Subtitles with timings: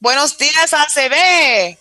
[0.00, 1.76] Buenos días, ACB.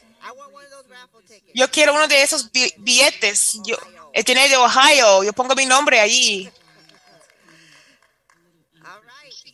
[1.56, 3.60] Yo quiero uno de esos billetes.
[3.66, 3.78] Yo,
[4.12, 5.24] el tiene de Ohio.
[5.24, 6.52] Yo pongo mi nombre allí.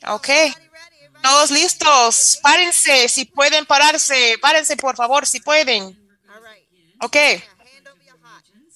[0.07, 0.29] Ok.
[1.21, 2.39] Todos listos.
[2.41, 3.07] Párense.
[3.07, 4.37] Si pueden pararse.
[4.41, 5.95] Párense, por favor, si pueden.
[7.01, 7.17] Ok.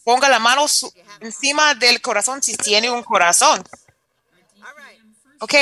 [0.04, 0.68] Ponga la mano
[1.20, 3.64] encima del corazón si tiene un corazón.
[5.40, 5.56] Ok.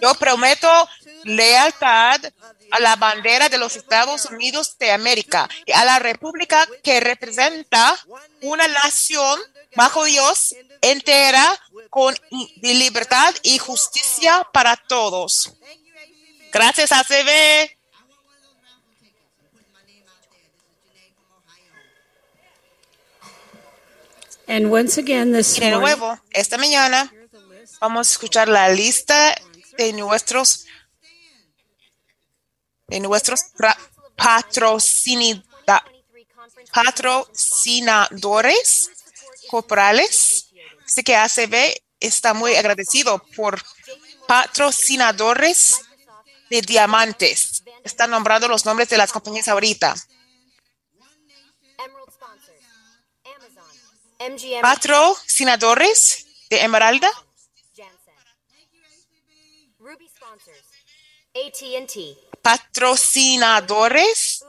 [0.00, 0.68] Yo prometo
[1.24, 2.20] lealtad
[2.70, 7.96] a la bandera de los Estados Unidos de América y a la república que representa
[8.40, 9.40] una nación
[9.74, 11.58] bajo Dios entera
[11.90, 12.14] con
[12.62, 15.52] libertad y justicia para todos.
[16.52, 17.70] Gracias, ACB.
[24.48, 27.10] And once again this y de nuevo, esta mañana
[27.80, 29.34] vamos a escuchar la lista
[29.78, 30.66] de nuestros
[32.92, 33.40] de nuestros
[36.72, 38.90] patrocinadores
[39.48, 40.50] corporales.
[40.84, 43.62] Así que ACB está muy agradecido por
[44.28, 45.80] patrocinadores
[46.50, 47.64] de diamantes.
[47.82, 49.94] Están nombrando los nombres de las compañías ahorita.
[54.60, 57.10] Patrocinadores de Emeralda.
[61.34, 62.31] AT&T.
[62.42, 64.44] Patrocinadores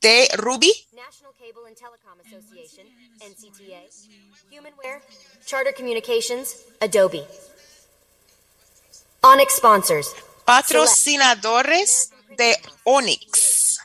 [0.00, 0.72] de Ruby.
[0.92, 2.86] National Cable and Telecom Association,
[3.20, 3.82] NCTA.
[4.50, 5.00] Humanware,
[5.46, 7.24] Charter Communications, Adobe.
[9.22, 10.12] Onyx sponsors.
[10.44, 13.78] Patrocinadores de Onyx.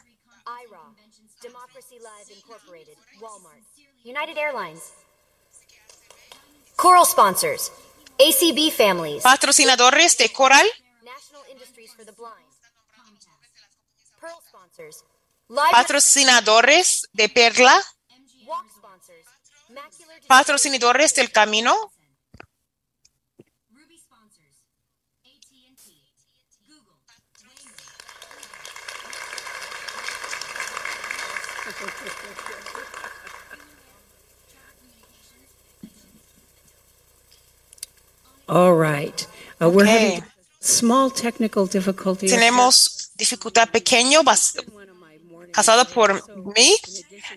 [0.47, 0.95] IRA,
[1.43, 3.61] Democracy Live Incorporated, Walmart,
[4.03, 4.91] United Airlines.
[6.75, 7.71] Coral sponsors.
[8.17, 9.21] ACB families.
[9.21, 10.65] Patrocinadores de Coral.
[15.71, 17.81] Patrocinadores de Perla.
[20.27, 21.91] Patrocinadores del Camino.
[38.47, 39.27] All right.
[39.59, 40.23] Uh, we're having
[40.59, 42.31] small technical difficulties.
[42.31, 44.21] Tenemos dificultad pequeño
[45.51, 46.21] casado por
[46.55, 46.75] mí.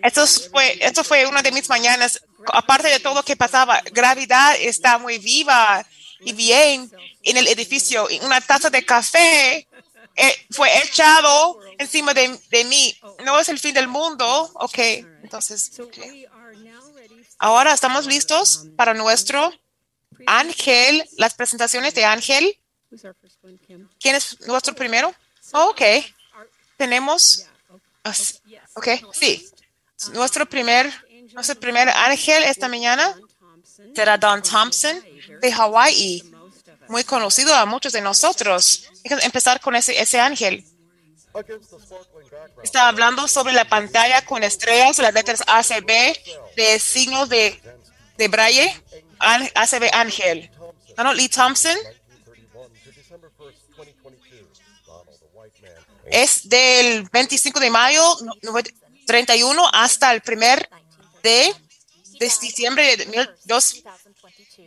[0.03, 2.21] Esto fue, esto fue una de mis mañanas.
[2.53, 5.87] Aparte de todo lo que pasaba, gravedad está muy viva
[6.21, 6.91] y bien
[7.23, 8.09] en el edificio.
[8.23, 9.69] Una taza de café
[10.17, 12.97] eh, fue echado encima de, de, mí.
[13.25, 14.51] No es el fin del mundo.
[14.55, 14.79] Ok,
[15.23, 15.81] entonces.
[17.39, 19.53] Ahora estamos listos para nuestro
[20.27, 22.59] Ángel, las presentaciones de Ángel.
[24.01, 25.15] ¿Quién es nuestro primero?
[25.53, 25.83] Ok.
[26.77, 27.47] Tenemos.
[28.75, 29.49] Ok, sí.
[30.13, 30.93] Nuestro primer,
[31.33, 33.19] nuestro primer ángel esta mañana
[33.95, 35.05] será Don Thompson
[35.41, 36.23] de Hawaii,
[36.89, 38.85] muy conocido a muchos de nosotros.
[39.05, 40.65] Empezar con ese, ese ángel.
[42.63, 46.17] Está hablando sobre la pantalla con estrellas, las letras ACB
[46.57, 47.61] de signos de,
[48.17, 48.83] de braille,
[49.19, 50.51] ACB Ángel.
[50.97, 51.77] Donald Lee Thompson
[56.11, 58.03] es del 25 de mayo
[59.07, 60.69] 31 hasta el primer
[61.23, 61.55] de,
[62.19, 63.29] de diciembre de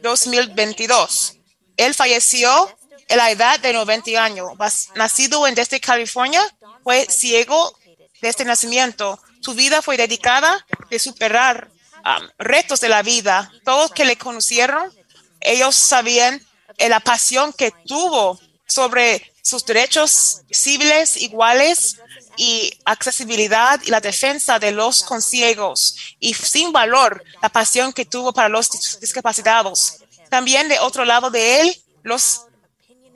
[0.02, 1.38] 2022.
[1.78, 2.78] Él falleció
[3.10, 4.52] a la edad de 90 años.
[4.96, 6.42] Nacido en desde California,
[6.84, 7.76] fue ciego
[8.22, 9.20] desde nacimiento.
[9.42, 11.72] Su vida fue dedicada de superar
[12.06, 13.52] um, retos de la vida.
[13.66, 14.92] Todos que le conocieron,
[15.40, 16.46] ellos sabían
[16.78, 21.98] la pasión que tuvo sobre sus derechos civiles iguales
[22.38, 28.34] y accesibilidad y la defensa de los conciegos y sin valor la pasión que tuvo
[28.34, 29.98] para los discapacitados.
[30.30, 32.46] También de otro lado de él, los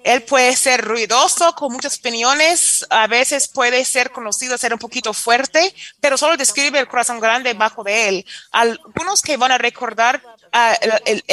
[0.04, 5.14] él puede ser ruidoso, con muchas opiniones, a veces puede ser conocido, ser un poquito
[5.14, 8.26] fuerte, pero solo describe el corazón grande bajo de él.
[8.52, 11.24] Algunos que van a recordar ah, el,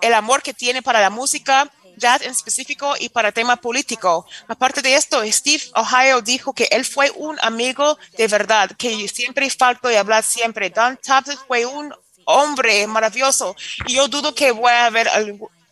[0.00, 1.68] el amor que tiene para la música,
[2.00, 4.26] en específico y para tema político.
[4.48, 9.48] Aparte de esto, Steve Ohio dijo que él fue un amigo de verdad, que siempre
[9.50, 10.70] faltó y hablar siempre.
[10.70, 11.94] Don Thompson fue un
[12.26, 13.54] hombre maravilloso
[13.86, 15.08] y yo dudo que voy a ver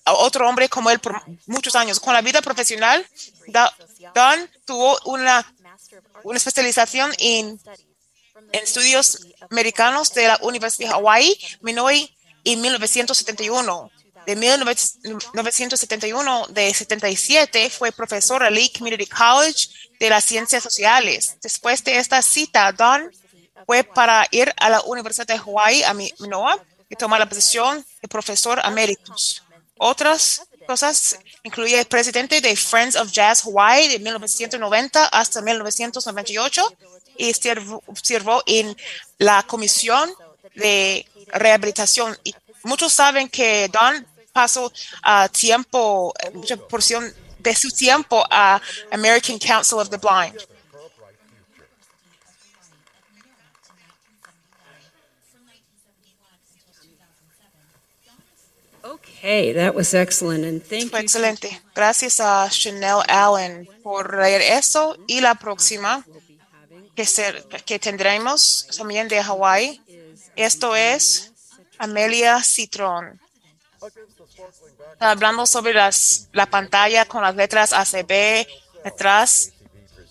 [0.04, 2.00] otro hombre como él por muchos años.
[2.00, 3.06] Con la vida profesional,
[4.14, 5.44] Don tuvo una,
[6.34, 7.60] especialización en,
[8.52, 12.14] estudios americanos de la Universidad de Hawaii, Minoy,
[12.44, 13.90] en 1971
[14.26, 21.36] de 1971 de 77 fue profesor en Lee Community College de las Ciencias Sociales.
[21.42, 23.10] Después de esta cita, Don
[23.66, 26.58] fue para ir a la Universidad de Hawaii, a Minoa,
[26.92, 29.42] y tomar la posición de profesor emeritus.
[29.78, 36.76] Otras cosas incluye el presidente de Friends of Jazz Hawaii de 1990 hasta 1998
[37.16, 38.76] y sirvió en
[39.18, 40.12] la comisión
[40.54, 42.16] de rehabilitación.
[42.62, 49.78] Muchos saben que Don pasó uh, tiempo, mucha porción de su tiempo a American Council
[49.78, 50.36] of the Blind.
[58.84, 61.60] Okay, that was excellent, and thank Fue excelente.
[61.74, 66.04] Gracias a Chanel Allen por leer eso y la próxima
[66.96, 69.80] que, ser, que tendremos también de Hawaii.
[70.34, 71.32] Esto es
[71.78, 73.20] Amelia Citron.
[74.98, 78.46] Hablando sobre las, la pantalla con las letras ACB
[78.84, 79.52] detrás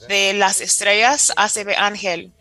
[0.08, 2.32] de las estrellas ACB Ángel.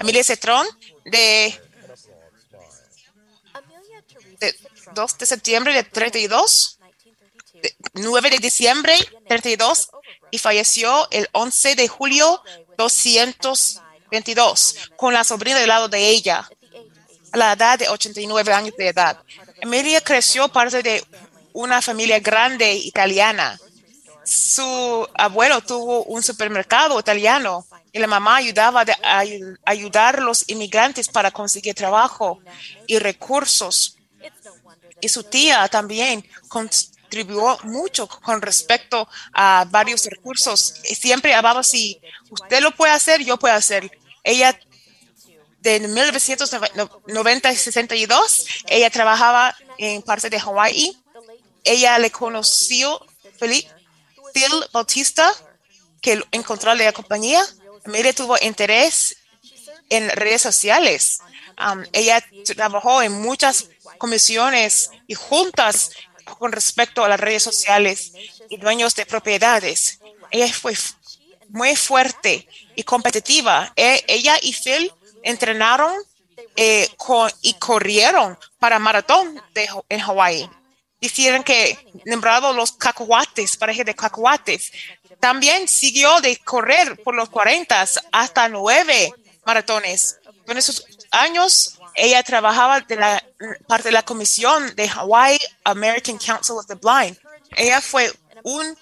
[0.00, 0.66] Amelia Citron
[1.04, 1.60] de,
[4.38, 4.56] de
[4.94, 6.78] 2 de septiembre de 32,
[7.54, 8.94] de 9 de diciembre
[9.26, 9.90] 32
[10.30, 12.42] y falleció el 11 de julio
[14.10, 16.48] 222 con la sobrina del lado de ella
[17.32, 19.18] a la edad de 89 años de edad.
[19.60, 21.04] Emilia creció parte de
[21.52, 23.58] una familia grande italiana.
[24.24, 29.24] Su abuelo tuvo un supermercado italiano y la mamá ayudaba a
[29.64, 32.40] ayudar a los inmigrantes para conseguir trabajo
[32.86, 33.96] y recursos.
[35.00, 36.24] Y su tía también
[37.08, 40.74] contribuyó mucho con respecto a varios recursos.
[40.84, 42.00] Y siempre hablaba si
[42.30, 43.90] usted lo puede hacer, yo puedo hacer.
[44.22, 44.58] Ella
[45.60, 50.96] de 1990 62, ella trabajaba en parte de Hawaii.
[51.64, 53.00] Ella le conoció
[53.40, 53.64] Phil
[54.72, 55.32] Bautista,
[56.00, 57.42] que encontró la compañía.
[57.92, 59.16] Ella tuvo interés
[59.88, 61.20] en redes sociales.
[61.58, 62.24] Um, ella
[62.54, 63.68] trabajó en muchas
[63.98, 65.90] comisiones y juntas
[66.36, 68.12] con respecto a las redes sociales
[68.48, 70.00] y dueños de propiedades.
[70.30, 70.74] Ella fue
[71.48, 73.72] muy fuerte y competitiva.
[73.76, 74.92] E, ella y Phil
[75.22, 75.92] entrenaron
[76.56, 76.88] eh,
[77.42, 80.50] y corrieron para maratón de, en Hawaii.
[81.00, 84.72] Hicieron que nombrado los cacahuates, pareja de cacahuates.
[85.20, 89.12] También siguió de correr por los 40 hasta nueve
[89.44, 90.18] maratones.
[90.46, 93.24] En esos años, ella trabajaba de la
[93.66, 97.18] parte de la comisión de Hawaii American Council of the Blind.
[97.56, 98.12] Ella fue
[98.44, 98.76] un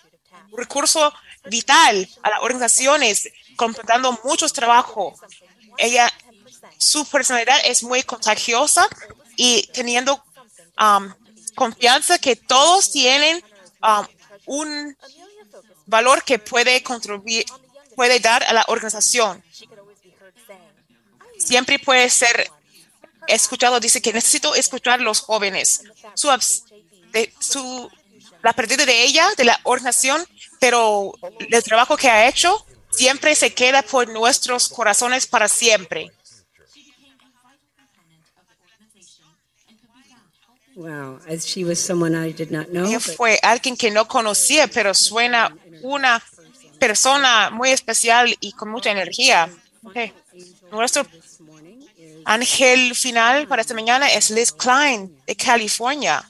[0.57, 1.13] recurso
[1.47, 5.19] vital a las organizaciones, completando muchos trabajos.
[5.79, 6.13] Ella
[6.79, 8.89] su personalidad es muy contagiosa
[9.37, 10.23] y teniendo
[10.79, 11.13] um,
[11.55, 13.43] confianza que todos tienen
[13.83, 14.07] um,
[14.47, 14.97] un
[15.87, 17.47] valor que puede contribuir,
[17.95, 19.43] puede dar a la organización.
[21.39, 22.51] Siempre puede ser
[23.29, 25.83] escuchado, dice que necesito escuchar a los jóvenes.
[26.15, 26.29] Su,
[27.13, 27.91] de, su,
[28.43, 30.25] la pérdida de ella, de la organización,
[30.61, 36.13] pero el trabajo que ha hecho siempre se queda por nuestros corazones para siempre.
[40.77, 42.87] Wow, she was someone I did not know.
[42.87, 46.23] Ella fue alguien que no conocía, pero suena una
[46.79, 49.49] persona muy especial y con mucha energía.
[49.83, 50.13] Okay.
[50.71, 51.07] Nuestro
[52.27, 56.29] ángel final para esta mañana es Liz Klein de California.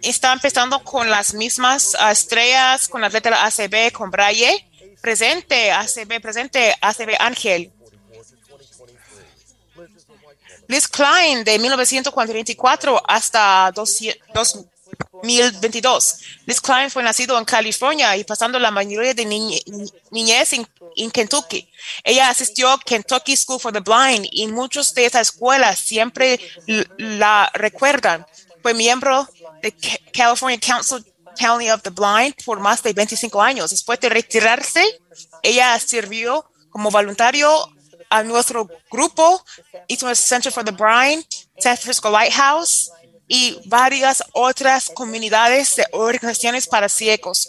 [0.00, 4.66] Está empezando con las mismas uh, estrellas, con la letra ACB, con Braille.
[5.00, 7.72] Presente, ACB, presente, ACB Ángel.
[10.66, 13.70] Liz Klein de 1944 hasta
[15.22, 16.18] 2022.
[16.46, 21.68] Liz Klein fue nacido en California y pasando la mayoría de niñez en, Kentucky.
[22.02, 26.40] Ella asistió Kentucky School for the Blind y muchos de esas escuelas siempre
[26.98, 28.26] la recuerdan.
[28.62, 29.28] Fue miembro
[29.62, 29.72] de
[30.12, 31.04] California Council
[31.38, 33.70] County of the Blind por más de 25 años.
[33.70, 34.84] Después de retirarse,
[35.42, 37.48] ella sirvió como voluntario
[38.10, 39.42] a nuestro grupo,
[39.88, 41.24] Eastern Center for the Blind,
[41.58, 42.90] San Francisco Lighthouse
[43.34, 47.48] y varias otras comunidades de organizaciones para ciegos.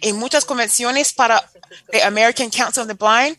[0.00, 1.50] En muchas convenciones para
[1.90, 3.36] the American Council of the Blind,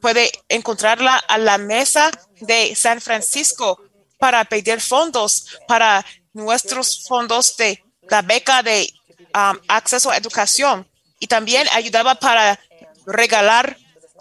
[0.00, 3.80] puede encontrarla a la mesa de San Francisco
[4.18, 8.92] para pedir fondos para nuestros fondos de la beca de
[9.32, 10.88] um, acceso a educación
[11.20, 12.58] y también ayudaba para
[13.06, 13.78] regalar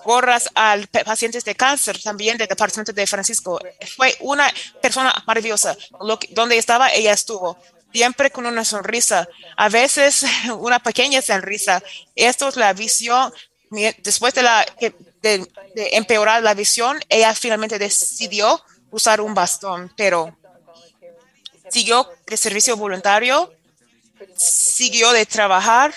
[0.07, 3.59] gorras a pacientes de cáncer también del departamento de Francisco.
[3.97, 4.49] Fue una
[4.81, 5.75] persona maravillosa.
[6.01, 7.57] Lo donde estaba, ella estuvo
[7.91, 10.23] siempre con una sonrisa, a veces
[10.59, 11.83] una pequeña sonrisa.
[12.15, 13.33] Esto es la visión.
[13.97, 14.65] Después de, la,
[15.21, 15.45] de,
[15.91, 20.37] empeorar la visión, ella finalmente decidió usar un bastón, pero
[21.69, 23.53] siguió de servicio voluntario,
[24.37, 25.93] siguió de trabajar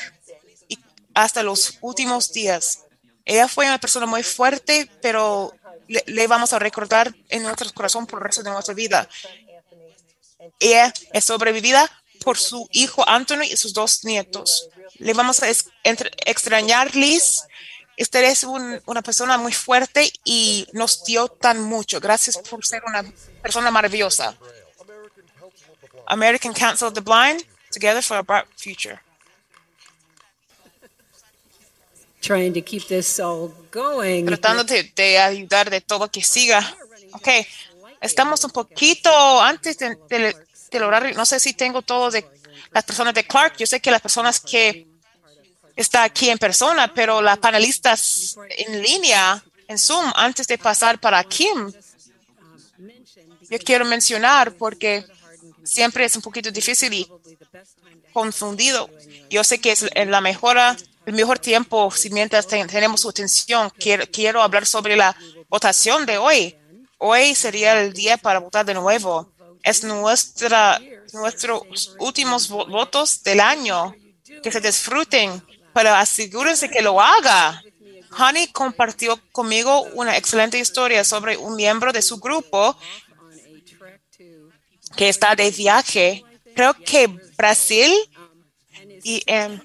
[1.14, 2.89] hasta los últimos días.
[3.30, 5.54] Ella fue una persona muy fuerte, pero
[5.86, 9.08] le, vamos a recordar en nuestro corazón por el resto de nuestra vida.
[10.58, 11.88] Ella es sobrevivida
[12.24, 14.68] por su hijo Anthony y sus dos nietos.
[14.98, 15.46] Le vamos a
[16.26, 17.44] extrañar, Liz.
[17.96, 22.00] Usted es una persona muy fuerte y nos dio tan mucho.
[22.00, 23.04] Gracias por ser una
[23.40, 24.36] persona maravillosa.
[26.08, 29.00] American Council of the Blind, together for a bright future.
[32.20, 34.26] Trying to keep this all going.
[34.26, 36.76] Tratando de, de ayudar de todo que siga.
[37.12, 37.28] Ok,
[38.00, 39.10] estamos un poquito
[39.40, 40.36] antes de, de
[40.70, 41.14] del horario.
[41.16, 42.24] No sé si tengo todos de
[42.70, 43.56] las personas de Clark.
[43.56, 44.86] Yo sé que las personas que
[45.76, 51.22] está aquí en persona, pero las panelistas en línea, en Zoom, antes de pasar para
[51.24, 51.72] Kim,
[53.50, 55.04] yo quiero mencionar porque
[55.64, 57.08] siempre es un poquito difícil y
[58.12, 58.88] confundido.
[59.28, 63.70] Yo sé que es la mejora, el mejor tiempo si mientras tenemos su atención.
[63.78, 65.16] Quiero, quiero hablar sobre la
[65.48, 66.56] votación de hoy.
[66.98, 70.80] Hoy sería el día para votar de nuevo es nuestra,
[71.12, 73.94] nuestros últimos votos del año.
[74.42, 75.42] Que se disfruten,
[75.74, 77.62] pero asegúrense que lo haga.
[78.16, 82.76] Honey compartió conmigo una excelente historia sobre un miembro de su grupo
[84.96, 86.24] que está de viaje.
[86.54, 87.92] Creo que Brasil
[89.02, 89.60] y, em,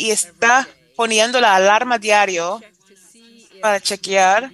[0.00, 0.66] y está
[0.96, 2.60] poniendo la alarma diario
[3.60, 4.50] para chequear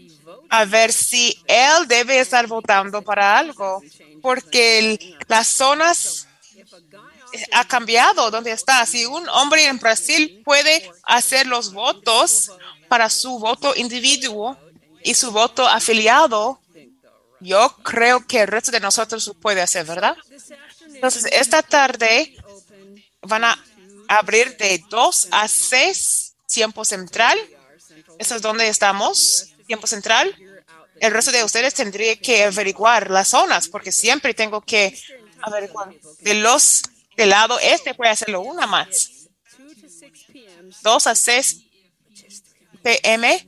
[0.48, 3.80] a ver si él debe estar votando para algo,
[4.22, 6.26] porque las zonas
[7.52, 8.84] ha cambiado donde está.
[8.86, 12.50] Si un hombre en Brasil puede hacer los votos
[12.88, 14.56] para su voto individuo
[15.04, 16.60] y su voto afiliado,
[17.40, 20.16] yo creo que el resto de nosotros puede hacer, ¿verdad?
[20.88, 22.36] Entonces, esta tarde
[23.22, 23.64] van a
[24.08, 27.38] abrir de 2 a 6 tiempo central.
[28.18, 30.34] Eso es donde estamos tiempo central,
[31.00, 34.98] el resto de ustedes tendría que averiguar las zonas, porque siempre tengo que
[35.42, 35.90] averiguar.
[36.20, 36.82] De los
[37.16, 39.10] del lado este puede hacerlo una más.
[40.82, 41.62] 2 a 6
[42.82, 43.46] pm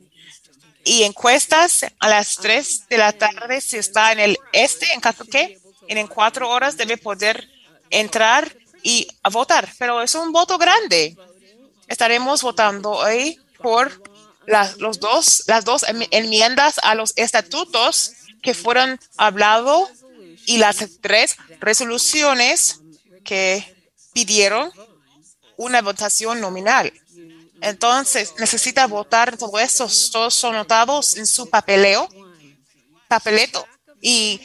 [0.83, 5.25] y encuestas a las 3 de la tarde si está en el este, en caso
[5.25, 7.47] que en cuatro horas debe poder
[7.89, 9.69] entrar y votar.
[9.77, 11.17] Pero es un voto grande.
[11.87, 14.03] Estaremos votando hoy por
[14.45, 19.89] las, los dos, las dos enmiendas a los estatutos que fueron hablado
[20.45, 22.79] y las tres resoluciones
[23.23, 23.75] que
[24.13, 24.71] pidieron
[25.57, 26.91] una votación nominal.
[27.61, 29.87] Entonces, necesita votar todo eso.
[30.11, 32.07] Todos son notados en su papeleo,
[33.07, 33.65] papeleto,
[34.01, 34.39] y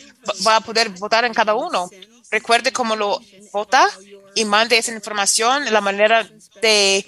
[0.46, 1.88] va a poder votar en cada uno.
[2.30, 3.20] Recuerde cómo lo
[3.52, 3.88] vota
[4.34, 6.28] y mande esa información, la manera
[6.60, 7.06] de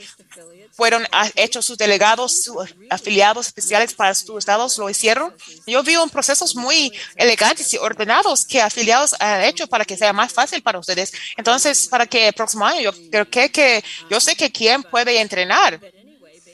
[0.76, 1.06] fueron
[1.36, 2.56] hechos sus delegados, sus
[2.90, 5.34] afiliados especiales para sus estados, lo hicieron.
[5.66, 10.12] Yo vi un procesos muy elegantes y ordenados que afiliados han hecho para que sea
[10.12, 11.12] más fácil para ustedes.
[11.38, 15.18] Entonces, para que el próximo año, yo creo que, que yo sé que quién puede
[15.18, 15.80] entrenar,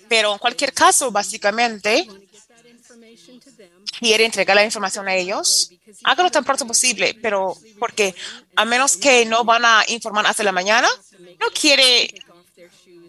[0.08, 2.06] pero en cualquier caso, básicamente,
[3.98, 5.70] quiere entregar la información a ellos,
[6.04, 8.14] hágalo tan pronto posible, pero porque
[8.56, 10.88] a menos que no van a informar hasta la mañana,
[11.40, 12.12] no quiere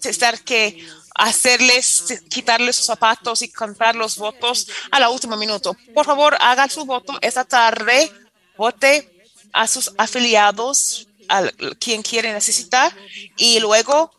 [0.04, 0.86] estar que
[1.16, 5.76] hacerles quitarles sus zapatos y comprar los votos a la última minuto.
[5.94, 8.12] Por favor, haga su voto esta tarde,
[8.58, 9.10] vote
[9.54, 11.50] a sus afiliados, a
[11.80, 12.94] quien quiere necesitar,
[13.38, 14.12] y luego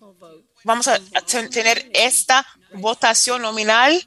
[0.63, 0.99] vamos a
[1.51, 4.05] tener esta votación nominal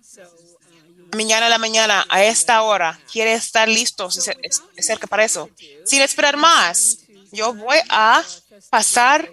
[1.16, 3.00] mañana a la mañana a esta hora.
[3.12, 5.50] Quiere estar listo cerca para eso.
[5.86, 7.00] Sin esperar más,
[7.32, 8.24] yo voy a
[8.70, 9.30] pasar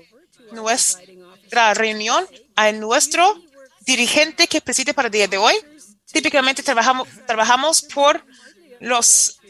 [0.53, 2.27] nuestra reunión
[2.57, 3.41] a nuestro
[3.81, 5.55] dirigente que preside para el día de hoy.
[6.13, 8.25] Típicamente trabajamos, trabajamos por
[8.81, 9.41] los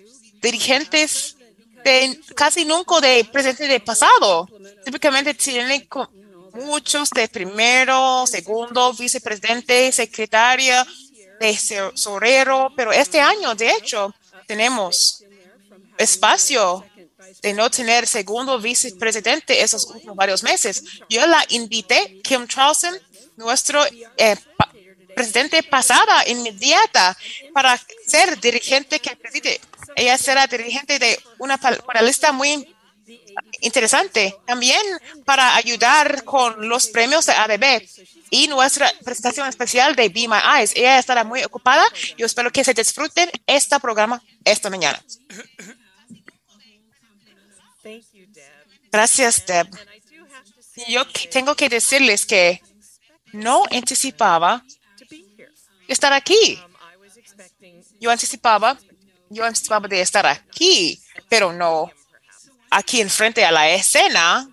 [0.41, 1.37] dirigentes
[1.85, 4.49] de casi nunca de presente de pasado.
[4.85, 5.87] Típicamente tienen
[6.55, 10.87] muchos de primero, segundo, vicepresidente, secretaria,
[11.41, 14.15] de sorero, pero este año, de hecho,
[14.47, 15.23] tenemos
[15.99, 16.85] espacio
[17.43, 20.83] de no tener segundo vicepresidente esos últimos varios meses.
[21.09, 22.95] Yo la invité, Kim Charlson,
[23.37, 23.83] nuestro
[24.17, 24.37] eh,
[25.15, 27.17] presidente pasada, inmediata,
[27.53, 29.61] para ser dirigente que preside.
[29.97, 32.74] Ella será dirigente de una panelista muy
[33.61, 34.37] interesante.
[34.47, 34.81] También
[35.25, 37.83] para ayudar con los premios de ADB
[38.31, 40.73] y nuestra presentación especial de Be My Eyes.
[40.75, 41.85] Ella estará muy ocupada.
[42.17, 45.03] Yo espero que se disfruten este programa esta mañana.
[48.91, 49.69] Gracias, Deb.
[50.89, 52.61] Yo tengo que decirles que
[53.33, 54.65] no anticipaba
[55.89, 56.61] estar aquí.
[58.01, 58.79] Yo anticipaba,
[59.31, 61.91] yo anticipaba de estar aquí, pero no
[62.75, 64.49] aquí enfrente a la escena.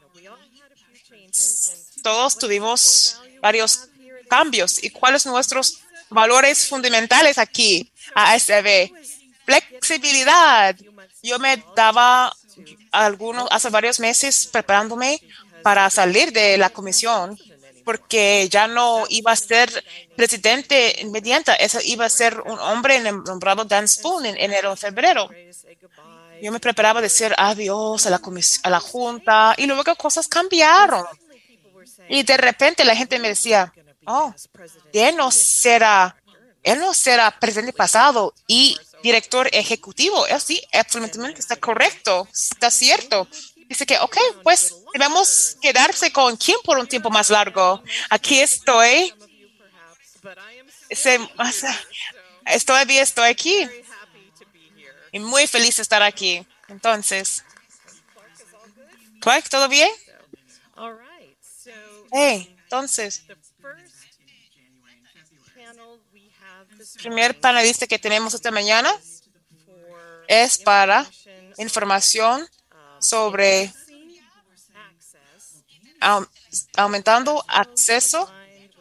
[2.04, 3.88] Todos tuvimos varios
[4.30, 4.84] cambios.
[4.84, 8.92] ¿Y cuáles son nuestros valores fundamentales aquí a SB?
[9.46, 10.76] Flexibilidad.
[11.24, 12.34] Yo me daba
[12.92, 15.22] algunos, hace varios meses preparándome
[15.64, 17.38] para salir de la comisión
[17.84, 19.84] porque ya no iba a ser
[20.16, 25.30] presidente inmediata, eso iba a ser un hombre nombrado Dan Spoon en enero febrero.
[26.42, 28.22] Yo me preparaba a decir adiós a la,
[28.64, 31.06] a la junta y luego cosas cambiaron.
[32.10, 33.74] Y de repente la gente me decía,
[34.06, 34.34] oh,
[34.94, 36.16] él no será,
[36.64, 40.26] él no será presidente pasado y director ejecutivo.
[40.40, 43.28] Sí, absolutamente está correcto, está cierto.
[43.68, 47.82] Dice que, ok, pues debemos quedarse con quién por un tiempo más largo.
[48.10, 49.14] Aquí estoy.
[52.46, 53.70] estoy bien, estoy aquí.
[55.12, 56.46] Y muy feliz de estar aquí.
[56.68, 57.44] Entonces,
[59.20, 59.90] Clark, ¿todo bien?
[62.12, 63.24] Hey, entonces,
[67.02, 68.92] primer panelista que tenemos esta mañana
[70.28, 71.06] es para
[71.58, 72.48] información
[73.00, 73.74] sobre
[76.76, 78.32] aumentando acceso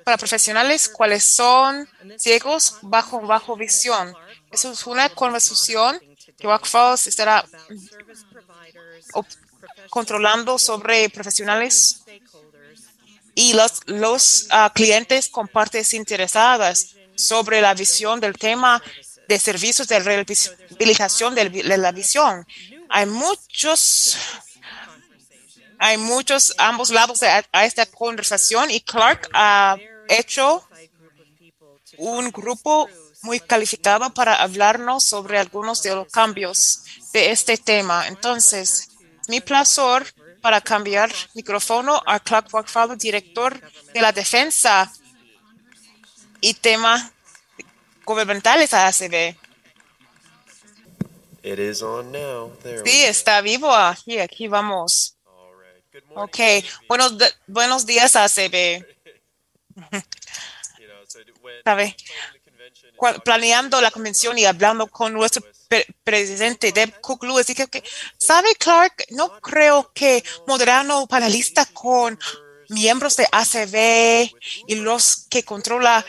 [0.05, 4.15] para profesionales cuáles son ciegos bajo bajo visión.
[4.51, 6.01] Eso es una conversación
[6.41, 6.49] que
[7.07, 7.45] estará
[9.91, 12.03] controlando sobre profesionales
[13.35, 18.83] y los, los ah, clientes con partes interesadas sobre la visión del tema
[19.29, 22.47] de servicios de rehabilitación de la visión.
[22.89, 24.17] Hay muchos,
[25.79, 29.77] hay muchos ambos lados a, esta conversación y Clark ha
[30.09, 30.67] hecho
[31.99, 32.89] un grupo
[33.23, 38.09] muy calificado para hablarnos sobre algunos de los cambios de este tema.
[38.09, 38.89] Entonces,
[39.29, 43.61] mi placer para cambiar micrófono a Clark Wackfall, director
[43.93, 44.91] de la defensa
[46.41, 47.13] y tema
[48.05, 49.37] gubernamentales a ACB.
[52.85, 55.17] Sí, está vivo aquí, aquí vamos.
[56.15, 56.39] Ok,
[56.89, 57.15] buenos,
[57.47, 58.85] buenos días ACB.
[61.65, 61.97] ¿Sabe?
[63.25, 65.43] Planeando la convención y hablando con nuestro
[66.05, 67.83] presidente Deb Cook Lewis, dije que,
[68.19, 69.07] ¿sabe Clark?
[69.11, 72.19] No creo que moderano panelista con
[72.71, 74.31] miembros de ACB
[74.67, 76.05] y los que controla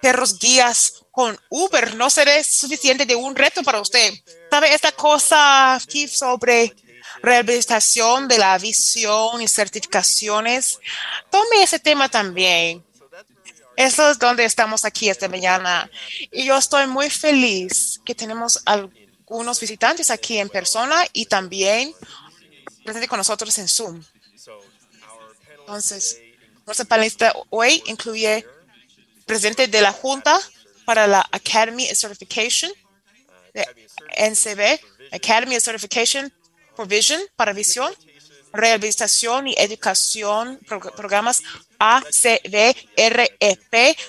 [0.00, 4.12] perros guías con Uber no será suficiente de un reto para usted.
[4.50, 6.74] ¿Sabe esta cosa aquí sobre
[7.22, 10.78] rehabilitación de la visión y certificaciones?
[11.30, 12.85] Tome ese tema también.
[13.76, 15.90] Eso es donde estamos aquí esta mañana.
[16.32, 21.94] Y yo estoy muy feliz que tenemos algunos visitantes aquí en persona y también
[22.84, 24.02] presente con nosotros en Zoom.
[25.60, 26.18] Entonces,
[26.64, 28.46] nuestra panelista hoy incluye
[29.26, 30.40] presidente de la Junta
[30.84, 32.70] para la Academy Certification
[33.52, 33.66] de
[34.16, 34.80] NCB,
[35.12, 36.32] Academy Certification
[36.76, 37.92] Provision para visión,
[38.52, 40.58] rehabilitación y educación,
[40.96, 41.42] programas
[41.78, 42.76] ACVREP,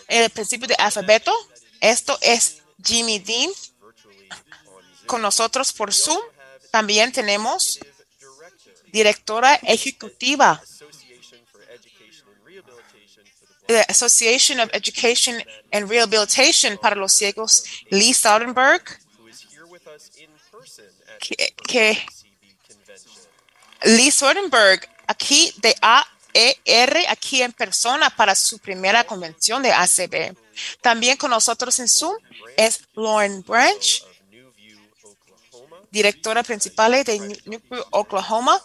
[0.08, 1.34] el principio de alfabeto.
[1.82, 3.52] Esto es Jimmy Dean
[5.06, 6.20] con nosotros por Zoom.
[6.72, 7.80] También tenemos
[8.92, 10.62] directora ejecutiva
[13.68, 18.84] the Association of Education and Rehabilitation para los ciegos, Lee Saudenberg,
[21.20, 22.06] que, que
[23.84, 30.36] Lee Saudenberg, aquí de AER, aquí en persona para su primera convención de ACB.
[30.82, 32.16] También con nosotros en Zoom
[32.56, 34.04] es Lauren Branch,
[35.92, 38.62] directora principal de Newport, Oklahoma,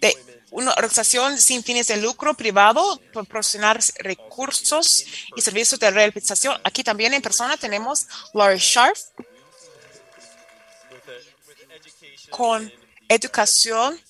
[0.00, 0.16] de
[0.50, 5.04] una organización sin fines de lucro privado proporcionar recursos
[5.36, 6.60] y servicios de rehabilitación.
[6.64, 8.96] Aquí también en persona tenemos Laurie Sharp
[12.30, 12.72] con
[13.08, 14.00] educación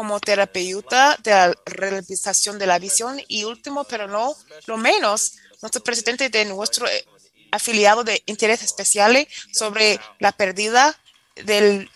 [0.00, 4.34] como terapeuta de la rehabilitación de la visión y último, pero no
[4.64, 7.04] lo menos, nuestro presidente de nuestro eh,
[7.50, 10.98] afiliado de interés especial sobre la pérdida
[11.34, 11.86] de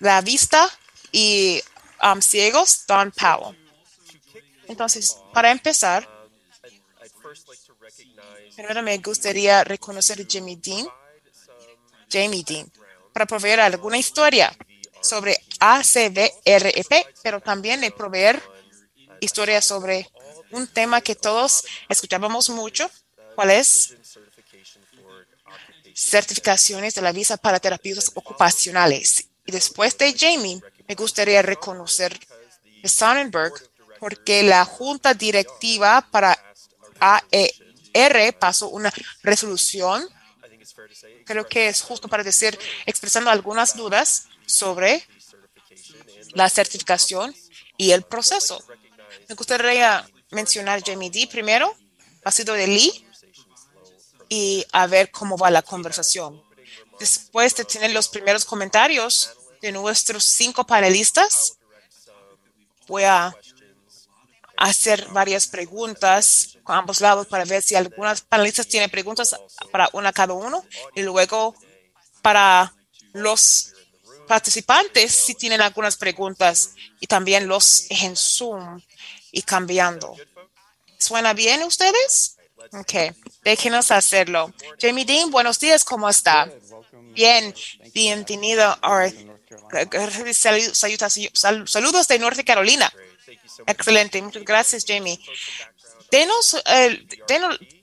[0.00, 0.68] la vista
[1.12, 1.62] y
[2.02, 3.56] um, ciegos, Don Powell.
[4.68, 6.06] Entonces, para empezar,
[8.54, 10.86] primero me gustaría reconocer a Jamie Dean,
[12.12, 12.70] Jamie Dean,
[13.14, 14.54] para proveer alguna historia
[15.06, 18.42] sobre ACVREP, pero también de proveer
[19.20, 20.10] historias sobre
[20.50, 22.90] un tema que todos escuchábamos mucho,
[23.34, 23.94] ¿cuál es?
[25.94, 29.28] Certificaciones de la visa para terapeutas ocupacionales.
[29.46, 32.18] Y después de Jamie, me gustaría reconocer
[32.84, 33.52] a Sonnenberg
[33.98, 36.38] porque la junta directiva para
[37.00, 38.92] AER pasó una
[39.22, 40.06] resolución.
[41.24, 45.06] Creo que es justo para decir, expresando algunas dudas sobre
[46.32, 47.34] la certificación
[47.76, 48.62] y el proceso.
[49.28, 51.74] Me gustaría mencionar Jamie D primero,
[52.24, 53.06] ha sido de Lee,
[54.28, 56.42] y a ver cómo va la conversación.
[56.98, 59.30] Después de tener los primeros comentarios
[59.60, 61.58] de nuestros cinco panelistas,
[62.86, 63.34] voy a
[64.56, 69.36] hacer varias preguntas con ambos lados para ver si algunas panelistas tienen preguntas
[69.70, 71.54] para una cada uno y luego
[72.22, 72.74] para
[73.12, 73.74] los
[74.26, 78.80] participantes si tienen algunas preguntas y también los en Zoom
[79.32, 80.16] y cambiando.
[80.98, 82.36] ¿Suena bien ustedes?
[82.72, 84.52] Ok, déjenos hacerlo.
[84.80, 86.50] Jamie Dean, buenos días, ¿cómo está?
[87.12, 87.54] Bien,
[87.94, 88.76] bienvenido.
[91.64, 92.92] Saludos de Norte Carolina.
[93.66, 95.18] Excelente, muchas gracias, Jamie.
[96.10, 96.62] Denos,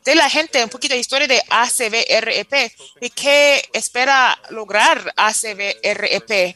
[0.03, 6.55] de la gente un poquito de historia de ACVREP y qué espera lograr ACVREP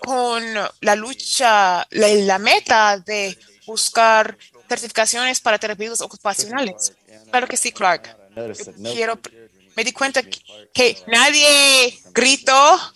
[0.00, 0.44] con
[0.80, 4.36] la lucha, la, meta de buscar
[4.68, 6.92] certificaciones para terapeutas ocupacionales.
[7.30, 8.14] Claro que sí, Clark.
[8.92, 9.18] quiero,
[9.76, 12.92] me di cuenta que, nadie gritó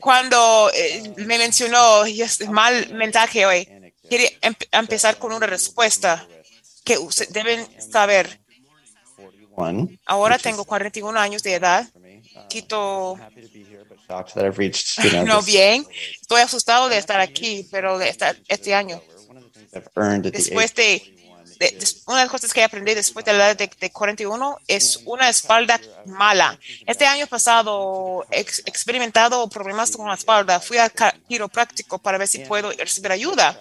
[0.00, 2.04] cuando eh, me mencionó
[2.48, 3.68] mal mensaje hoy.
[4.08, 4.24] Quiero
[4.72, 6.26] empezar con una respuesta
[6.84, 6.98] que
[7.30, 8.45] deben saber.
[10.06, 11.88] Ahora tengo 41 años de edad.
[12.48, 13.18] Quito.
[15.24, 15.86] no bien.
[16.20, 19.00] Estoy asustado de estar aquí, pero de estar este año.
[20.30, 21.02] Después de,
[22.06, 25.80] una de las cosas que aprendí después de la edad de, 41 es una espalda
[26.06, 26.58] mala.
[26.86, 30.60] Este año pasado he experimentado problemas con la espalda.
[30.60, 30.92] Fui al
[31.28, 33.58] quiropráctico para ver si puedo recibir ayuda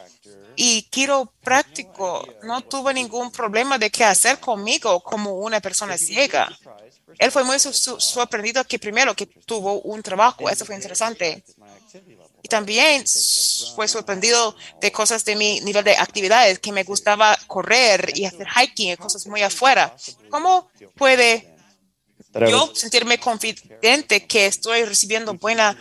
[0.55, 6.49] y quiropráctico no tuvo ningún problema de qué hacer conmigo como una persona ciega.
[7.17, 11.43] Él fue muy sorprendido que primero que tuvo un trabajo, eso fue interesante.
[12.41, 13.03] Y también
[13.75, 18.47] fue sorprendido de cosas de mi nivel de actividades, que me gustaba correr y hacer
[18.47, 19.95] hiking y cosas muy afuera.
[20.29, 21.55] ¿Cómo puede
[22.41, 25.77] yo sentirme confidente que estoy recibiendo buena,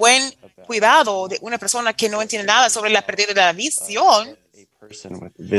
[0.00, 0.34] buen
[0.66, 4.38] cuidado de una persona que no entiende nada sobre la pérdida de la visión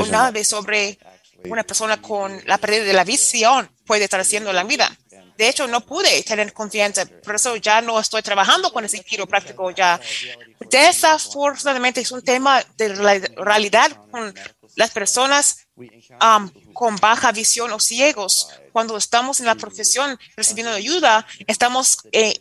[0.00, 0.98] o nada sobre
[1.44, 4.90] una persona con la pérdida de la visión puede estar haciendo en la vida.
[5.38, 9.70] De hecho, no pude tener confianza, por eso ya no estoy trabajando con ese práctico
[9.70, 10.00] ya.
[10.70, 12.88] Desafortunadamente es un tema de
[13.36, 14.34] realidad con
[14.76, 18.48] las personas um, con baja visión o ciegos.
[18.72, 22.34] Cuando estamos en la profesión recibiendo ayuda, estamos eh,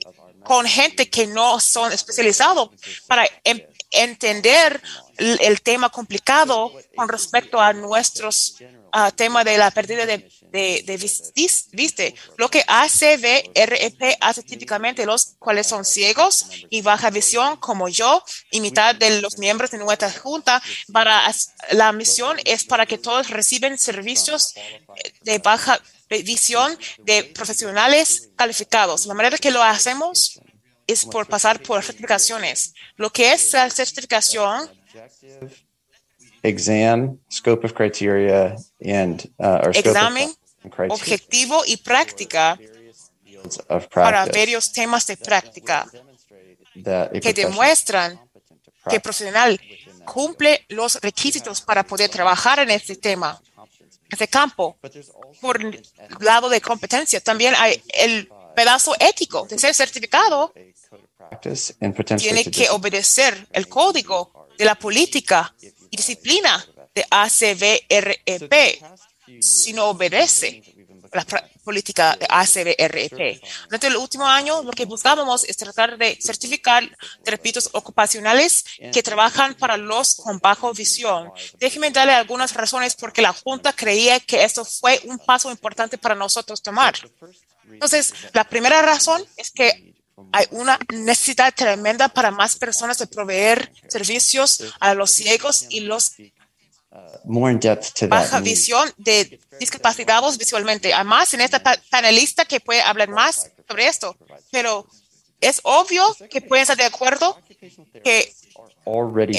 [0.43, 2.69] con gente que no son especializados
[3.07, 4.81] para em, entender
[5.17, 8.55] el, tema complicado con respecto a nuestros
[8.93, 11.11] uh, tema de la pérdida de, de,
[11.73, 12.15] viste.
[12.37, 18.23] Lo que hace VREP hace típicamente los cuales son ciegos y baja visión como yo
[18.49, 21.23] y mitad de los miembros de nuestra junta para
[21.71, 24.53] la misión es para que todos reciben servicios
[25.21, 25.79] de baja
[26.23, 29.05] visión de profesionales calificados.
[29.05, 30.39] La manera que lo hacemos
[30.87, 32.73] es por pasar por certificaciones.
[32.97, 34.69] Lo que es la certificación
[36.43, 40.33] exam, scope of criteria, and uh, examen,
[40.89, 42.57] objetivo y práctica
[43.93, 45.87] para varios temas de práctica
[47.21, 48.19] que demuestran
[48.89, 49.59] que el profesional
[50.05, 53.39] cumple los requisitos para poder trabajar en este tema
[54.11, 54.77] ese campo.
[55.39, 55.81] Por el
[56.19, 60.53] lado de competencia, también hay el pedazo ético de ser certificado.
[62.17, 65.55] Tiene que obedecer el código de la política
[65.89, 68.53] y disciplina de ACVREP.
[69.39, 70.61] Si no obedece,
[71.13, 71.25] la
[71.63, 73.41] política ACBRP.
[73.65, 76.83] Durante el último año, lo que buscábamos es tratar de certificar
[77.23, 81.31] terapeutas ocupacionales que trabajan para los con bajo visión.
[81.59, 86.15] Déjenme darle algunas razones porque la Junta creía que esto fue un paso importante para
[86.15, 86.95] nosotros tomar.
[87.69, 89.95] Entonces, la primera razón es que
[90.31, 96.13] hay una necesidad tremenda para más personas de proveer servicios a los ciegos y los
[98.09, 100.93] baja visión de discapacitados visualmente.
[100.93, 104.15] Además, en esta panelista que puede hablar más sobre esto,
[104.51, 104.85] pero
[105.39, 107.37] es obvio que pueden estar de acuerdo
[108.03, 108.33] que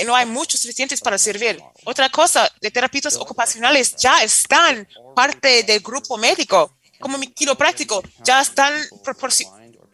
[0.07, 1.63] no hay muchos suficientes para servir.
[1.85, 8.41] Otra cosa, de terapeutas ocupacionales ya están parte del grupo médico, como mi quiropráctico, ya
[8.41, 8.73] están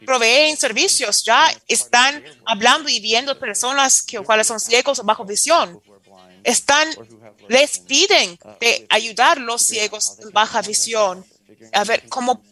[0.04, 5.80] proveen servicios, ya están hablando y viendo personas que cuáles son ciegos o bajo visión.
[6.44, 6.88] Están,
[7.48, 11.24] les piden de ayudar a los ciegos baja visión,
[11.72, 12.42] a ver cómo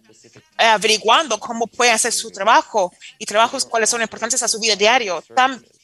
[0.57, 5.22] averiguando cómo pueden hacer su trabajo y trabajos cuáles son importantes a su vida diario.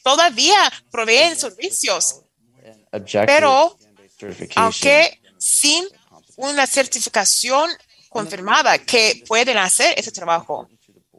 [0.03, 2.23] todavía proveen servicios,
[3.27, 3.79] pero
[4.57, 5.85] aunque sin
[6.37, 7.71] una certificación
[8.09, 10.69] confirmada que pueden hacer ese trabajo.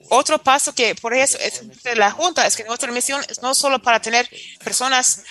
[0.10, 3.56] Otro paso que por eso es de la Junta es que nuestra misión es no
[3.56, 4.30] solo para tener
[4.64, 5.24] personas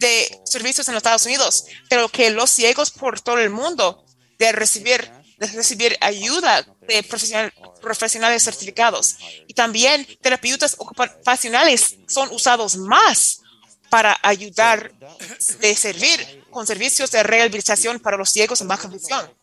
[0.00, 4.04] de servicios en los Estados Unidos, pero que los ciegos por todo el mundo
[4.38, 5.08] de recibir,
[5.38, 7.04] de recibir ayuda de
[7.80, 9.16] profesionales certificados.
[9.46, 13.40] Y también terapeutas ocupacionales son usados más
[13.90, 14.92] para ayudar
[15.60, 19.39] de servir con servicios de rehabilitación para los ciegos en baja visión.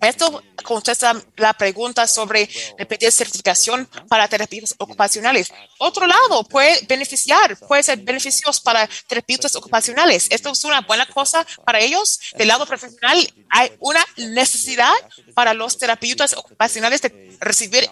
[0.00, 2.48] Esto contesta la pregunta sobre
[2.88, 5.52] pedir certificación para terapeutas ocupacionales.
[5.78, 10.26] Otro lado, puede beneficiar, puede ser beneficios para terapeutas ocupacionales.
[10.30, 12.20] Esto es una buena cosa para ellos.
[12.36, 14.92] Del lado profesional, hay una necesidad
[15.34, 17.88] para los terapeutas ocupacionales de recibir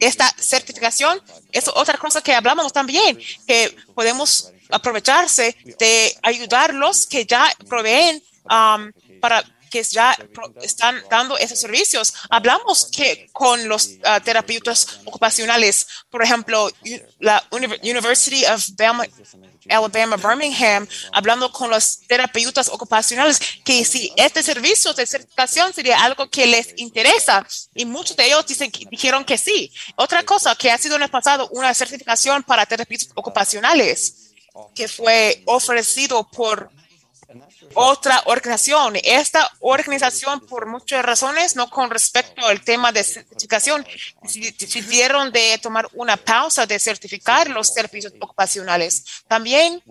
[0.00, 1.20] esta certificación.
[1.52, 8.90] Es otra cosa que hablamos también, que podemos aprovecharse de ayudarlos que ya proveen um,
[9.20, 10.16] para que ya
[10.62, 12.14] están dando esos servicios.
[12.30, 16.70] Hablamos que con los uh, terapeutas ocupacionales, por ejemplo,
[17.18, 17.42] la
[17.82, 18.64] University of
[19.68, 26.30] Alabama, Birmingham, hablando con los terapeutas ocupacionales, que si este servicio de certificación sería algo
[26.30, 29.72] que les interesa, y muchos de ellos dicen, dijeron que sí.
[29.96, 34.32] Otra cosa que ha sido en el pasado, una certificación para terapeutas ocupacionales,
[34.74, 36.70] que fue ofrecido por
[37.74, 38.94] otra organización.
[39.02, 43.86] Esta organización, por muchas razones, no con respecto al tema de certificación,
[44.22, 49.04] decidieron de tomar una pausa de certificar los servicios ocupacionales.
[49.28, 49.82] También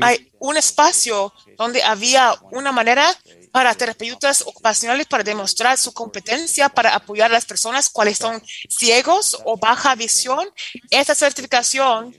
[0.00, 3.14] hay un espacio donde había una manera
[3.50, 9.38] para terapeutas ocupacionales para demostrar su competencia para apoyar a las personas cuales son ciegos
[9.44, 10.46] o baja visión.
[10.90, 12.14] Esta certificación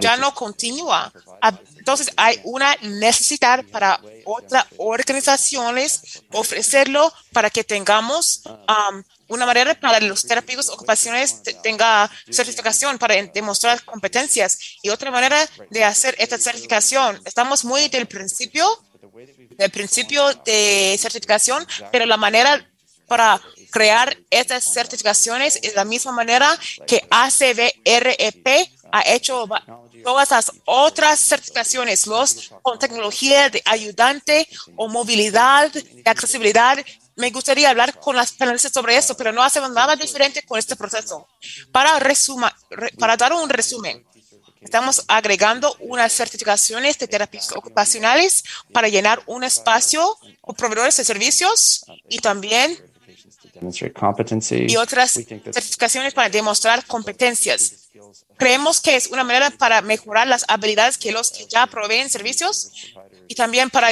[0.00, 1.12] ya no continúa.
[1.86, 10.00] Entonces hay una necesidad para otras organizaciones ofrecerlo para que tengamos um, una manera para
[10.00, 15.38] los terapeutas ocupacionales tenga certificación para demostrar competencias y otra manera
[15.70, 17.22] de hacer esta certificación.
[17.24, 18.66] Estamos muy del principio,
[19.56, 22.68] del principio de certificación, pero la manera
[23.06, 29.48] para crear estas certificaciones es la misma manera que ACBREP ha hecho
[30.02, 36.78] todas las otras certificaciones, los con tecnología de ayudante o movilidad, de accesibilidad.
[37.16, 40.76] Me gustaría hablar con las panelistas sobre esto, pero no hacemos nada diferente con este
[40.76, 41.26] proceso.
[41.72, 42.54] Para, resuma,
[42.98, 44.04] para dar un resumen,
[44.66, 51.84] Estamos agregando unas certificaciones de terapias ocupacionales para llenar un espacio con proveedores de servicios
[52.08, 52.76] y también
[54.50, 57.88] y otras certificaciones para demostrar competencias.
[58.36, 62.70] Creemos que es una manera para mejorar las habilidades que los que ya proveen servicios
[63.28, 63.90] y también para,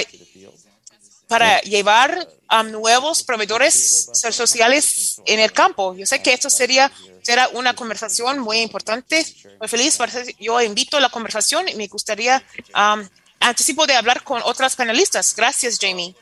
[1.29, 5.95] para llevar a nuevos proveedores sociales en el campo.
[5.95, 6.91] Yo sé que esto sería
[7.25, 9.25] será una conversación muy importante.
[9.59, 9.99] Muy feliz.
[10.39, 12.43] Yo invito a la conversación y me gustaría
[12.75, 13.03] um,
[13.41, 15.35] anticipo de hablar con otras panelistas.
[15.35, 16.15] Gracias, Jamie.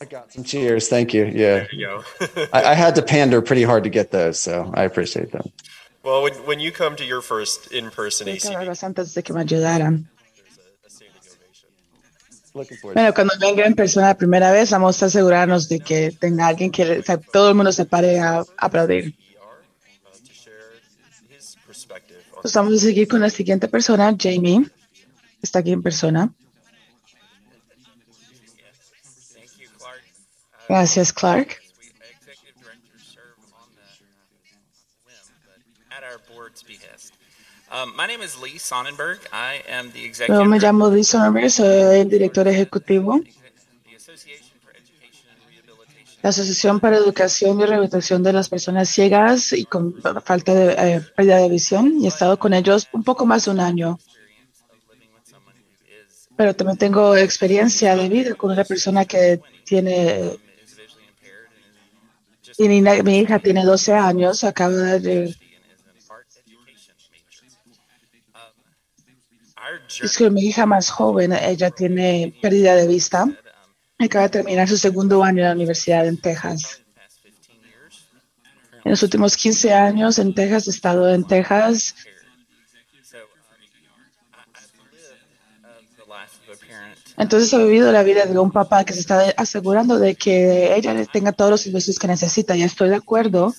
[0.00, 0.88] I got some cheers.
[0.88, 1.24] Thank you.
[1.26, 1.66] Yeah.
[1.70, 2.02] You
[2.52, 5.52] I, I, had to pander pretty hard to get those, so I appreciate them.
[6.04, 10.10] Well, when, when you come to your first in-person ACB, antes de que me ayudaran.
[12.52, 16.70] Bueno, cuando venga en persona la primera vez, vamos a asegurarnos de que tenga alguien
[16.70, 19.16] que o sea, todo el mundo se pare a aplaudir.
[22.42, 24.70] Pues vamos a seguir con la siguiente persona, Jamie,
[25.42, 26.32] está aquí en persona.
[30.68, 31.64] Gracias, Clark.
[32.24, 33.84] executive directors serve on the
[35.04, 37.12] whim, but at our board's behest.
[37.70, 39.18] Um, my name is Lee Sonnenberg.
[39.32, 43.20] I am the Yo executive me llamo Lee Sonnenberg, soy el director ejecutivo
[46.22, 51.02] la Asociación para Educación y Rehabilitación de las Personas Ciegas y con falta de eh,
[51.14, 53.98] pérdida de visión y he estado con ellos un poco más de un año.
[56.34, 60.38] Pero también tengo experiencia de vida con una persona que tiene,
[62.56, 65.36] y mi hija tiene 12 años, acaba de,
[65.74, 67.46] and is an art education major.
[68.34, 68.54] Um,
[69.56, 69.63] our journey
[70.02, 73.26] es que mi hija más joven, ella tiene pérdida de vista,
[73.98, 76.80] acaba de terminar su segundo año en la universidad en Texas.
[76.80, 78.08] in the past 15 years
[78.84, 81.94] En los últimos 15 años en Texas, he estado en Texas
[87.16, 90.94] Entonces he vivido la vida de un papá que se está asegurando de que ella
[91.06, 92.56] tenga todos los servicios que necesita.
[92.56, 93.54] Y estoy de acuerdo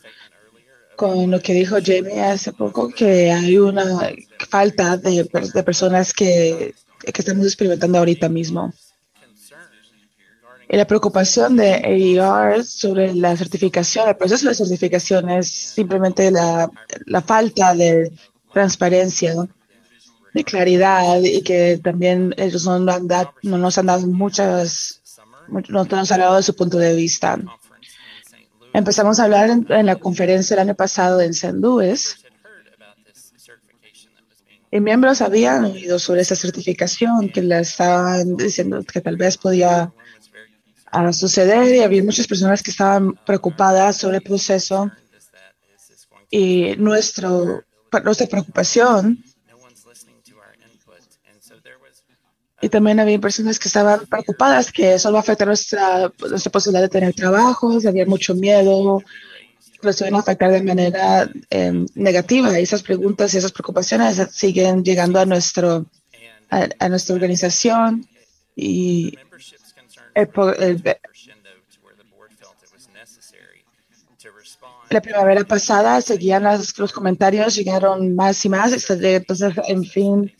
[0.96, 3.84] con lo que dijo Jamie hace poco, que hay una
[4.50, 6.74] falta de, per- de personas que,
[7.06, 8.74] estamos experimentando ahorita mismo.
[10.68, 16.70] Y la preocupación de AER sobre la certificación, el proceso de certificación es simplemente la,
[17.22, 18.12] falta de
[18.52, 19.36] transparencia,
[20.34, 25.02] de claridad y que también ellos no, han dado- no nos han dado muchas,
[25.48, 27.36] no nos han hablado de su punto de vista.
[27.38, 27.92] conference
[28.34, 28.50] in St.
[28.60, 32.06] Louis Empezamos a hablar en, en la conferencia el año pasado en was being
[34.70, 39.94] y miembros habían oído sobre esa certificación que le estaban diciendo que tal vez podía
[40.92, 44.92] a suceder y había muchas personas que estaban preocupadas sobre el proceso.
[46.30, 47.64] Y nuestro,
[48.04, 51.00] nuestra preocupación no one's listening to our input
[51.32, 52.04] and so there was
[52.66, 56.82] y también había personas que estaban preocupadas que eso va a afectar nuestra, nuestra posibilidad
[56.82, 59.04] de tener trabajos, había mucho miedo,
[59.84, 62.60] los iban a afectar de manera eh, negativa.
[62.60, 65.86] Y esas preguntas y esas preocupaciones siguen llegando a, nuestro,
[66.50, 68.08] a, a nuestra organización.
[68.56, 69.16] Y
[70.16, 70.28] el,
[70.60, 70.84] el-
[74.90, 80.32] la primavera pasada seguían las- los comentarios, llegaron más y más, entonces en fin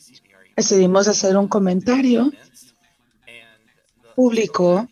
[0.56, 2.32] decidimos hacer un comentario
[4.14, 4.88] público,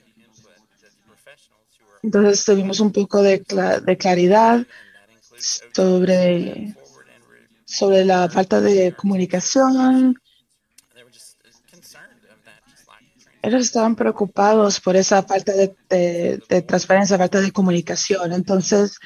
[2.03, 4.67] entonces tuvimos un poco de, cla- de claridad
[5.73, 6.75] sobre,
[7.65, 10.15] sobre la falta de comunicación.
[13.43, 18.33] Ellos estaban preocupados por esa falta de, de- de transparencia, falta de comunicación.
[18.33, 18.99] Entonces,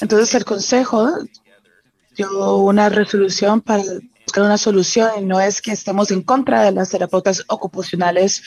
[0.00, 1.08] entonces el Consejo
[2.16, 3.82] dio una resolución para
[4.24, 8.42] buscar una solución y no es que estemos en contra de las terapeutas ocupacionales,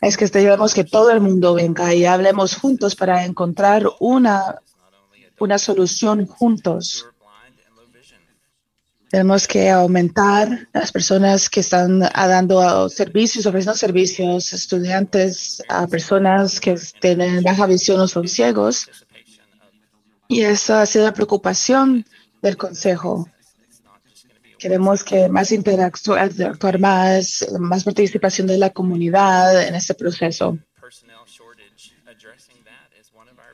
[0.00, 4.60] es que tenemos que todo el mundo venga y hablemos juntos para encontrar una,
[5.38, 7.06] una solución juntos.
[9.08, 16.76] Tenemos que aumentar las personas que están dando servicios, ofreciendo servicios, estudiantes, a personas que
[17.00, 18.88] tienen baja visión o son ciegos.
[20.28, 22.04] Y esa ha sido la preocupación
[22.42, 23.28] del Consejo.
[24.58, 30.58] Queremos que más interactu- interactuar más, más participación de la comunidad en este proceso.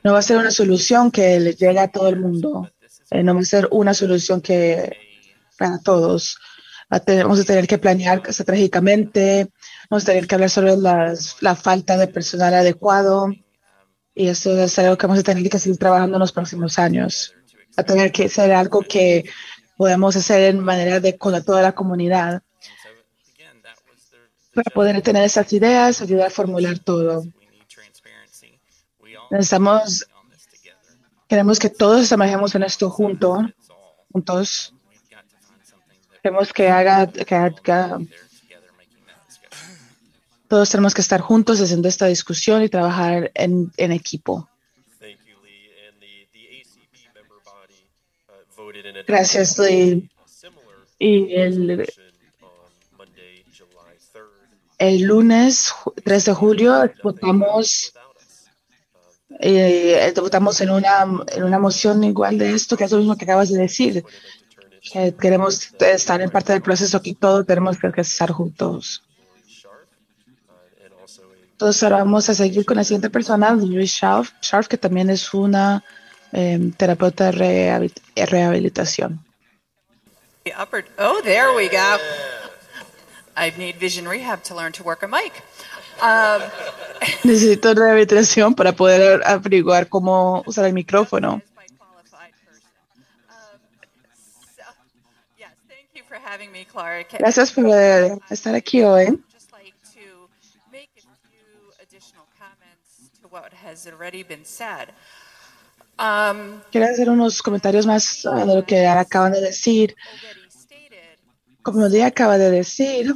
[0.03, 2.69] No va a ser una solución que le llegue a todo el mundo.
[3.11, 4.91] Eh, no va a ser una solución que
[5.57, 6.37] para todos.
[6.89, 9.49] Vamos a tener que planear estratégicamente,
[9.89, 13.33] vamos a tener que hablar sobre las- la falta de personal adecuado
[14.15, 17.33] y eso es algo que vamos a tener que seguir trabajando en los próximos años.
[17.75, 19.25] A tener que ser algo que
[19.77, 22.43] podemos hacer en manera de con toda la comunidad
[24.53, 27.23] para poder tener esas ideas, ayudar a formular todo.
[29.31, 30.07] Necesitamos,
[31.27, 33.39] queremos que todos trabajemos en esto junto,
[34.11, 34.75] juntos.
[36.21, 39.77] Queremos que haga, que haga they're together making that discussion.
[40.53, 44.47] Todos tenemos que estar juntos haciendo esta discusión y trabajar en, en equipo.
[48.55, 48.71] Uh,
[49.07, 50.07] Gracias, Lee.
[50.99, 54.29] Y el, resolution on Monday, July 3rd,
[54.77, 57.91] el lunes ju- 3 de julio votamos,
[59.39, 61.03] eh, votamos en una,
[61.35, 64.05] en una moción igual de esto, que es lo mismo que acabas de decir.
[64.93, 69.01] Que queremos estar en parte del proceso que todo tenemos que estar juntos.
[69.47, 69.87] Sharp,
[70.49, 74.33] uh, and also a Entonces ahora vamos a seguir con la siguiente persona, Louis Scharf,
[74.41, 75.81] Scharf, que también es una
[76.33, 79.23] eh, terapeuta de rehabil- rehabilitación.
[80.43, 81.97] The upper, oh, there we go.
[83.37, 85.41] I need vision rehab to learn to work a mic.
[86.01, 86.41] Um,
[87.23, 91.41] Necesito rehabilitación para poder averiguar cómo usar el micrófono.
[93.29, 93.59] Um.
[97.17, 99.17] Gracias por eh, estar aquí hoy.
[99.31, 100.29] just like to
[100.71, 103.61] make a few additional comments to what has already been said.
[103.61, 103.62] Um,
[106.71, 109.95] Quiero hacer unos comentarios más ah, de lo que acaban de decir.
[111.61, 113.13] Como Día acaba de decir,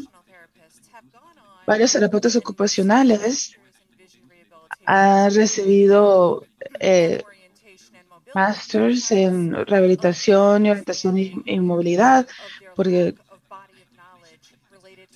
[1.65, 3.57] varios terapeutas ocupacionales
[4.85, 6.45] han recibido
[6.79, 7.21] eh,
[8.33, 12.25] masters en rehabilitación y orientación y, y movilidad,
[12.73, 13.15] porque,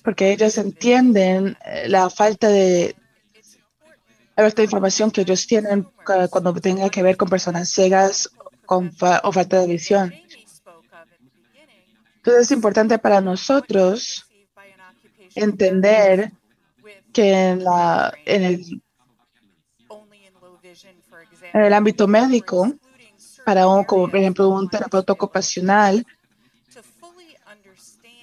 [0.04, 2.96] porque ellos entienden eh, la falta de
[4.36, 8.30] de información que ellos tienen cu- cuando tenga que ver con personas ciegas
[8.66, 10.12] con fa- o falta de visión.
[12.16, 14.24] Entonces es importante para nosotros
[15.34, 16.32] entender
[17.12, 18.82] que en, la, en, el,
[21.52, 22.72] en el ámbito médico,
[23.44, 26.06] para un, como por ejemplo un terapeuta ocupacional,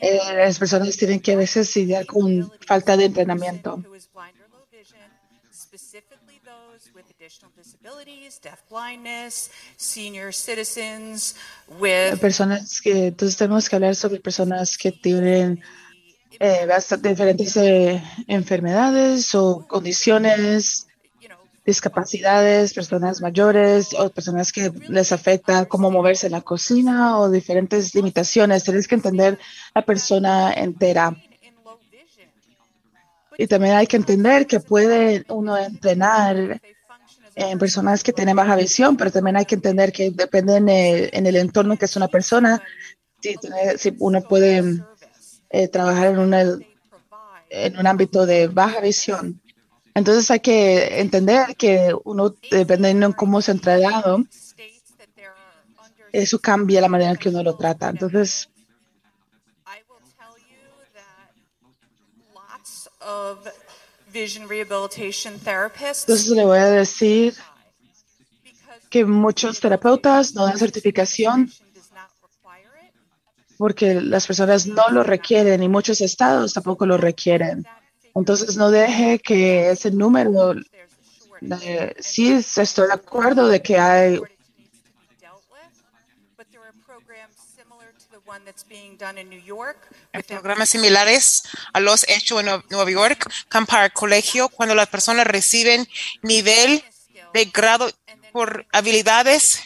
[0.01, 3.84] eh, las personas tienen que a veces lidiar con falta de entrenamiento.
[6.96, 11.36] With additional disabilities, deaf blindness, senior citizens
[11.80, 15.62] with Personas que, entonces tenemos que hablar sobre personas que tienen
[16.40, 16.68] eh,
[17.02, 20.88] diferentes eh, enfermedades o condiciones,
[21.66, 27.94] discapacidades, personas mayores o personas que les afecta cómo moverse en la cocina o diferentes
[27.94, 28.64] limitaciones.
[28.64, 29.38] Tienes que entender
[29.76, 31.16] la persona entera.
[33.38, 36.60] Y también hay que entender que puede uno entrenar
[37.40, 41.10] en personas que tienen baja visión, pero también hay que entender que depende en el,
[41.14, 42.62] en el entorno que es una persona,
[43.22, 43.36] si,
[43.78, 44.82] si uno puede
[45.50, 46.42] eh, trabajar en, una,
[47.50, 49.42] en un ámbito de baja visión.
[49.96, 54.28] Entonces hay que entender que uno, dependiendo en cómo se ha under
[56.12, 57.90] eso cambia la manera en que uno lo trata.
[57.90, 58.50] Entonces,
[66.01, 67.36] entonces le voy a decir
[68.89, 71.51] que muchos terapeutas no dan certificación
[73.57, 77.68] porque las personas no lo requieren y muchos estados tampoco lo requieren.
[78.16, 80.55] Entonces no deje que ese número,
[81.41, 85.84] eh, sí estoy de acuerdo de que hay shortage needs to be dealt with,
[86.38, 88.18] but there are programs similar to the one that's being done in New York with
[88.18, 88.19] the
[90.28, 95.88] Programas similares a los hechos en Nue- Nueva York, Campar Colegio, cuando las personas reciben
[96.22, 96.84] nivel
[97.34, 97.92] de grado
[98.32, 99.62] por habilidades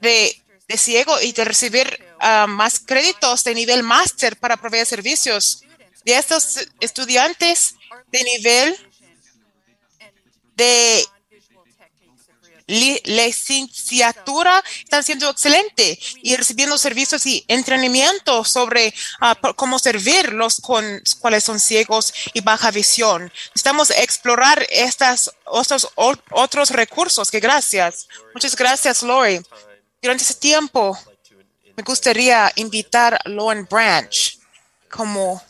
[0.00, 5.62] de, de ciego y de recibir ah, más créditos de nivel máster para proveer servicios.
[6.04, 7.74] De estos estudiantes
[8.12, 8.90] de nivel
[10.56, 11.06] de
[12.66, 21.44] licenciatura están siendo excelente y recibiendo servicios y entrenamiento sobre ah, cómo servirlos con cuáles
[21.44, 23.32] son ciegos y baja visión.
[23.48, 27.30] Necesitamos explorar estas o- otros recursos.
[27.30, 28.08] Que gracias.
[28.34, 29.40] Muchas gracias, Lori.
[30.02, 30.98] Durante ese tiempo,
[31.76, 34.38] me gustaría invitar a Lauren Branch
[34.90, 35.42] como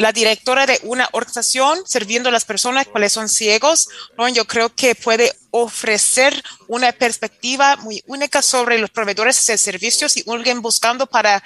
[0.00, 3.88] la directora de una organización sirviendo a las personas cuales son ciegos.
[4.32, 10.24] Yo creo que puede ofrecer una perspectiva muy única sobre los proveedores de servicios y
[10.26, 11.42] alguien buscando para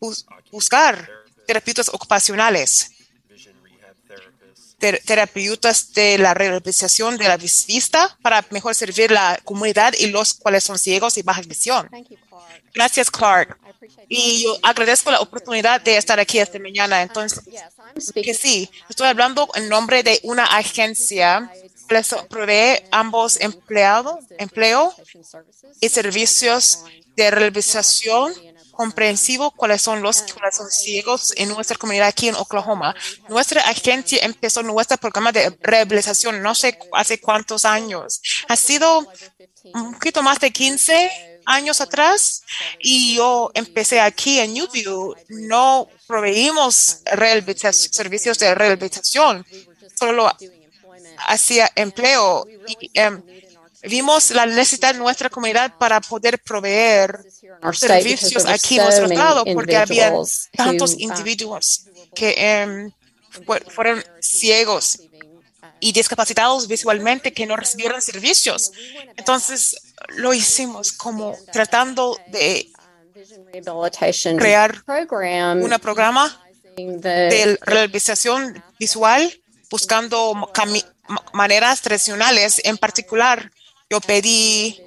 [0.00, 1.08] bus- buscar
[1.46, 2.90] terapeutas ocupacionales,
[4.78, 10.06] ter- terapeutas de la rehabilitación de la vis- vista para mejor servir la comunidad y
[10.06, 11.88] los cuales son ciegos y baja visión.
[12.74, 13.58] Gracias, Clark.
[14.08, 17.02] Y yo agradezco la oportunidad de estar aquí esta mañana.
[17.02, 17.42] Entonces,
[18.14, 21.50] que sí, estoy hablando en nombre de una agencia
[21.88, 24.94] que provee ambos empleado, empleo
[25.80, 26.84] y servicios
[27.16, 28.32] de rehabilitación
[28.78, 30.18] comprensivo cuáles son los
[30.52, 32.94] son ciegos en nuestra comunidad aquí en Oklahoma.
[33.28, 38.20] Nuestra agencia empezó nuestro programa de rehabilitación no sé hace cuántos años.
[38.46, 39.04] Ha sido
[39.74, 42.42] un poquito más de 15 años atrás
[42.80, 45.14] y yo empecé aquí en Newview.
[45.28, 46.98] No proveímos
[47.90, 49.44] servicios de rehabilitación,
[49.98, 50.30] solo
[51.26, 52.46] hacía empleo
[52.80, 53.22] y em,
[53.82, 57.18] vimos la necesidad de nuestra comunidad para poder proveer
[57.72, 60.12] servicios aquí en nuestro estado porque había
[60.56, 61.84] tantos uh, individuos
[62.14, 62.90] que em,
[63.46, 64.98] fue- fueron ciegos
[65.80, 68.72] y discapacitados visualmente que no recibieron servicios.
[69.16, 69.76] Entonces
[70.08, 72.70] lo hicimos como tratando de
[74.38, 74.82] crear
[75.56, 76.42] un programa
[76.76, 79.32] de realización visual
[79.70, 80.50] buscando
[81.32, 82.60] maneras tradicionales.
[82.64, 83.50] En particular,
[83.90, 84.80] yo pedí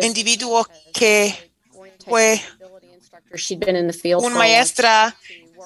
[0.00, 1.52] individuo que
[2.04, 2.40] fue
[4.20, 5.16] una maestra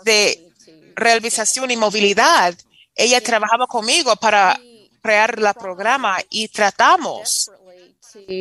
[0.05, 0.51] de
[0.95, 2.55] realización y movilidad.
[2.95, 4.59] Ella trabajaba conmigo para
[5.03, 7.51] crear la programa y tratamos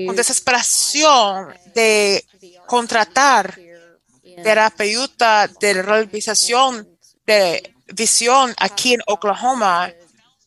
[0.06, 2.26] con desesperación de
[2.66, 3.58] contratar
[4.44, 6.88] terapeuta de realización
[7.26, 9.92] de visión aquí en Oklahoma.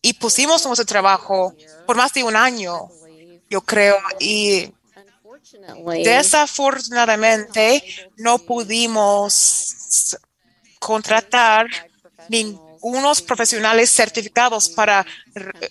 [0.01, 1.55] Y pusimos nuestro trabajo
[1.87, 2.89] por más de un año,
[3.49, 4.73] yo creo, y
[6.05, 10.17] desafortunadamente no pudimos
[10.81, 11.67] contratar
[12.83, 15.07] ningunos profesionales certificados para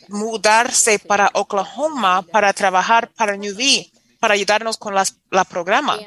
[0.07, 5.99] mudarse para Oklahoma para trabajar para New V, para ayudarnos con las, la programa.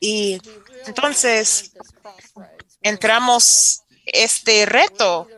[0.00, 0.40] Y
[0.86, 1.72] entonces
[2.82, 5.28] entramos este reto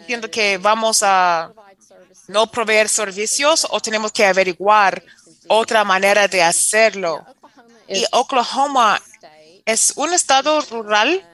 [0.00, 1.52] diciendo que vamos a
[2.28, 5.02] no proveer servicios o tenemos que averiguar
[5.48, 7.24] otra manera de hacerlo.
[7.88, 9.00] Y Oklahoma
[9.66, 11.28] es un estado rural.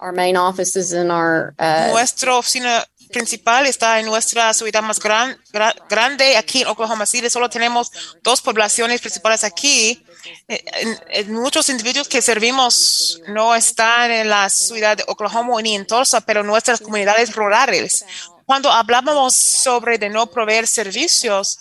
[0.00, 4.98] Our main office is in our uh, Nuestra oficina principal está en nuestra ciudad más
[5.00, 7.30] gran- gra- grande, aquí en Oklahoma City.
[7.30, 7.90] Solo tenemos
[8.22, 10.04] dos poblaciones principales aquí.
[10.46, 15.74] Eh, en- en muchos individuos que servimos no están en la ciudad de Oklahoma ni
[15.74, 18.04] en Tulsa, pero nuestras comunidades rurales.
[18.44, 21.58] Cuando hablábamos sobre de no proveer servicios,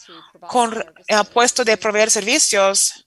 [0.47, 3.05] con el puesto de proveer servicios,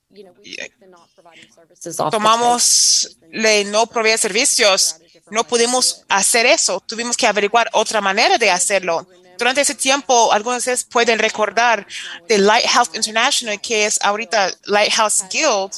[2.11, 4.97] tomamos le no proveer servicios.
[5.31, 6.81] No pudimos hacer eso.
[6.81, 9.07] Tuvimos que averiguar otra manera de hacerlo.
[9.39, 11.87] Durante ese tiempo, algunos de ustedes pueden recordar
[12.29, 15.73] de Lighthouse International, que es ahorita Lighthouse Guild,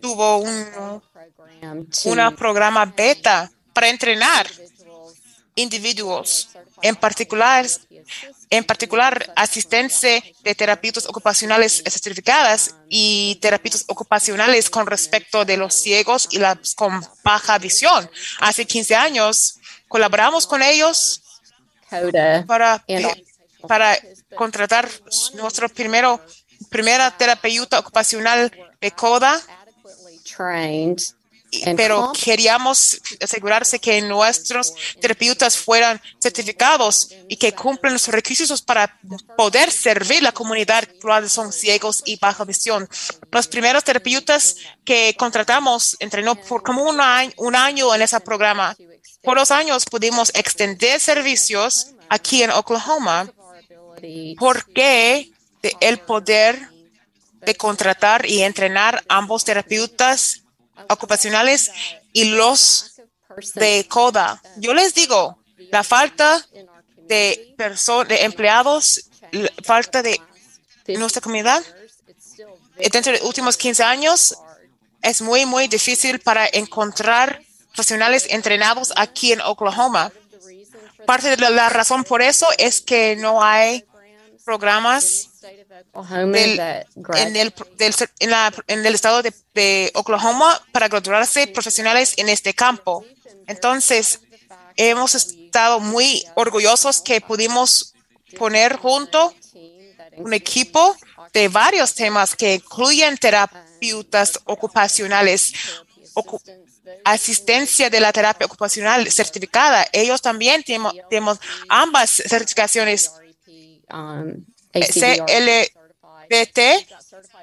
[0.00, 1.02] tuvo un
[2.36, 4.46] programa beta para entrenar
[5.58, 6.50] individuos,
[6.82, 7.66] en particular,
[8.50, 16.28] en particular asistencia de terapeutas ocupacionales certificadas y terapeutas ocupacionales con respecto de los ciegos
[16.30, 18.08] y las con baja visión.
[18.40, 21.22] Hace 15 años colaboramos con ellos
[22.46, 23.06] para, and
[23.66, 23.98] para
[24.36, 24.88] contratar
[25.34, 26.20] nuestro primero,
[26.70, 29.40] primera terapeuta ocupacional de CODA
[31.76, 38.98] pero queríamos asegurarse que nuestros terapeutas fueran certificados y que cumplen los requisitos para
[39.36, 42.88] poder servir la comunidad cuando son ciegos y baja visión.
[43.30, 48.76] Los primeros terapeutas que contratamos entrenó por como un año, un año en ese programa.
[49.22, 53.32] Por los años pudimos extender servicios aquí en Oklahoma
[54.38, 55.32] porque
[55.80, 56.68] el poder
[57.40, 60.42] de contratar y entrenar ambos terapeutas
[60.88, 61.70] ocupacionales
[62.12, 62.92] y los
[63.54, 64.40] de CODA.
[64.56, 65.38] Yo les digo,
[65.70, 66.44] la falta
[67.08, 70.20] de de empleados, la falta de
[70.88, 71.62] nuestra comunidad
[72.78, 74.36] dentro de los últimos 15 años
[75.02, 77.42] es muy, muy difícil para encontrar
[77.74, 80.12] profesionales entrenados aquí en Oklahoma.
[81.06, 83.84] Parte de la, razón por eso es que no hay
[84.44, 85.27] programas
[86.32, 86.56] del-
[87.16, 92.28] en el, del- en la- en el estado de, de Oklahoma para graduarse profesionales en
[92.28, 93.04] este campo.
[93.46, 94.20] Entonces,
[94.76, 97.94] hemos estado muy orgullosos que pudimos
[98.36, 99.32] poner junto
[100.16, 100.96] un equipo
[101.32, 105.52] de varios temas que incluyen terapeutas ocupacionales,
[106.14, 106.40] ocu-
[107.04, 109.86] asistencia de la terapia ocupacional certificada.
[109.92, 113.10] Ellos también tenemos, ambas certificaciones
[113.92, 114.44] um,
[114.86, 116.58] CLBT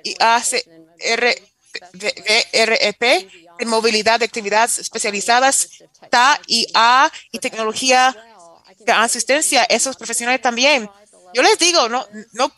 [0.03, 1.41] y ACREP
[3.59, 5.69] de movilidad de actividades especializadas,
[6.09, 8.15] TA y tecnología
[8.79, 10.89] de asistencia, esos profesionales también.
[11.33, 12.51] Yo les digo, no, no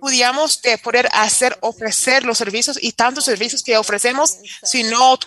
[0.00, 5.18] pudiéramos de poder hacer, ofrecer los servicios y tantos servicios que ofrecemos si no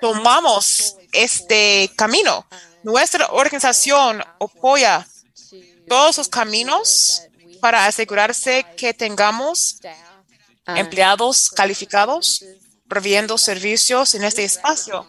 [0.00, 2.46] tomamos este camino.
[2.82, 5.06] Nuestra organización apoya
[5.88, 7.22] todos los caminos
[7.66, 9.80] para asegurarse que tengamos
[10.68, 12.44] empleados calificados
[12.86, 15.04] proviendo servicios en este espacio.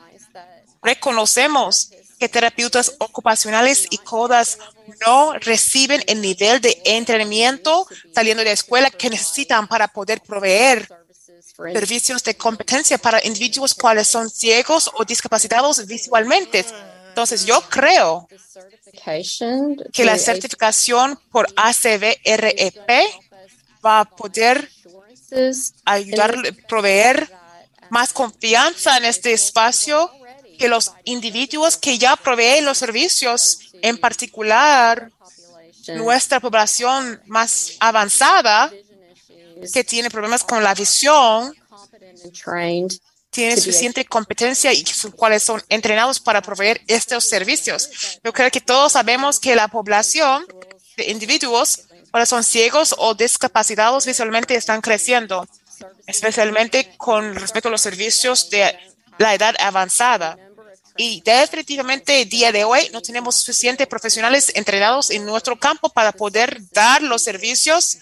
[0.81, 4.57] Reconocemos que terapeutas ocupacionales y CODAS
[5.05, 7.85] no reciben el nivel de entrenamiento
[8.15, 10.89] saliendo de la escuela que necesitan para poder proveer
[11.73, 16.65] servicios de competencia para individuos cuales son ciegos o discapacitados visualmente.
[17.17, 18.27] Entonces, yo creo
[19.91, 22.91] que la certificación por ACVREP
[23.83, 24.69] va a poder
[25.83, 26.35] ayudar
[26.67, 27.27] proveer
[27.89, 30.11] más confianza en este espacio
[30.59, 35.11] que los individuos que ya proveen los servicios, en particular
[35.95, 38.71] nuestra población más avanzada,
[39.73, 41.51] que tiene problemas con la visión,
[43.29, 47.89] competent and trained tiene suficiente competencia y sus cuales son entrenados para proveer estos servicios.
[48.23, 50.45] Yo creo que todos sabemos que la población
[50.95, 55.47] de individuos ahora son ciegos o discapacitados visualmente están creciendo,
[56.07, 58.75] especialmente con respecto a los servicios de
[59.19, 60.37] la edad avanzada.
[60.97, 66.11] Y definitivamente el día de hoy no tenemos suficientes profesionales entrenados en nuestro campo para
[66.11, 67.99] poder dar los servicios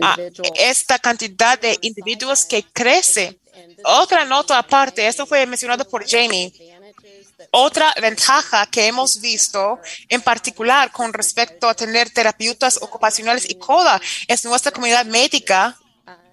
[0.00, 0.16] a
[0.54, 3.40] esta cantidad de individuos que crece.
[3.84, 6.52] Otra nota aparte, esto fue mencionado por Jamie.
[7.50, 9.78] Otra ventaja que hemos visto,
[10.08, 15.76] en particular con respecto a tener terapeutas ocupacionales y CODA, es nuestra comunidad médica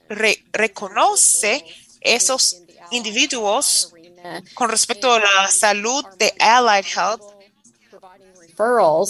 [0.10, 1.64] re- reconoce
[2.00, 2.58] esos
[2.92, 3.94] individuos
[4.54, 7.22] con respecto a la salud de Allied Health,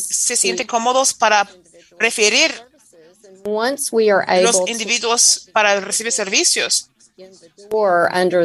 [0.08, 1.48] se sienten cómodos para
[2.00, 2.52] referir
[4.44, 6.91] los individuos para recibir servicios.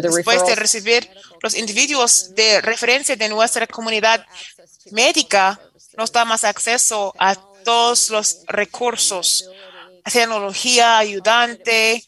[0.03, 1.11] Después de recibir
[1.43, 4.24] los individuos de referencia de nuestra comunidad
[4.91, 5.61] médica,
[5.97, 9.51] nos da más acceso a todos los recursos,
[10.12, 12.05] tecnología ayudante,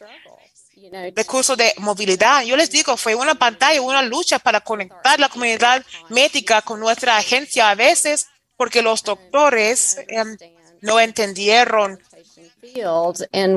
[1.14, 2.42] recursos de movilidad.
[2.42, 7.16] Yo les digo, fue una pantalla, una lucha para conectar la comunidad médica con nuestra
[7.16, 10.36] agencia a veces porque los doctores em,
[10.80, 12.00] no entendieron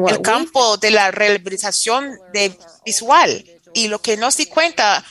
[0.05, 3.43] el campo de la rehabilitación de visual
[3.73, 5.03] y lo que no se cuenta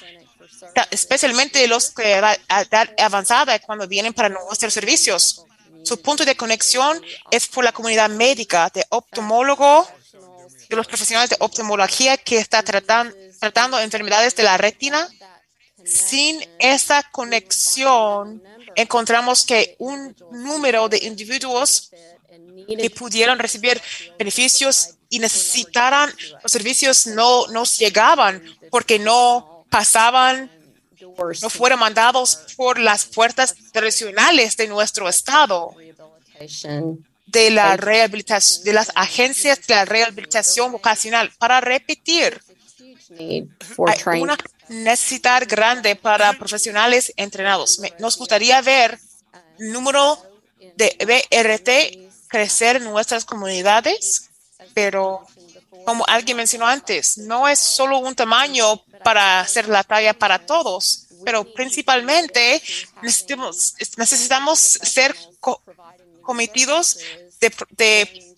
[0.75, 2.39] ta- especialmente los que edad
[2.99, 5.45] avanzada cuando vienen para nuestros servicios.
[5.83, 9.89] Su punto de conexión es por la comunidad médica de oftalmólogo,
[10.69, 15.09] de los profesionales de oftalmología que está tratan- tratando enfermedades de la retina.
[15.85, 18.43] Sin esa conexión,
[18.77, 21.91] encontramos que un número de individuos
[22.67, 23.81] que pudieron recibir
[24.19, 26.13] beneficios y necesitaran
[26.43, 30.51] los servicios no nos llegaban porque no pasaban,
[31.43, 35.75] no fueron mandados por las puertas tradicionales de nuestro estado,
[37.27, 41.33] de la rehabilitación, de las agencias de la rehabilitación vocacional.
[41.39, 42.41] Para repetir,
[43.19, 47.81] hay una necesidad grande para profesionales entrenados.
[47.99, 48.99] Nos gustaría ver
[49.59, 50.19] número
[50.77, 50.97] de
[51.31, 54.31] BRT crecer en nuestras comunidades,
[54.73, 55.27] pero
[55.85, 61.07] como alguien mencionó antes, no es solo un tamaño para hacer la talla para todos,
[61.25, 62.63] pero principalmente
[63.03, 65.61] necesitamos, necesitamos ser co-
[66.23, 66.99] cometidos
[67.41, 68.37] de, de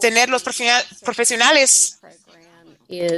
[0.00, 1.98] tener los profesional- profesionales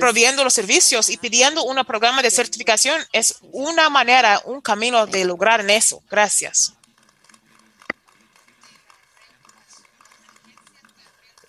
[0.01, 5.25] proviendo los servicios y pidiendo un programa de certificación es una manera, un camino de
[5.25, 6.03] lograr en eso.
[6.11, 6.73] Gracias.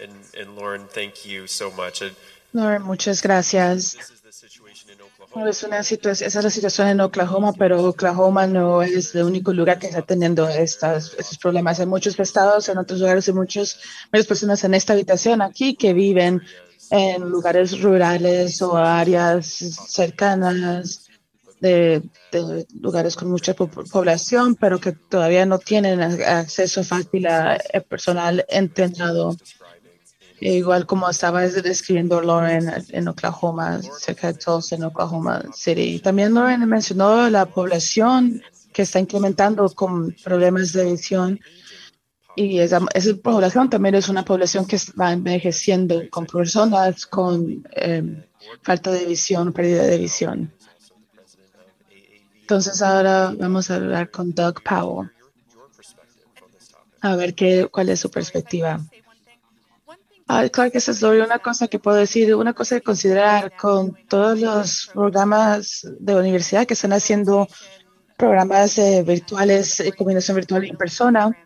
[0.01, 2.01] And, and Lauren, thank you so much.
[2.01, 2.15] And
[2.53, 3.95] Lauren, muchas gracias.
[5.45, 9.53] Es una situación, esa es la situación en Oklahoma, pero Oklahoma no es el único
[9.53, 11.79] lugar que está teniendo estas, estos problemas.
[11.79, 13.79] Hay muchos estados, en otros lugares, hay muchas
[14.11, 16.41] personas en esta habitación aquí que viven
[16.89, 19.45] en lugares rurales o áreas
[19.87, 21.07] cercanas
[21.61, 27.53] de, de lugares con mucha po- población, pero que todavía no tienen acceso fácil a,
[27.53, 29.37] a personal entrenado.
[30.41, 35.99] E Igual como estaba describiendo Lauren en Oklahoma, cerca de Tulsa, en Oklahoma City.
[35.99, 38.41] También Lauren mencionó la población
[38.73, 41.39] que está incrementando con problemas de visión.
[42.35, 48.25] Y esa, esa población también es una población que va envejeciendo con personas con eh,
[48.63, 50.51] falta de visión, pérdida de visión.
[52.41, 55.11] Entonces ahora vamos a hablar con Doug Powell.
[57.01, 58.79] A ver qué, cuál es su perspectiva.
[60.51, 64.39] Claro que esa es una cosa que puedo decir, una cosa que considerar con todos
[64.39, 67.47] los programas de universidad que están haciendo
[68.17, 71.37] programas eh, virtuales, eh, combinación virtual en persona.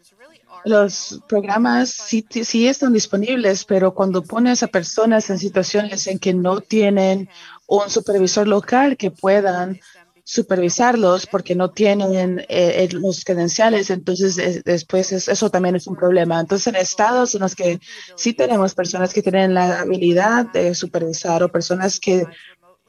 [0.66, 6.34] Los programas sí, sí están disponibles, pero cuando pones a personas en situaciones en que
[6.34, 7.28] no tienen
[7.68, 9.80] un supervisor local que puedan
[10.26, 15.86] supervisarlos porque no tienen eh, eh, los credenciales, entonces eh, después es- eso también es
[15.86, 16.40] un problema.
[16.40, 17.80] Entonces, en estados en los que
[18.16, 22.26] sí tenemos personas que tienen la habilidad de supervisar o personas que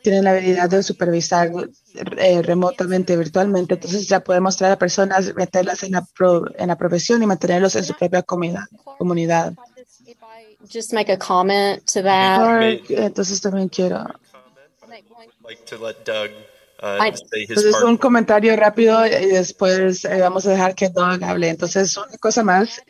[0.03, 1.51] tienen la habilidad de supervisar
[2.17, 6.77] eh, remotamente, virtualmente, entonces ya podemos traer a personas, meterlas en la, pro- en la
[6.79, 8.65] profesión y mantenerlos en su propia comunidad.
[8.99, 9.53] comunidad.
[10.07, 12.79] If I just make a comment to that.
[12.89, 14.05] Entonces también quiero
[14.89, 16.31] make one Like to let Doug
[16.83, 21.23] uh, say his Entonces, un comentario rápido y después eh, vamos a dejar que Doug
[21.23, 21.49] hable.
[21.49, 22.83] Entonces, una cosa más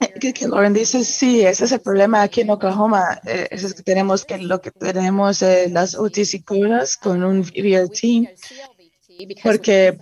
[0.20, 3.20] que, que Lauren dice, sí, ese es el problema aquí en Oklahoma.
[3.26, 8.28] Eh, es que tenemos que lo que tenemos eh, las UTC curas con un VRT
[9.42, 9.98] porque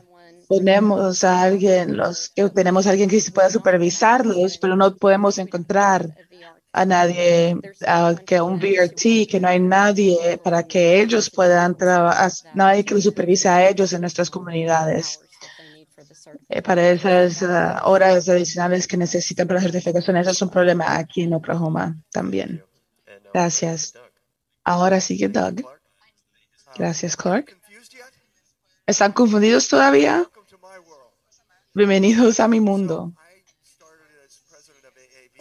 [0.48, 5.38] ponemos a alguien, los que tenemos a alguien que sí pueda supervisarlos, pero no podemos
[5.38, 6.12] encontrar
[6.72, 7.56] a nadie,
[8.26, 13.04] que un VRT, que no hay nadie para que ellos puedan trabajar, nadie que los
[13.04, 15.20] supervise a ellos en nuestras comunidades.
[16.48, 20.96] Eh, para esas ah, horas adicionales que necesitan para la certificación, eso es un problema
[20.96, 22.64] aquí en Oklahoma también.
[23.34, 23.94] Gracias.
[24.64, 25.62] Ahora sigue Doug.
[26.76, 27.56] Gracias, Clark.
[28.86, 30.28] ¿Están confundidos todavía?
[31.74, 33.12] Bienvenidos a mi mundo.
[33.16, 34.84] I started as president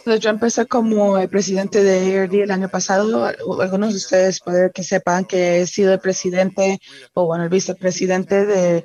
[0.00, 3.26] Entonces, yo empecé como el presidente de ARD el año pasado.
[3.60, 6.80] Algunos de ustedes puede que sepan que he sido el presidente
[7.12, 8.84] o bueno, el vicepresidente de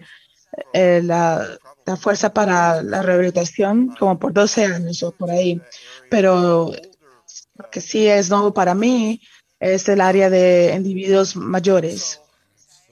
[0.74, 1.48] eh, la,
[1.86, 5.62] la Fuerza para la Rehabilitación como por 12 años o por ahí.
[6.10, 6.74] Pero
[7.58, 9.22] lo que sí es nuevo para mí
[9.58, 12.20] es el área de individuos mayores.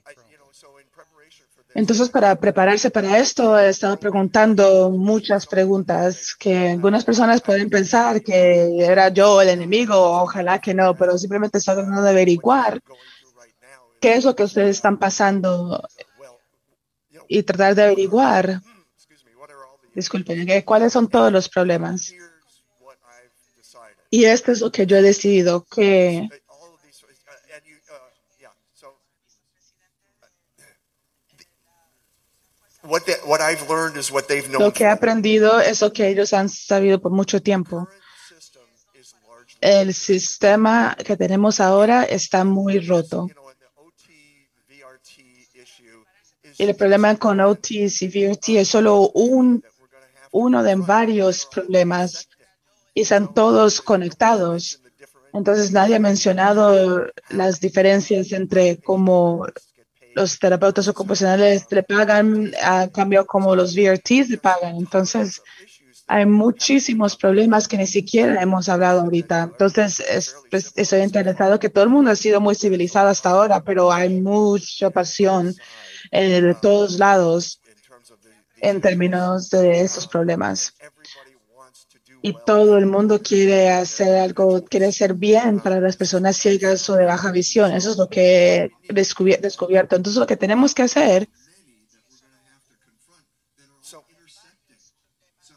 [0.07, 3.97] I, you know, so in preparation for this, Entonces, para prepararse para esto, he estado
[3.97, 10.74] preguntando muchas preguntas que algunas personas pueden pensar que era yo el enemigo, ojalá que
[10.74, 12.80] no, pero simplemente estoy tratando de averiguar
[13.99, 15.82] qué es lo que ustedes están pasando
[17.28, 18.61] y tratar de averiguar,
[19.95, 22.13] disculpen, cuáles son todos los problemas.
[24.11, 27.63] Y esto es lo que yo he decidido, que Uh, All of these, uh, and
[27.65, 27.97] you, uh,
[28.39, 28.88] yeah, so.
[28.89, 31.45] uh, the-
[32.84, 34.61] What that, what I've learned is what they've known.
[34.61, 37.88] lo que he aprendido es lo que ellos han sabido por mucho tiempo.
[39.61, 43.29] El sistema que tenemos ahora está muy roto.
[43.77, 44.09] OT,
[46.57, 49.63] Y el problema con OTs y VRT es solo un,
[50.31, 52.27] uno de varios problemas
[52.93, 54.81] y están todos conectados.
[55.31, 59.47] Entonces nadie ha mencionado las diferencias entre cómo
[60.16, 64.76] los terapeutas ocupacionales le pagan a cambio como los VRTs le pagan.
[64.78, 65.41] Entonces
[66.07, 69.43] hay muchísimos problemas que ni siquiera hemos hablado ahorita.
[69.51, 73.61] Entonces es- pues, estoy interesado que todo el mundo ha sido muy civilizado hasta ahora,
[73.64, 75.53] pero hay mucha pasión
[76.11, 77.59] eh, de todos lados
[78.57, 80.74] en términos de esos problemas.
[82.26, 86.95] Y todo el mundo quiere hacer algo, quiere hacer bien para las personas ciegas o
[86.95, 87.74] de baja visión.
[87.74, 88.55] Eso es lo que
[88.88, 89.97] he descubier- descubierto.
[89.97, 91.28] Entonces, lo que tenemos que hacer,
[93.82, 94.01] So,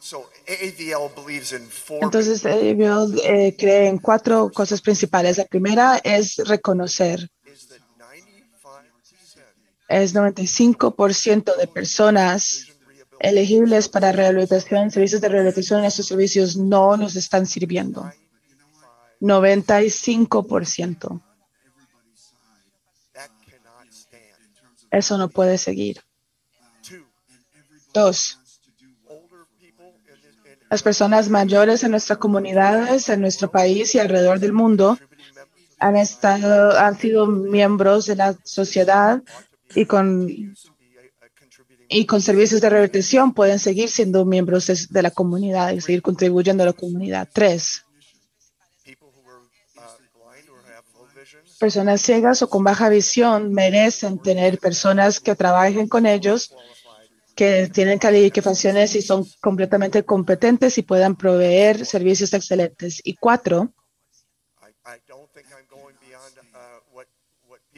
[0.00, 1.98] so AAVL believes in four.
[2.02, 5.38] entonces, yo, eh, cree en cuatro cosas principales.
[5.38, 7.28] La primera es reconocer.
[7.46, 9.42] is that 95%
[9.88, 12.65] Es 95% de personas
[13.20, 18.10] elegibles para rehabilitación, servicios de rehabilitación, estos servicios no nos están sirviendo.
[19.20, 21.22] 95%.
[23.14, 24.22] that cannot stand.
[24.90, 26.00] Eso no puede seguir.
[27.94, 28.38] Dos,
[30.68, 34.98] las personas mayores en nuestras comunidades, en nuestro país y alrededor del mundo
[35.78, 39.22] han estado, han sido miembros de la sociedad
[39.74, 40.52] y con, be
[41.22, 45.72] a, a contributing y con servicios de rehabilitación pueden seguir siendo miembros de, la comunidad
[45.72, 47.28] y seguir contribuyendo a la comunidad.
[47.32, 47.84] Tres,
[51.58, 56.54] personas ciegas o con baja visión merecen tener personas que trabajen con ellos,
[57.34, 63.00] que tienen calificaciones y son completamente competentes y puedan proveer servicios excelentes.
[63.04, 63.72] Y cuatro,
[64.62, 67.06] I, I don't think I'm going beyond uh, what
[67.46, 67.75] what people would say is true.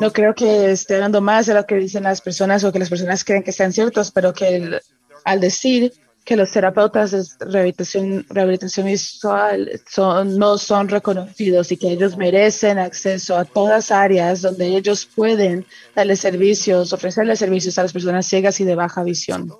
[0.00, 2.88] No creo que esté hablando más de lo que dicen las personas o que las
[2.88, 4.80] personas creen que sean ciertos, pero que
[5.24, 5.92] al decir
[6.24, 12.78] que los terapeutas de rehabilitación, rehabilitación visual son, no son reconocidos y que ellos merecen
[12.78, 18.60] acceso a todas áreas donde ellos pueden darle servicios, ofrecerle servicios a las personas ciegas
[18.60, 19.52] y de baja visión.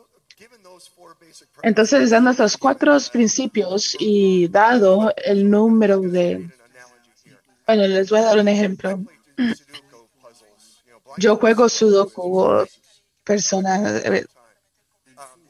[1.62, 6.50] Entonces, dando estos cuatro principios y dado el número de.
[7.74, 9.02] Bueno, les voy a dar un ejemplo.
[11.16, 12.66] Yo juego Sudoku,
[13.24, 14.26] personas, eh,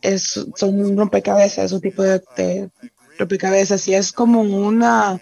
[0.00, 2.70] es, son rompecabezas, un tipo de,
[3.18, 5.20] rompecabezas, y es como una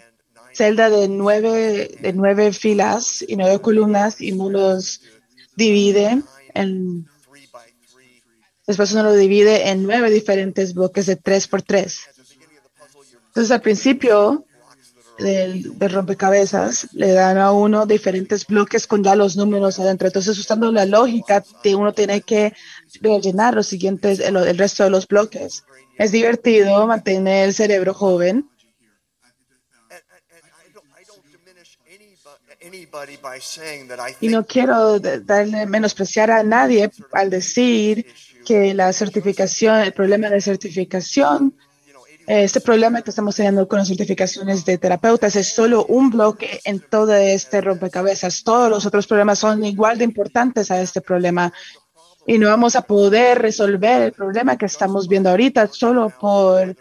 [0.53, 5.01] celda de nueve, de nueve filas y nueve columnas, y uno los
[5.55, 6.21] divide
[6.53, 7.07] en,
[8.67, 12.01] después uno lo divide en nueve diferentes bloques de tres por tres.
[13.27, 14.45] Entonces, al principio,
[15.21, 20.07] del, rompecabezas, le dan a uno diferentes bloques con ya los números adentro.
[20.07, 22.53] Entonces, usando la lógica, de uno tiene que
[23.01, 25.63] rellenar los siguientes, el, el resto de los bloques.
[25.97, 28.49] Es divertido mantener el cerebro joven.
[34.19, 38.05] Y no quiero darle menospreciar a nadie al decir
[38.45, 41.55] que la certificación, el problema de certificación,
[42.39, 46.79] este problema que estamos teniendo con las certificaciones de terapeutas es solo un bloque en
[46.79, 48.43] todo este rompecabezas.
[48.43, 51.51] Todos los otros problemas son igual de importantes a este problema.
[52.25, 56.73] Y no vamos a poder resolver el problema que estamos viendo ahorita solo por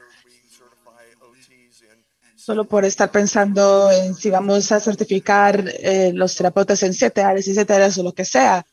[2.37, 7.49] solo por estar pensando en si vamos a certificar eh, los terapeutas en siete áreas
[7.49, 8.65] y siete áreas o lo que sea.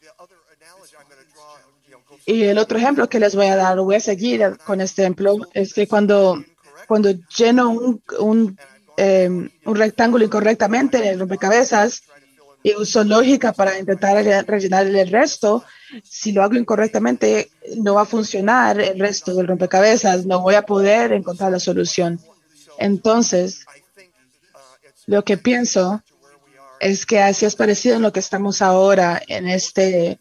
[2.30, 5.38] Y el otro ejemplo que les voy a dar, voy a seguir con este ejemplo,
[5.54, 6.44] es que cuando,
[6.88, 8.58] cuando lleno un, un,
[8.98, 12.04] eh, un rectángulo incorrectamente en el rompecabezas
[12.64, 15.64] y uso lógica para intentar re- rellenar el resto,
[16.04, 20.66] si lo hago incorrectamente, no va a funcionar el resto del rompecabezas, no voy a
[20.66, 22.20] poder encontrar la solución.
[22.80, 23.66] Entonces,
[25.06, 26.02] lo que pienso
[26.80, 30.20] es que así es parecido en lo que estamos ahora en este,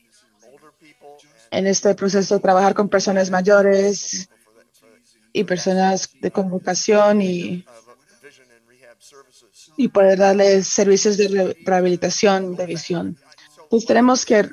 [1.50, 4.28] en este proceso de trabajar con personas mayores
[5.40, 7.64] y personas de convocación y,
[9.76, 13.18] y poder darles servicios de re- rehabilitación de visión.
[13.64, 14.48] Entonces tenemos que,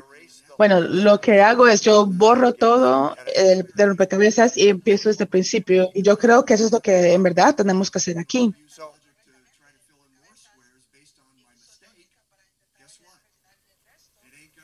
[0.58, 5.30] bueno, lo que hago es yo borro todo el, de rompecabezas y empiezo desde el
[5.30, 5.90] principio.
[5.94, 8.54] Y yo creo que eso es lo que en verdad tenemos que hacer aquí.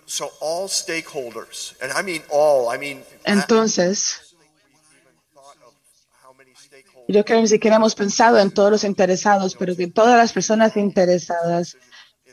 [0.09, 0.31] so.
[0.41, 2.69] All stakeholders, and I mean all.
[2.69, 4.35] I mean Entonces,
[7.13, 10.31] yo creo que ni siquiera hemos pensado en todos los interesados, pero que todas las
[10.31, 11.75] personas interesadas,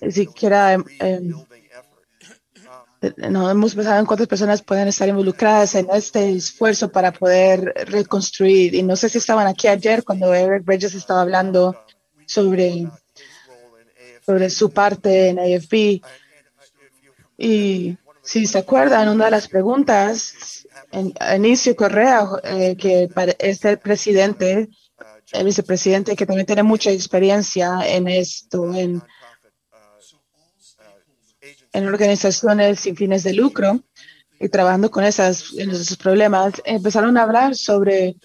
[0.02, 1.34] ni siquiera em,
[3.30, 8.74] no hemos pensado en cuántas personas pueden estar involucradas en este esfuerzo para poder reconstruir.
[8.74, 11.74] Y no sé si estaban aquí ayer cuando Eric Bridges estaba hablando
[12.26, 12.86] sobre,
[14.24, 16.02] sobre su parte en AFB.
[17.38, 20.65] Y si se acuerdan, una de las preguntas
[20.96, 24.68] en a inicio Correa, eh, que es el presidente,
[25.32, 29.02] el vicepresidente, que también tiene mucha experiencia en esto, en,
[31.72, 33.82] en organizaciones sin fines de lucro
[34.40, 38.16] y trabajando con esas, esos problemas, empezaron a hablar sobre,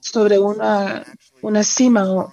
[0.00, 1.04] sobre una,
[1.42, 2.32] una cima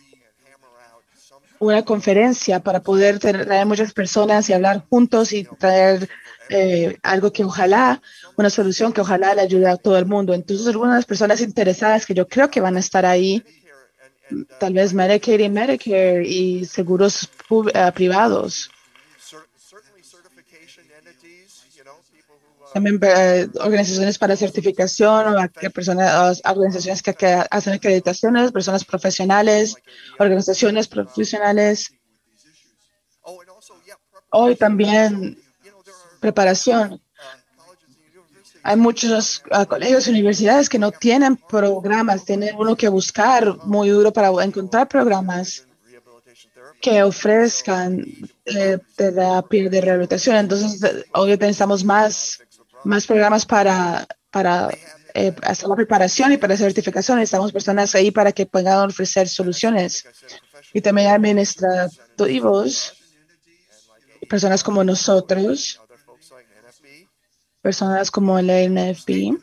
[1.61, 6.09] una conferencia para poder traer muchas personas y hablar juntos y traer
[6.51, 8.01] eh, algo que ojalá,
[8.35, 10.33] una solución que ojalá le ayude a todo el mundo.
[10.33, 13.43] Entonces, algunas personas interesadas que yo creo que van a estar ahí,
[14.59, 17.29] tal vez Medicaid y Medicare y seguros
[17.73, 18.69] eh, privados.
[22.73, 29.75] También eh, organizaciones para certificación, o personas, organizaciones que, que hacen acreditaciones, personas profesionales,
[30.19, 31.93] organizaciones profesionales.
[34.29, 35.37] Hoy también
[36.21, 37.01] preparación.
[38.63, 43.89] Hay muchos ah, colegios y universidades que no tienen programas, tienen uno que buscar muy
[43.89, 45.67] duro para encontrar programas
[46.79, 48.05] que ofrezcan
[48.45, 50.35] eh, terapia de rehabilitación.
[50.37, 52.39] Entonces, eh, hoy necesitamos más,
[52.83, 54.69] más programas para, para
[55.13, 57.17] eh, hacer la preparación y para certificación.
[57.17, 60.05] Necesitamos personas ahí para que puedan ofrecer soluciones.
[60.73, 62.93] Y también administrativos,
[64.29, 65.81] personas como nosotros,
[67.61, 69.37] personas como el NFB,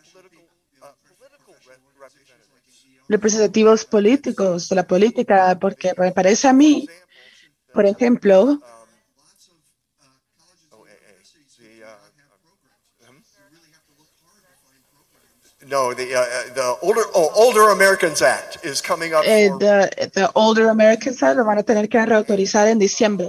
[3.09, 6.89] representativos políticos de la política, porque me parece a mí,
[7.73, 8.61] por ejemplo,
[15.69, 19.23] No, the uh, uh, the older oh, Older Americans Act is coming up.
[19.27, 23.27] eh, for, the, the Older Americans Act lo van a tener que reautorizar en diciembre.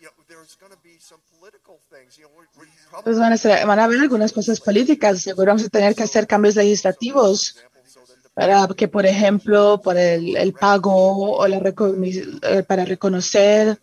[0.00, 2.16] you know, there's going to be some political things.
[2.16, 2.64] You know,
[2.98, 5.22] Entonces van a, haber algunas cosas políticas.
[5.22, 7.56] Seguro vamos a tener que hacer cambios legislativos
[8.34, 13.78] para que, por ejemplo, por el, pago o la eh, para reconocer,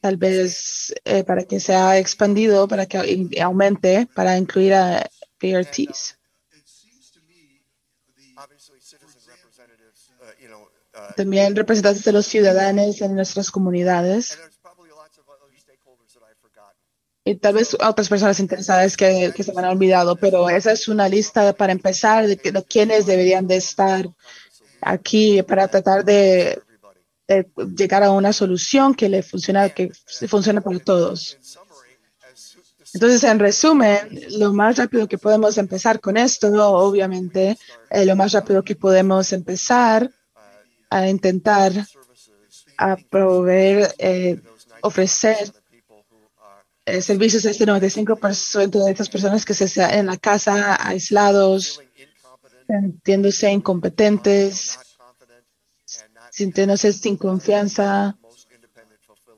[0.00, 6.18] tal vez eh, para que sea expandido, para que aumente, para incluir a PRTs.
[11.16, 14.38] También representantes de los ciudadanos en nuestras comunidades.
[17.26, 20.86] Y tal vez otras personas interesadas que, que se me han olvidado, pero esa es
[20.86, 22.36] una lista para empezar de,
[22.68, 24.08] quienes deberían de estar
[24.80, 26.62] aquí para tratar de,
[27.26, 29.90] de llegar a una solución que le funciona, que
[30.28, 31.36] funcione para todos.
[32.94, 34.08] Entonces, en resumen,
[34.38, 36.46] lo más rápido que podemos empezar con esto,
[36.78, 37.58] obviamente,
[37.90, 40.08] eh, lo más rápido que podemos empezar
[40.90, 41.72] a intentar
[42.78, 44.40] a proveer, eh,
[44.80, 45.52] ofrecer
[46.86, 51.82] eh, servicios a este 95% de estas personas que se en la casa, aislados,
[52.68, 54.78] sintiéndose incompetentes,
[56.30, 58.16] sintiéndose sin confianza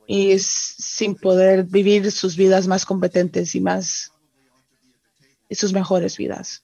[0.06, 4.12] y sin poder vivir sus vidas más competentes y más
[5.48, 6.62] y sus mejores vidas.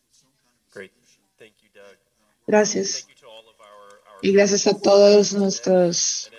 [2.47, 3.07] Gracias.
[4.20, 6.30] Y gracias a todos nuestros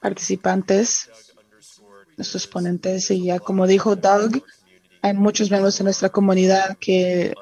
[0.00, 1.10] participantes,
[2.16, 3.10] nuestros ponentes.
[3.10, 4.42] Y ya como dijo Doug,
[5.02, 7.34] hay muchos miembros de nuestra comunidad que,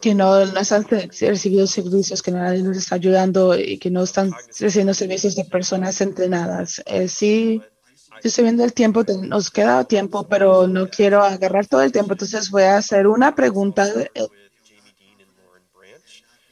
[0.00, 4.32] que no, no están recibiendo servicios, que nadie nos está ayudando y que no están
[4.58, 6.82] recibiendo servicios de personas entrenadas.
[6.86, 7.60] Eh, sí,
[8.22, 12.12] yo estoy viendo el tiempo, nos queda tiempo, pero no quiero agarrar todo el tiempo.
[12.12, 13.86] Entonces voy a hacer una pregunta.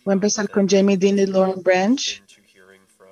[0.04, 2.22] Voy a empezar con Jamie Dean y Lauren Branch.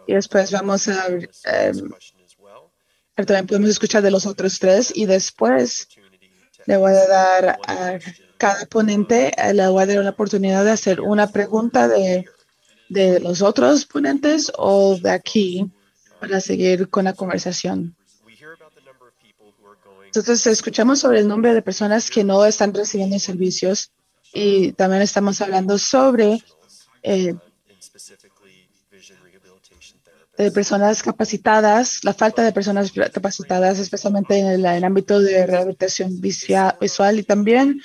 [0.09, 2.72] Y después vamos a, this eh, question as well.
[3.19, 5.89] Pero también podemos escuchar de los otros tres y después
[6.66, 7.99] le voy a dar a
[8.37, 12.27] cada ponente, eh, le voy a dar la oportunidad de hacer una pregunta de,
[12.89, 15.69] de los otros ponentes o de aquí
[16.21, 17.97] para seguir con la conversación.
[20.07, 23.91] Entonces, escuchamos sobre el nombre de personas que no están recibiendo servicios
[24.33, 26.41] y también estamos hablando sobre
[27.03, 30.28] eh, and specifically vision rehabilitation therapists.
[30.39, 35.47] De personas capacitadas, la falta de personas capacitadas, especialmente en el, en el ámbito de
[35.47, 37.80] rehabilitación visual y también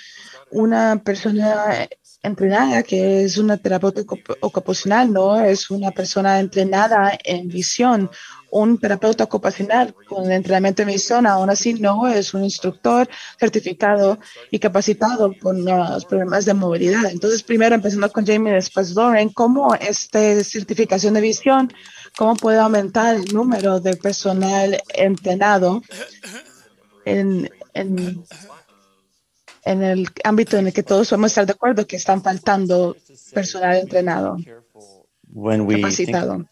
[0.51, 1.88] una persona
[2.22, 8.10] entrenada que es una terapeuta ocup- ocupacional, no es una persona entrenada en visión.
[8.56, 14.20] Un terapeuta ocupacional con entrenamiento en visión, aún así no es un instructor certificado
[14.51, 17.10] y capacitado con los problemas de movilidad.
[17.10, 21.74] Entonces, primero empezando con Jamie, después Lauren, ¿cómo esta certificación de visión
[22.18, 25.82] cómo puede aumentar el número de personal entrenado
[27.05, 28.24] en, en,
[29.66, 32.95] en el ámbito en el que todos podemos estar de acuerdo que están faltando
[33.34, 34.38] personal entrenado,
[35.82, 36.45] capacitado.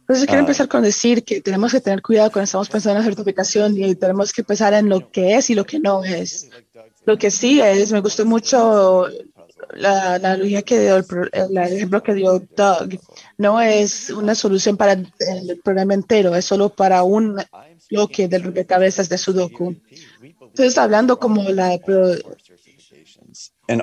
[0.00, 0.46] Entonces quiero Ah.
[0.46, 3.94] empezar con decir que tenemos que tener cuidado cuando estamos pensando en la certificación y
[3.94, 6.50] tenemos que pensar en lo que es y lo que no es.
[7.06, 9.06] Lo que sí es, me gustó mucho
[9.74, 12.98] la analogía que dio, el, ejemplo que dio Doug.
[13.38, 17.36] No es una solución para el programa entero, es solo para un
[17.90, 19.76] bloque del rompecabezas de Sudoku.
[20.20, 21.78] Entonces, hablando como la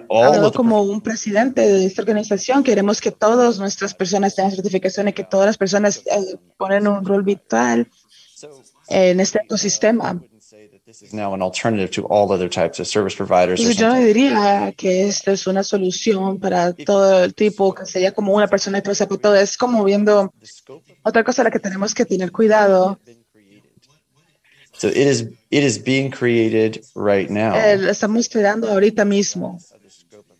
[0.09, 5.13] hablando como un presidente de esta organización, queremos que todas nuestras personas tengan certificación y
[5.13, 7.87] que todas las personas eh, ponen un rol vital
[8.87, 10.21] en este ecosistema.
[10.89, 13.63] This is now an alternative to all other types of service providers.
[13.63, 18.11] or yo no diría que esta es una solución para todo el tipo, que sería
[18.11, 19.35] como una persona sepa todo.
[19.35, 20.33] Es como viendo
[21.03, 22.97] otra cosa a la que tenemos que tener cuidado.
[24.73, 25.21] So it is
[25.51, 27.53] it is being created right now.
[27.53, 29.59] Eh, lo estamos creando ahorita mismo.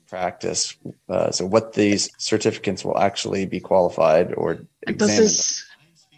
[0.09, 0.75] practice.
[1.07, 5.29] Uh, so what these certificates will actually be qualified or examined.
[5.29, 5.65] Entonces,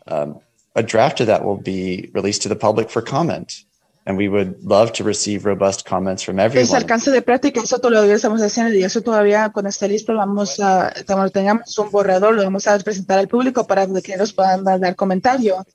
[0.08, 0.40] Um,
[0.76, 3.64] a draft of that will be released to the public for comment,
[4.06, 6.76] and we would love to receive robust comments from everyone.
[6.76, 10.92] alcance de práctica, eso todavía estamos haciendo y eso todavía cuando esté listo vamos a,
[11.06, 14.96] cuando tengamos un borrador, lo vamos a presentar al público para que nos puedan dar,
[14.96, 15.66] comentario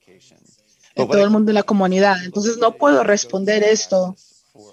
[0.95, 2.17] en todo el mundo en la comunidad.
[2.25, 4.17] Entonces no puedo responder esto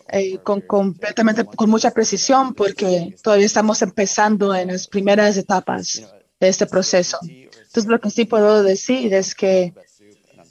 [0.10, 6.02] eh, con completamente con mucha precisión porque todavía estamos empezando en las primeras etapas
[6.40, 7.20] de este proceso.
[7.22, 9.74] Entonces lo que sí puedo decir es que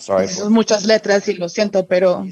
[0.02, 0.28] sorry.
[0.28, 2.24] son muchas letras y lo siento, pero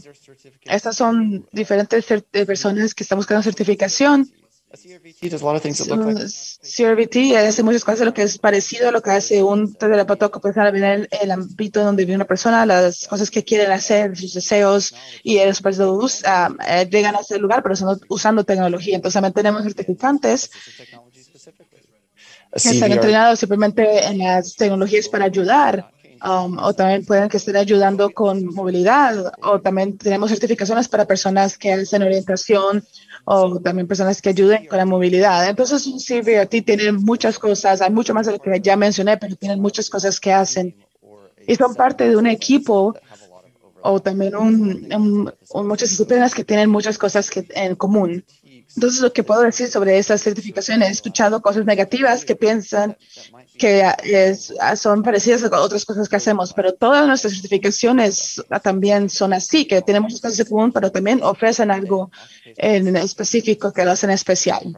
[0.65, 4.31] estas son diferentes eh, personas que están buscando certificación.
[6.63, 10.77] CRVT hace muchas cosas lo que es parecido a lo que hace un terapeuta ocupacional
[10.77, 14.95] en el, el ámbito donde vive una persona, las cosas que quieren hacer, sus deseos,
[15.25, 18.95] y us- ah, eh, llegan a ese lugar, pero son usando tecnología.
[18.95, 20.51] Entonces también tenemos certificantes
[22.53, 25.91] que están entrenados simplemente en las tecnologías para ayudar.
[26.25, 31.57] Um, o también pueden que estén ayudando con movilidad, o también tenemos certificaciones para personas
[31.59, 32.85] que hacen orientación,
[33.25, 35.49] o también personas que ayuden con la movilidad.
[35.49, 39.37] Entonces, un CVRT tiene muchas cosas, hay mucho más de lo que ya mencioné, pero
[39.37, 40.75] tienen muchas cosas que hacen.
[41.47, 42.95] Y son parte de un equipo,
[43.83, 48.25] o también un, un- un- muchas disciplinas que tienen muchas cosas que, en común.
[48.77, 52.97] Entonces, lo que puedo decir sobre esas certificaciones, he escuchado cosas negativas que piensan
[53.61, 54.35] que
[54.77, 59.83] son parecidas a otras cosas que hacemos, pero todas nuestras certificaciones también son así, que
[59.83, 62.11] tenemos muchas cosas en común, pero también ofrecen algo
[62.57, 64.75] en específico que lo hacen especial.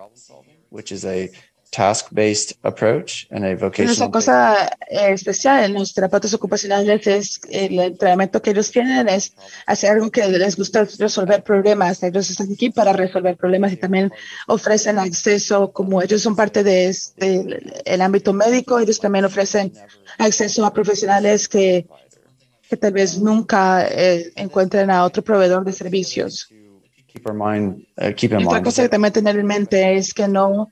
[1.73, 4.11] Task-based approach and a vocational.
[4.11, 9.35] cosa eh, especial en los terapeutas ocupacionales es el entrenamiento que ellos tienen es
[9.67, 12.03] hacer algo que les gusta resolver problemas.
[12.03, 14.13] Ellos están aquí para resolver problemas y también
[14.49, 19.73] ofrecen acceso, como ellos son parte de este, el ámbito médico, ellos también ofrecen
[20.19, 21.87] acceso a profesionales que,
[22.69, 26.49] que tal vez nunca eh, encuentren a otro proveedor de servicios.
[27.13, 30.27] keep our mind, uh, keep in otra cosa que también tener en mente es que
[30.29, 30.71] no,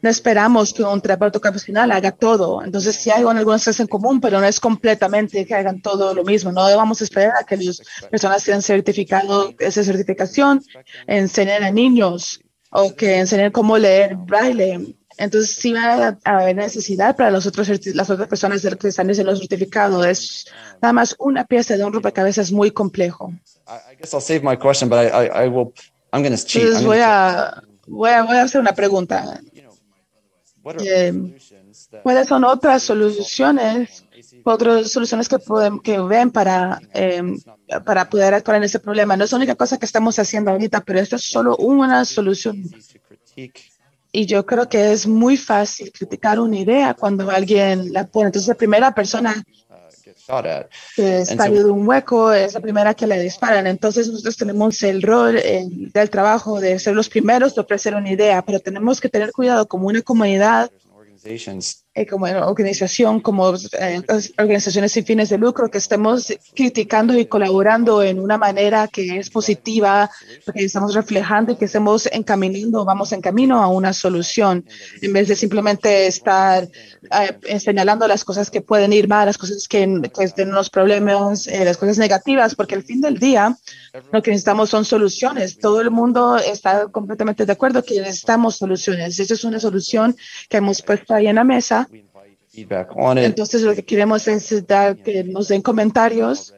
[0.00, 2.62] no esperamos que un terapeuta ocupacional haga todo.
[2.62, 6.24] Entonces, sí hay algunas cosas en común, pero no es completamente que hagan todo lo
[6.24, 6.52] mismo.
[6.52, 10.62] No vamos a esperar a que las personas que han certificado esa certificación
[11.06, 12.40] enseñen a niños
[12.70, 14.94] o que enseñen cómo leer braille.
[15.16, 19.32] Entonces, sí va a haber necesidad para los otros, las otras personas que están haciendo
[19.32, 20.04] el certificado.
[20.04, 20.46] Es
[20.80, 23.32] nada más una pieza de un rompecabezas muy complejo.
[23.66, 25.72] I, I guess I'll save my question, but I, I, I will.
[26.12, 26.62] I'm going to cheat.
[26.62, 29.40] Entonces, voy a, voy a, voy a hacer una pregunta.
[30.76, 30.80] Cheat.
[30.80, 31.38] What are eh,
[32.02, 34.04] ¿Cuáles son otras soluciones,
[34.44, 37.22] otras soluciones que, pueden, que ven para, eh,
[37.84, 39.16] para poder actuar en ese problema?
[39.16, 42.62] No es la única cosa que estamos haciendo ahorita, pero esto es solo una solución.
[44.10, 48.26] Y yo creo que es muy fácil criticar una idea cuando alguien la pone.
[48.26, 49.42] Entonces, la primera persona
[51.24, 53.66] salió de un hueco es la primera que le disparan.
[53.66, 58.10] Entonces, nosotros tenemos el rol eh, del trabajo de ser los primeros de ofrecer una
[58.10, 60.70] idea, pero tenemos que tener cuidado como una comunidad
[61.94, 64.02] eh, como organización, como eh,
[64.38, 69.30] organizaciones sin fines de lucro, que estemos criticando y colaborando en una manera que es
[69.30, 70.10] positiva,
[70.44, 74.64] porque estamos reflejando y que estemos encaminando, vamos en camino a una solución,
[75.02, 76.68] en vez de simplemente estar
[77.10, 81.46] eh, señalando las cosas que pueden ir mal, las cosas que, que tienen los problemas,
[81.46, 83.56] eh, las cosas negativas, porque al fin del día
[84.12, 85.58] lo que necesitamos son soluciones.
[85.58, 89.18] Todo el mundo está completamente de acuerdo que necesitamos soluciones.
[89.18, 90.16] Esa es una solución
[90.48, 91.87] que hemos puesto ahí en la mesa.
[93.24, 96.54] Entonces lo que queremos es dar que nos den comentarios.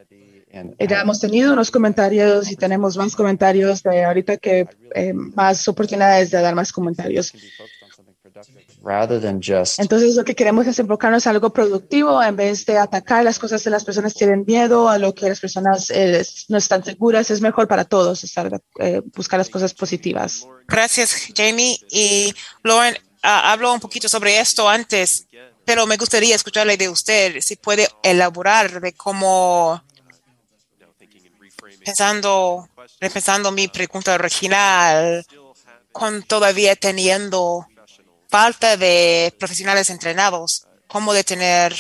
[0.53, 5.67] and Ya hemos tenido unos comentarios y tenemos más comentarios de ahorita que eh, más
[5.69, 7.33] oportunidades de dar más comentarios.
[7.33, 11.31] be focused on something productive rather than just Entonces lo que queremos es enfocarnos en
[11.31, 15.15] algo productivo en vez de atacar las cosas que las personas tienen miedo, a lo
[15.15, 17.31] que las personas eh, no están seguras.
[17.31, 20.47] Es mejor para todos estar, eh, buscar las cosas positivas.
[20.67, 21.79] Gracias, Jamie.
[21.91, 22.35] Y
[22.65, 25.27] Lauren, habló un poquito sobre esto antes,
[25.65, 29.83] pero me gustaría escucharle de usted, si puede elaborar de cómo,
[31.85, 32.69] pensando,
[33.01, 35.25] repensando mi pregunta original,
[35.93, 37.67] con todavía teniendo
[38.29, 41.77] falta de profesionales entrenados, cómo de tener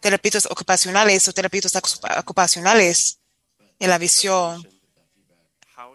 [0.00, 3.18] terapeutas ocupacionales o terapeutas ocupa- ocupacionales
[3.78, 4.66] en la visión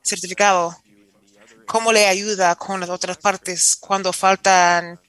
[0.03, 0.77] certificado.
[1.67, 4.99] ¿Cómo le ayuda con las otras partes cuando faltan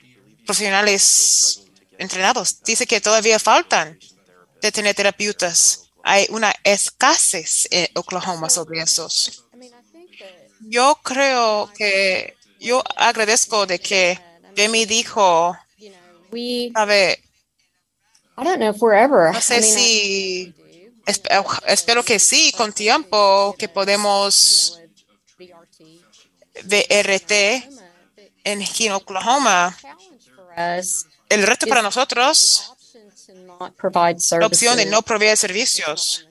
[0.45, 1.63] profesionales
[1.99, 2.63] entrenados?
[2.63, 3.99] Dice que todavía faltan
[4.61, 5.91] de tener terapeutas.
[6.05, 9.45] Hay una escasez en Oklahoma sobre esos.
[10.61, 14.19] Yo creo que yo agradezco de que
[14.57, 15.57] Jamie dijo,
[16.75, 17.23] sabe,
[18.39, 19.33] I don't know if we're ever.
[19.33, 20.55] no sé si,
[21.07, 24.79] esp- espero que sí, con tiempo, que podemos.
[26.65, 27.33] VRT
[28.45, 29.77] en Oklahoma.
[31.29, 32.75] El reto para nosotros,
[34.39, 36.27] la opción de no proveer servicios,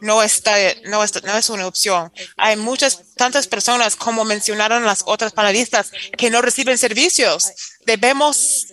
[0.00, 2.12] no está, no está, no es una opción.
[2.36, 7.52] Hay muchas, tantas personas, como mencionaron las otras panelistas, que no reciben servicios.
[7.84, 8.68] Debemos,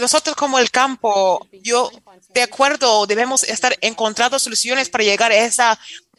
[0.00, 1.90] nosotros como el campo, yo
[2.32, 5.78] de acuerdo, debemos estar encontrando soluciones para llegar a esa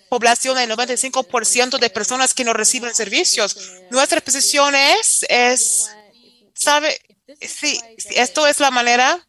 [0.10, 3.58] población del 95% de personas que no reciben servicios.
[3.92, 5.90] Nuestra posición es, es,
[6.54, 7.00] sabe,
[7.42, 9.26] sí, sí, esto es la manera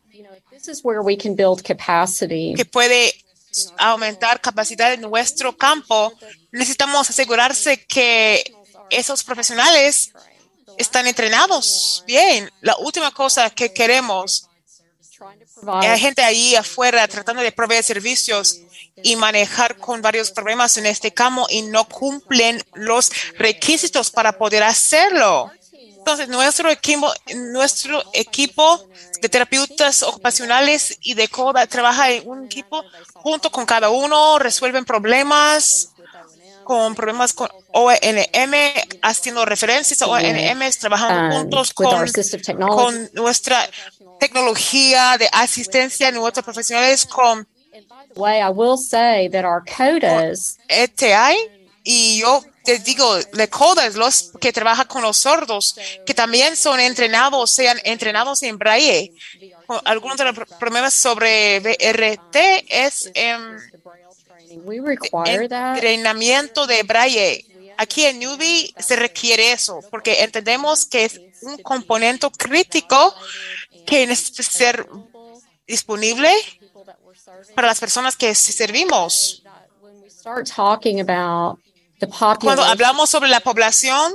[2.57, 3.15] que puede
[3.79, 6.13] aumentar capacidad en nuestro campo,
[6.53, 8.53] necesitamos asegurarse que
[8.91, 10.13] esos profesionales
[10.77, 12.51] están entrenados bien.
[12.61, 14.49] La última cosa que queremos
[15.61, 18.61] provide gente ahí afuera tratando de proveer servicios
[19.03, 24.63] y manejar con varios problemas en este campo y no cumplen los requisitos para poder
[24.63, 25.51] hacerlo.
[26.09, 27.13] Entonces, nuestro equipo,
[27.53, 28.83] nuestro equipo
[29.21, 32.83] de terapeutas ocupacionales y de CODA trabaja en un equipo
[33.13, 35.91] junto con cada uno, resuelven problemas
[36.65, 38.55] con problemas con ONM,
[39.03, 42.11] haciendo referencias a ONM, trabajando um, juntos con,
[42.57, 43.69] con nuestra
[44.19, 47.47] tecnología de asistencia, nuestros profesionales con
[48.17, 51.58] way, I will say that our codas ETI
[51.91, 55.75] y yo te digo, le codas los que trabajan con los sordos,
[56.05, 59.11] que también son entrenados, sean entrenados en braille.
[59.87, 62.37] Algunos de los pro- problemas sobre BRT
[62.69, 63.11] es
[64.65, 65.77] we require that.
[65.77, 67.47] entrenamiento de braille.
[67.79, 73.15] Aquí en Newbie se requiere eso, porque entendemos que es un componente crítico
[73.87, 74.87] que necesita ser
[75.67, 76.31] disponible
[77.55, 79.43] para las personas que servimos.
[80.11, 81.59] Start talking about
[82.47, 84.13] Cuando hablamos sobre la población,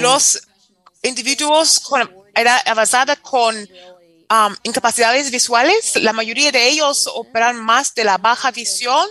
[0.00, 0.42] los
[1.02, 8.04] individuos con edad avanzada con um, incapacidades visuales, la mayoría de ellos operan más de
[8.04, 9.08] la baja visión,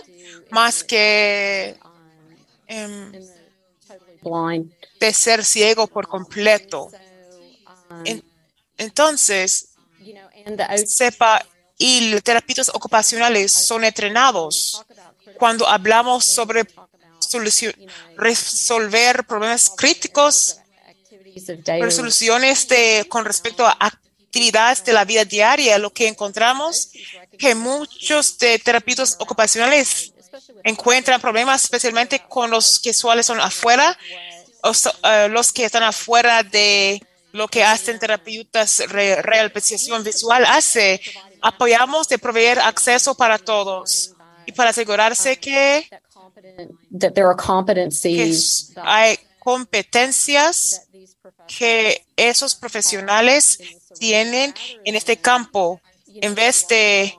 [0.50, 1.76] más que
[2.68, 3.12] em,
[5.00, 6.90] de ser ciego por completo.
[8.04, 8.22] En-
[8.78, 9.68] entonces,
[10.86, 11.44] sepa,
[11.78, 14.84] y los terapeutas ocupacionales son entrenados.
[15.38, 16.64] Cuando hablamos sobre
[18.16, 20.58] resolver problemas críticos
[21.80, 26.90] resoluciones de, con respecto a actividades de la vida diaria, lo que encontramos
[27.38, 30.12] que muchos de terapeutas ocupacionales
[30.64, 33.96] encuentran problemas, especialmente con los que suelen son afuera,
[34.62, 34.72] o
[35.04, 37.00] eh, los que están afuera de
[37.32, 41.00] lo que hacen terapeutas re, rehabilitación visual hace.
[41.42, 44.12] Apoyamos de proveer acceso para todos
[44.46, 45.88] y para asegurarse que,
[46.90, 50.82] that there are que competencies hay competencias
[51.46, 53.58] que esos profesionales
[53.98, 54.54] tienen
[54.84, 57.16] en este campo en vez de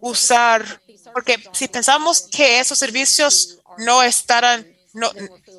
[0.00, 0.80] usar,
[1.12, 5.10] porque si pensamos que esos servicios no estarán, no,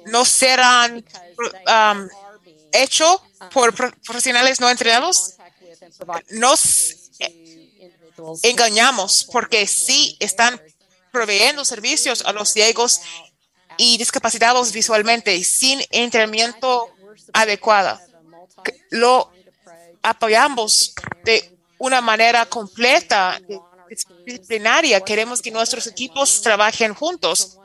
[0.05, 1.03] no serán
[1.67, 2.07] um,
[2.71, 5.33] hechos por pro- profesionales no entrenados,
[6.31, 7.09] nos
[8.43, 10.61] engañamos porque sí están
[11.15, 12.99] proveyendo servicios a los ciegos
[13.77, 16.89] y discapacitados visualmente sin entrenamiento
[17.31, 17.99] adecuado.
[18.89, 19.31] Lo
[20.01, 20.93] apoyamos
[21.23, 23.39] de una manera completa,
[24.25, 24.99] disciplinaria.
[25.01, 27.57] Queremos que nuestros equipos trabajen juntos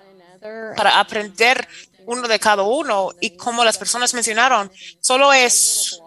[0.76, 1.66] para aprender
[2.06, 4.70] uno de cada uno y como las personas mencionaron,
[5.00, 6.00] solo es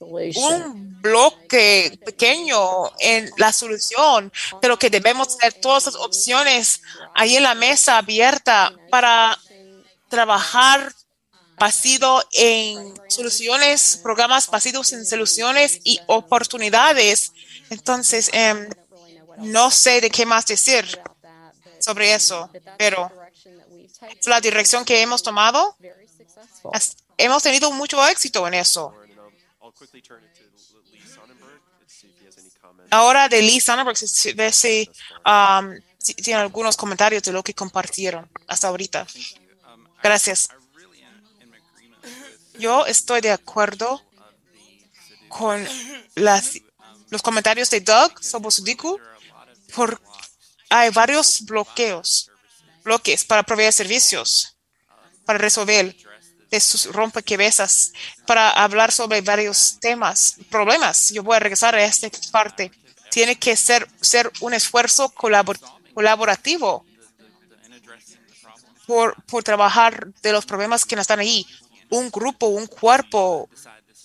[0.00, 6.82] un bloque pequeño en la solución, pero que debemos tener todas las opciones
[7.14, 9.38] ahí en la mesa abierta para
[10.08, 10.92] trabajar
[11.58, 17.32] basido en soluciones, programas basidos en soluciones y oportunidades.
[17.68, 18.68] Entonces, em,
[19.36, 21.00] no sé de qué más decir
[21.78, 23.12] sobre eso, pero
[24.26, 25.76] la dirección que hemos tomado.
[27.16, 28.94] Hemos tenido mucho éxito en eso.
[32.90, 34.06] Ahora de Lee Sonnenberg, si-
[34.52, 34.90] si,
[35.26, 39.06] um, si tiene algunos comentarios de lo que compartieron hasta ahorita.
[40.02, 40.48] Gracias.
[42.58, 44.02] Yo estoy de acuerdo
[45.28, 45.66] con
[46.14, 46.58] las,
[47.10, 48.98] los comentarios de Doug Sobosudiku
[49.74, 50.00] por
[50.68, 52.30] hay varios bloqueos,
[52.84, 54.56] bloques para proveer servicios,
[55.24, 55.94] para resolver
[56.50, 57.92] de sus rompecabezas,
[58.26, 61.10] para hablar sobre varios temas, problemas.
[61.10, 62.72] Yo voy a regresar a esta parte.
[63.10, 65.58] Tiene que ser, ser un esfuerzo colabor-
[65.94, 66.84] colaborativo
[68.86, 71.46] por, por trabajar de los problemas que no están ahí.
[71.88, 73.48] Un grupo, un cuerpo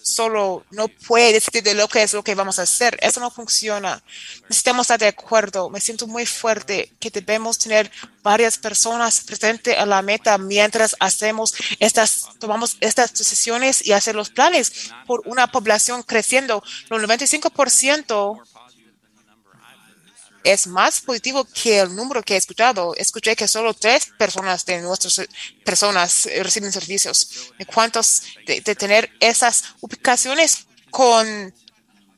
[0.05, 2.97] solo no puede decidir de lo que es lo que vamos a hacer.
[3.01, 4.03] Eso no funciona.
[4.43, 5.69] Necesitamos estar de acuerdo.
[5.71, 7.91] Me siento muy fuerte que debemos tener
[8.21, 14.29] varias personas presentes a la meta mientras hacemos estas, tomamos estas decisiones y hacer los
[14.29, 16.63] planes por una población creciendo.
[16.89, 18.41] Los 95%
[20.45, 22.93] es más positivo que el número que he escuchado.
[22.95, 25.21] Escuché que solo tres personas de nuestras
[25.63, 27.51] personas eh, reciben servicios.
[27.57, 31.53] ¿De cuántos de, de tener esas ubicaciones con,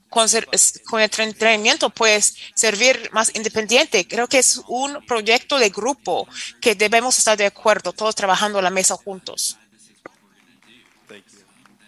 [0.09, 4.05] con, el entrenamiento puedes servir más independiente?
[4.07, 6.27] Creo que es un proyecto de grupo
[6.59, 9.57] que debemos estar de acuerdo, todos trabajando a la mesa juntos.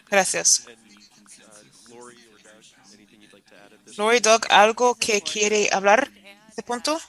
[0.09, 0.63] Gracias.
[3.97, 6.09] Lori or Doug, ¿algo que quiere hablar
[6.59, 6.99] este punto?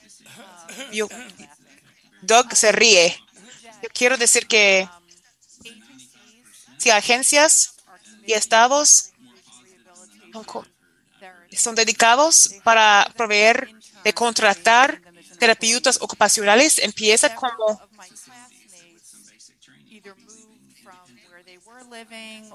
[2.22, 3.18] Doug se ríe.
[3.82, 4.88] Yo quiero decir que
[6.78, 7.74] si agencias
[8.26, 9.10] y estados
[11.52, 13.74] son dedicados para proveer
[14.04, 15.02] de contratar
[15.40, 17.80] terapeutas ocupacionales, empieza como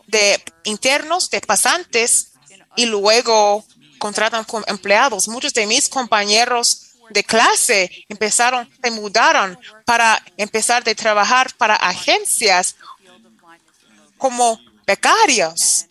[0.07, 2.31] de internos, de pasantes,
[2.77, 3.65] y luego
[3.97, 5.27] contratan con empleados.
[5.27, 12.75] Muchos de mis compañeros de clase empezaron, se mudaron para empezar de trabajar para agencias
[14.17, 15.87] como becarios,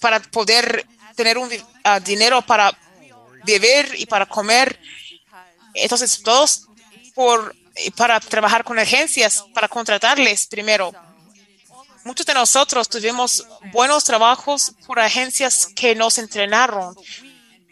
[0.00, 1.50] para poder tener un
[1.84, 2.76] ah, dinero para
[3.44, 4.78] beber y para comer.
[5.74, 6.66] Entonces, todos
[7.14, 7.54] por,
[7.96, 10.92] para trabajar con agencias, para contratarles primero.
[12.04, 16.96] Muchos de nosotros tuvimos buenos trabajos por agencias que nos entrenaron.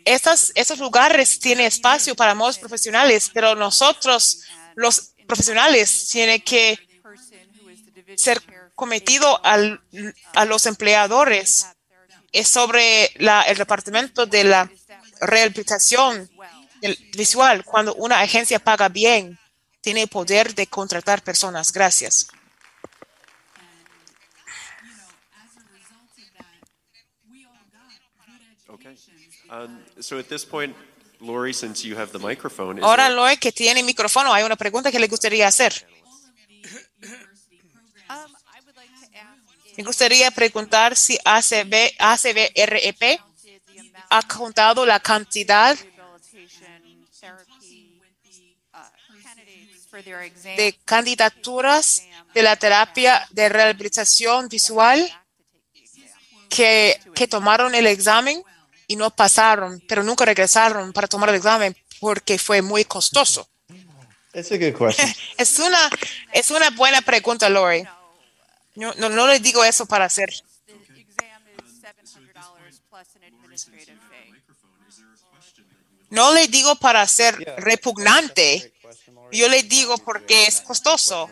[0.06, 4.42] Estas, esos lugares tienen espacio para modos profesionales, pero nosotros,
[4.76, 6.78] los profesionales, tienen que
[8.16, 8.40] ser
[8.76, 11.66] cometido a los empleadores.
[12.30, 14.70] Es sobre la, el departamento de la
[15.20, 16.30] rehabilitación
[17.16, 17.64] visual.
[17.64, 19.36] Cuando una agencia paga bien,
[19.80, 21.72] tiene poder de contratar personas.
[21.72, 22.28] Gracias.
[28.68, 28.96] Okay.
[29.48, 30.74] Um, so at this point,
[31.20, 34.56] Lori, since you have the microphone, is Ahora, there- Loe, que tiene micrófono, hay una
[34.56, 35.72] pregunta que le gustaría hacer.
[38.08, 38.36] Um,
[39.76, 43.20] Me gustaría preguntar si ACB, ACBREP
[44.08, 46.06] ha contado la cantidad uh,
[50.56, 52.02] de candidaturas
[52.32, 55.12] de la terapia de rehabilitación visual
[56.48, 58.42] que, que tomaron el examen
[58.86, 63.48] y no pasaron, pero nunca regresaron para tomar el examen porque fue muy costoso.
[64.34, 65.08] A good question.
[65.38, 65.90] Es una,
[66.32, 67.84] es una buena pregunta, Lori.
[68.74, 70.28] No, no, no le digo eso para hacer.
[70.66, 74.34] The exam is $700 plus an administrative fee.
[76.10, 78.74] No le digo para ser repugnante.
[79.32, 81.30] Yo le digo porque es costoso.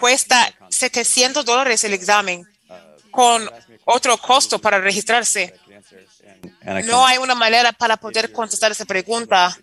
[0.00, 2.48] Cuesta 700 dólares el examen
[3.10, 3.48] con
[3.84, 5.54] otro costo para registrarse.
[6.84, 9.56] No hay una manera para poder contestar esa pregunta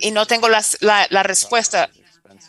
[0.00, 1.90] y no tengo las- la, la respuesta.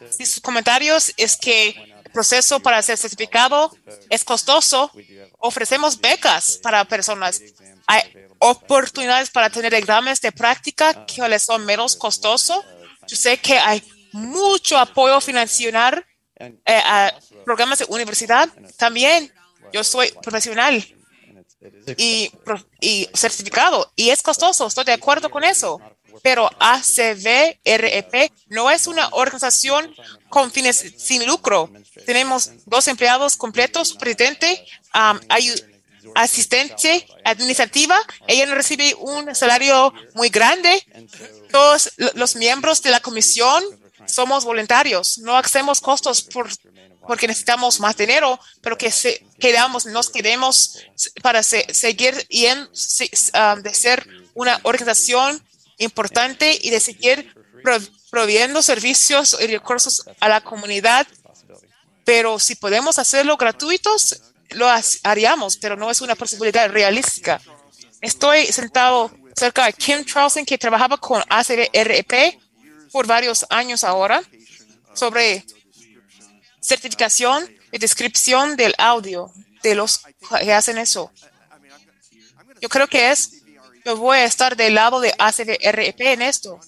[0.10, 1.70] Si sus comentarios es que
[2.06, 3.76] el proceso para ser certificado
[4.10, 4.92] es costoso,
[5.40, 7.42] ofrecemos becas para personas.
[7.88, 8.02] Hay
[8.40, 12.64] oportunidades para tener exámenes de práctica que les son menos costosos.
[13.08, 16.02] Yo sé que hay mucho apoyo financiero
[16.38, 17.14] eh, a
[17.46, 18.50] programas de universidad.
[18.78, 19.32] También
[19.72, 21.53] yo soy profesional and it's- it is
[21.98, 22.32] y,
[22.82, 25.80] y certificado y es costoso, estoy de acuerdo con eso.
[26.22, 29.94] Pero ACVREP no es una organización
[30.30, 31.72] con fines sin lucro.
[32.06, 34.64] Tenemos dos empleados completos, presidente,
[34.94, 35.20] um,
[36.16, 38.00] asistente administrativa.
[38.28, 40.84] Ella no recibe un salario muy grande.
[41.52, 43.64] Todos lo- los miembros de la comisión
[44.06, 45.18] somos voluntarios.
[45.18, 46.48] No hacemos costos por,
[47.08, 50.80] porque necesitamos más dinero, pero que se, quedamos, nos quedemos
[51.22, 55.42] para se- seguir y en, se- um, de ser una organización
[55.78, 61.08] importante y de seguir pro- proveyendo servicios y recursos a la comunidad.
[62.06, 64.22] Pero si podemos hacerlo gratuitos,
[64.52, 67.42] lo ha- haríamos, pero no es una posibilidad realística.
[68.02, 72.40] Estoy sentado cerca de Kim Charlson, que trabajaba con ACBREP
[72.92, 74.22] por varios años ahora,
[74.94, 75.44] sobre
[76.64, 79.32] certificación y descripción del audio
[79.62, 80.00] de los
[80.40, 81.12] que hacen eso.
[82.62, 83.44] Yo creo que es,
[83.86, 86.60] yo voy a estar del lado de ACBREP en esto.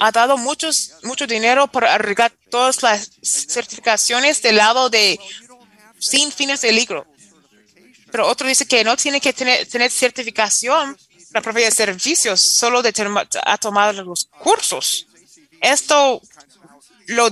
[0.00, 5.18] Ha dado muchos, mucho dinero para arreglar todas las certificaciones del lado de
[5.98, 7.06] sin fines de lucro.
[8.10, 10.96] Pero otro dice que no tiene que tener, tener certificación
[11.32, 15.07] para proveer servicios, solo de terma- a tomar los cursos.
[15.60, 16.20] Esto
[17.06, 17.30] lo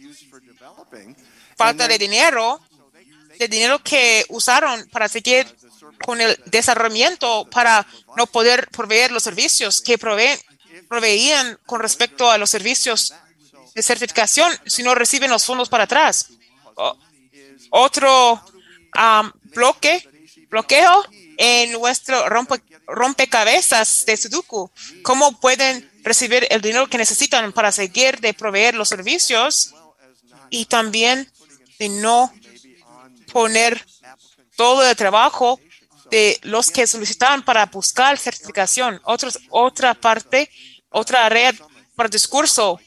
[0.00, 1.14] use for developing.
[1.56, 2.60] falta de dinero,
[3.38, 5.46] de dinero que usaron para seguir
[6.04, 7.86] con el desarrollamiento para
[8.16, 13.12] no poder proveer los servicios que proveían con respecto a los servicios
[13.74, 16.28] de certificación si no reciben los fondos para atrás.
[17.70, 18.42] Otro
[18.92, 20.08] am, bloque,
[20.48, 21.04] bloqueo
[21.36, 24.70] en nuestro rompe- rompecabezas de Sudoku.
[25.02, 29.74] ¿Cómo pueden recibir el dinero que necesitan para seguir de proveer los servicios
[30.50, 31.30] y también
[31.78, 32.32] de no
[33.32, 33.84] poner
[34.56, 35.58] todo el trabajo
[36.10, 39.00] de los que solicitaban para buscar certificación.
[39.04, 40.50] Otros, otra parte,
[40.90, 41.52] otra área
[41.96, 42.78] para discurso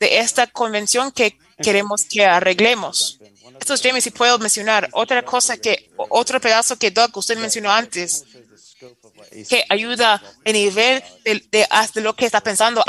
[0.00, 3.18] de esta convención que queremos que arreglemos.
[3.60, 4.88] Esto es Jamie, si puedo mencionar.
[4.92, 8.24] Otra cosa que, otro pedazo que Doug, usted mencionó antes.
[9.48, 12.82] Que ayuda el nivel de, de, de lo que está pensando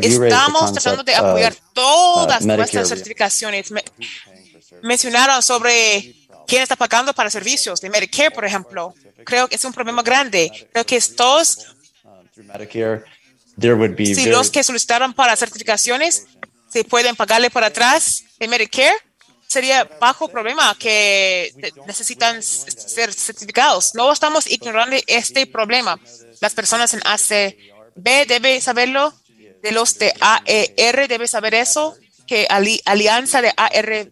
[0.00, 3.70] the Estamos tratando de apoyar todas uh, Medicare nuestras certificaciones.
[3.70, 3.84] Me-
[4.82, 6.14] mencionaron sobre
[6.46, 8.94] quién está pagando para servicios de Medicare, por ejemplo.
[9.24, 10.68] Creo que es un problema grande.
[10.72, 11.74] Creo que todos,
[12.34, 13.02] through Medicare,
[13.58, 16.26] there would be si very los que solicitaron para certificaciones
[16.70, 18.94] se pueden pagarle para atrás de Medicare,
[19.46, 21.52] sería bajo problema que
[21.86, 23.94] necesitan ser certificados.
[23.94, 25.98] No estamos ignorando este problema.
[26.40, 29.12] Las personas en ACB deben saberlo,
[29.62, 31.96] de los de AER deben saber eso,
[32.26, 34.10] que ali- alianza de AER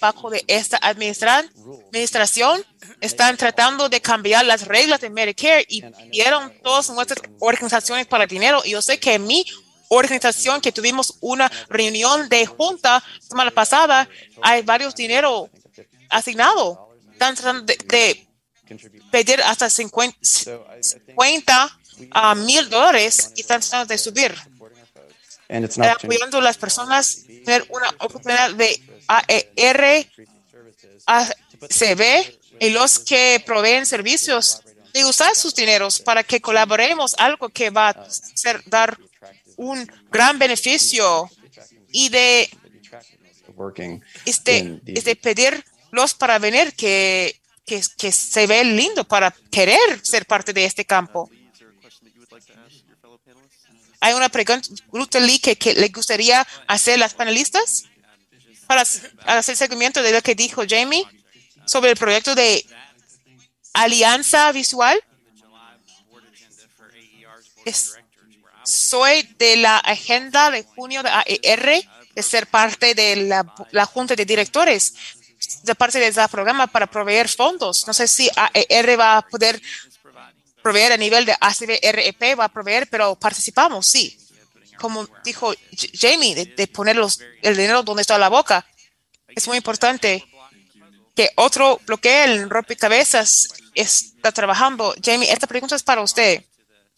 [0.00, 1.44] bajo de esta administra-
[1.88, 2.64] administración
[3.00, 8.62] están tratando de cambiar las reglas de Medicare y pidieron todas nuestras organizaciones para dinero.
[8.64, 9.44] Yo sé que mi
[9.88, 14.08] organización, que tuvimos una reunión de junta semana pasada,
[14.42, 15.50] hay varios dinero
[16.08, 16.90] asignado.
[17.12, 18.26] Están tratando de, de
[19.10, 20.18] pedir hasta 50
[20.80, 21.78] 50
[22.10, 24.34] ah, mil dólares y están tratando de subir
[25.48, 30.06] apoyando a las personas tener una oportunidad de AER,
[31.06, 34.60] ACB y los que proveen servicios
[34.92, 38.98] de usar sus dineros para que colaboremos algo que va a ser, dar
[39.56, 41.30] un gran beneficio
[41.92, 42.48] y de
[44.24, 50.52] este, este pedirlos para venir que, que, que se ve lindo para querer ser parte
[50.52, 51.30] de este campo.
[54.00, 57.84] Hay una pregunta, Lee, que, que le gustaría hacer las panelistas
[58.66, 61.04] para hacer seguimiento de lo que dijo Jamie
[61.66, 62.64] sobre el proyecto de
[63.72, 65.02] alianza visual.
[67.64, 67.95] Es-
[68.66, 71.82] soy de la agenda de junio de AER
[72.14, 74.94] de ser parte de la, la junta de directores
[75.62, 77.86] de parte de ese programa para proveer fondos.
[77.86, 79.60] No sé si AER va a poder
[80.62, 84.18] proveer a nivel de ACBREP, va a proveer, pero participamos, sí.
[84.80, 85.54] Como dijo
[85.94, 88.66] Jamie, de, de poner los- el dinero donde está la boca.
[89.28, 90.26] Es muy importante
[91.14, 94.94] que otro bloqueo, el rompecabezas, está trabajando.
[95.02, 96.42] Jamie, esta pregunta es para usted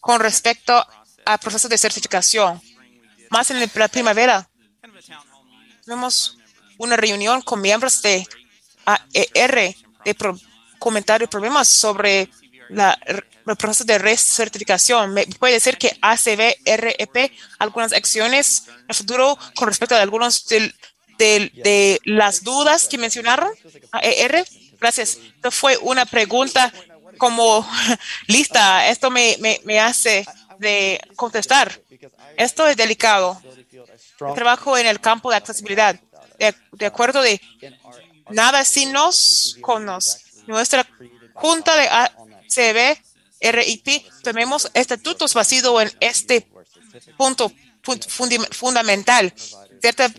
[0.00, 0.86] con respecto
[1.28, 2.60] al proceso de certificación.
[3.30, 4.48] Más en la primavera,
[5.84, 6.38] tuvimos
[6.78, 8.26] una reunión con miembros de
[8.86, 9.74] AER
[10.04, 10.16] de
[10.78, 12.30] comentar problemas sobre
[12.70, 15.12] la, el proceso de recertificación.
[15.12, 20.74] Me puede decir que ACBREP algunas acciones en el futuro con respecto a algunos del-
[21.18, 23.50] del- de, las dudas que mencionaron.
[23.92, 24.46] AER,
[24.80, 25.18] gracias.
[25.36, 26.72] Esto fue una pregunta
[27.18, 27.68] como
[28.28, 28.88] lista.
[28.88, 30.24] Esto me, me, me hace
[30.58, 31.80] de contestar.
[32.36, 33.40] Esto es delicado.
[34.34, 35.98] Trabajo en el campo de accesibilidad.
[36.38, 37.40] De, acuerdo de
[38.30, 39.86] nada sin nos con.
[40.46, 40.88] Nuestra
[41.34, 42.98] junta de ACB,
[43.40, 46.48] RIP, tenemos estatutos basados en este
[47.16, 47.52] punto
[48.50, 49.32] fundamental.
[49.80, 50.12] Ciertas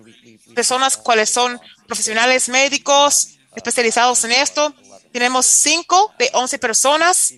[0.56, 4.74] personas cuáles son profesionales médicos especializados en esto.
[5.12, 7.34] Tenemos cinco de 11 personas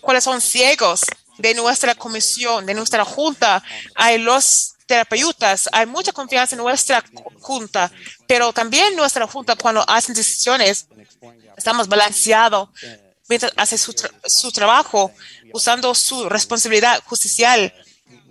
[0.00, 1.02] cuáles son ciegos
[1.38, 3.62] de nuestra comisión, de nuestra junta.
[3.94, 7.04] Hay los terapeutas, hay mucha confianza en nuestra
[7.40, 7.90] junta,
[8.26, 10.86] pero también nuestra junta cuando hacen decisiones,
[11.56, 12.68] estamos balanceados
[13.28, 13.94] mientras hace su,
[14.24, 15.12] su trabajo,
[15.52, 17.74] usando su responsabilidad justicial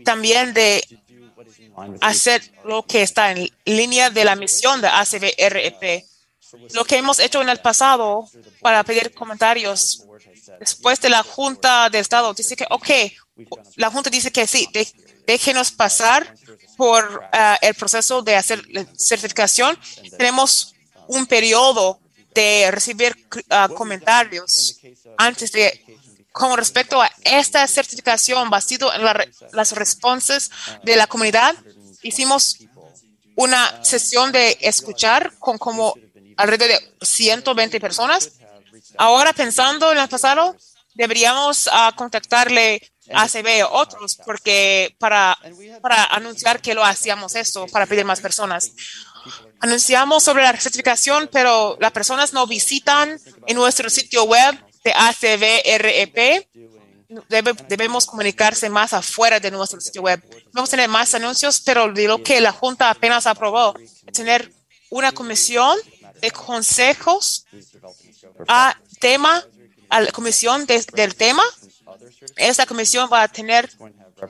[0.06, 0.88] también de
[1.99, 6.06] hacer lo que está en línea de la misión de ACBREP.
[6.73, 8.30] Lo que hemos hecho en el pasado
[8.61, 10.06] para pedir comentarios
[10.59, 12.89] después de la Junta de Estado dice que, ok,
[13.76, 14.69] la Junta dice que sí,
[15.26, 16.35] déjenos pasar
[16.77, 18.63] por ah, el proceso de hacer
[18.97, 19.77] certificación.
[20.17, 20.73] Tenemos
[21.07, 21.99] un periodo
[22.34, 23.15] de recibir
[23.49, 24.80] ah, comentarios
[25.17, 25.84] antes de,
[26.31, 30.51] con respecto a esta certificación basado en la las respuestas
[30.84, 31.55] de la comunidad.
[32.03, 32.57] Hicimos
[33.35, 35.95] una sesión de escuchar con como
[36.38, 38.31] alrededor de 120 personas.
[38.97, 40.55] Ahora pensando en el pasado,
[40.93, 42.81] deberíamos ah, contactarle
[43.13, 45.38] a ACB o otros porque para,
[45.81, 48.72] para anunciar que lo hacíamos esto, para pedir más personas.
[49.59, 56.47] Anunciamos sobre la certificación, pero las personas no visitan en nuestro sitio web de ACBREP.
[57.30, 60.22] Debe- debemos comunicarse más afuera de nuestro sitio web.
[60.53, 63.76] Vamos a tener más anuncios, pero de lo que la Junta apenas aprobó,
[64.11, 64.51] tener
[64.89, 65.77] una comisión
[66.22, 67.45] de consejos
[68.47, 69.43] a tema,
[69.89, 71.43] a la comisión de- del tema.
[72.38, 73.69] Esta comisión va a tener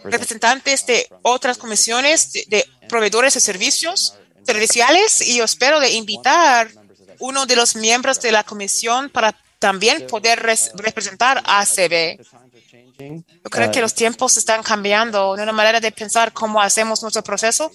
[0.04, 4.16] representantes de otras comisiones de, de proveedores de servicios
[4.46, 6.70] serviciales y yo espero de invitar
[7.20, 12.20] uno de los miembros de la comisión para también poder res- representar a ACB.
[13.44, 17.24] Yo creo que los tiempos están cambiando de una manera de pensar cómo hacemos nuestro
[17.24, 17.72] proceso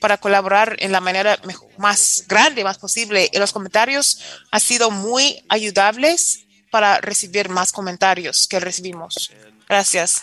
[0.00, 1.38] para colaborar en la manera
[1.78, 3.28] más grande, más posible.
[3.32, 4.18] Y los comentarios
[4.50, 9.30] han sido muy ayudables para recibir más comentarios que recibimos.
[9.68, 10.22] Gracias.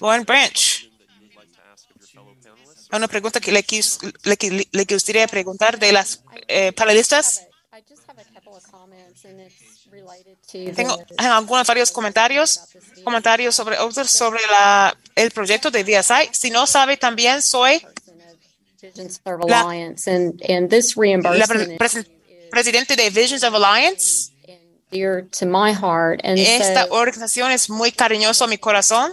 [0.00, 0.90] Lauren Branch.
[2.92, 7.42] Una pregunta que le, quis- le, qui- le gustaría preguntar de las eh, panelistas.
[10.74, 12.60] Tengo algunos varios comentarios,
[13.04, 13.76] comentarios sobre
[14.06, 16.30] sobre la, el proyecto de DSI.
[16.32, 17.84] Si no sabe, también soy
[20.94, 22.06] reimbursement la pre- presen-
[22.50, 24.30] presidente de Visions of Alliance.
[26.38, 29.12] Esta organización es muy cariñoso a mi corazón.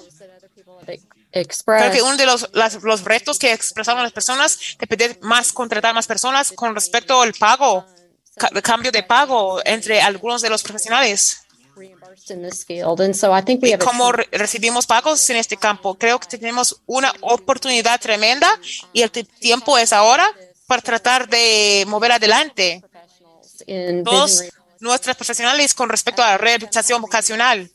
[1.80, 5.54] Creo que uno de los, las- los retos que expresaron las personas de pedir más,
[5.54, 7.86] contratar más personas con respecto al pago,
[8.64, 11.42] cambio de pago entre algunos de los profesionales.
[13.68, 13.72] y
[14.12, 15.96] re- recibimos pagos en este campo.
[15.96, 18.60] Creo que tenemos una oportunidad tremenda
[18.94, 20.30] y el ti- tiempo es ahora
[20.68, 22.84] para tratar de mover adelante
[24.04, 27.70] todos vision nuestros profesionales con respecto a la rehabilitación vocacional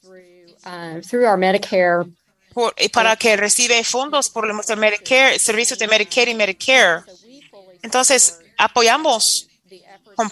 [1.38, 2.04] Medicare
[2.52, 7.02] por- y para que recibe fondos por nuestro Medicare, servicios de Medicare y Medicare.
[7.82, 9.46] Entonces, apoyamos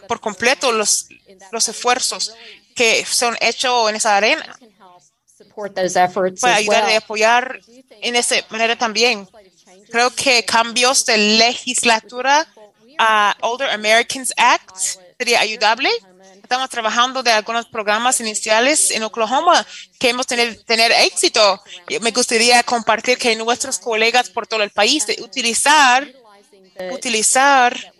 [0.08, 1.08] por completo los,
[1.52, 2.34] los esfuerzos
[2.74, 4.56] que son hechos en esa arena
[6.40, 7.60] para ayudar y apoyar
[8.00, 9.28] en esa manera también.
[9.90, 12.46] Creo que cambios de legislatura
[12.98, 14.76] a Older Americans Act
[15.18, 15.90] sería ayudable.
[16.42, 19.66] Estamos trabajando de algunos programas iniciales en Oklahoma
[19.98, 21.62] que hemos tenido tener éxito.
[22.00, 26.06] Me gustaría compartir que nuestros colegas por todo el país de utilizar
[26.92, 27.93] utilizar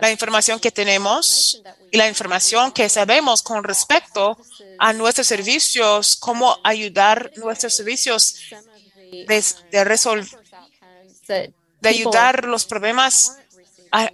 [0.00, 4.38] la información que tenemos y la información que sabemos con respecto
[4.78, 8.36] a nuestros servicios, cómo ayudar nuestros servicios
[9.10, 10.28] de, resolver
[11.26, 13.36] de ayudar los problemas
[13.90, 14.10] ah,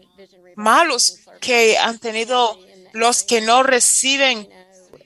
[0.57, 2.59] malos que han tenido
[2.93, 4.49] los que no reciben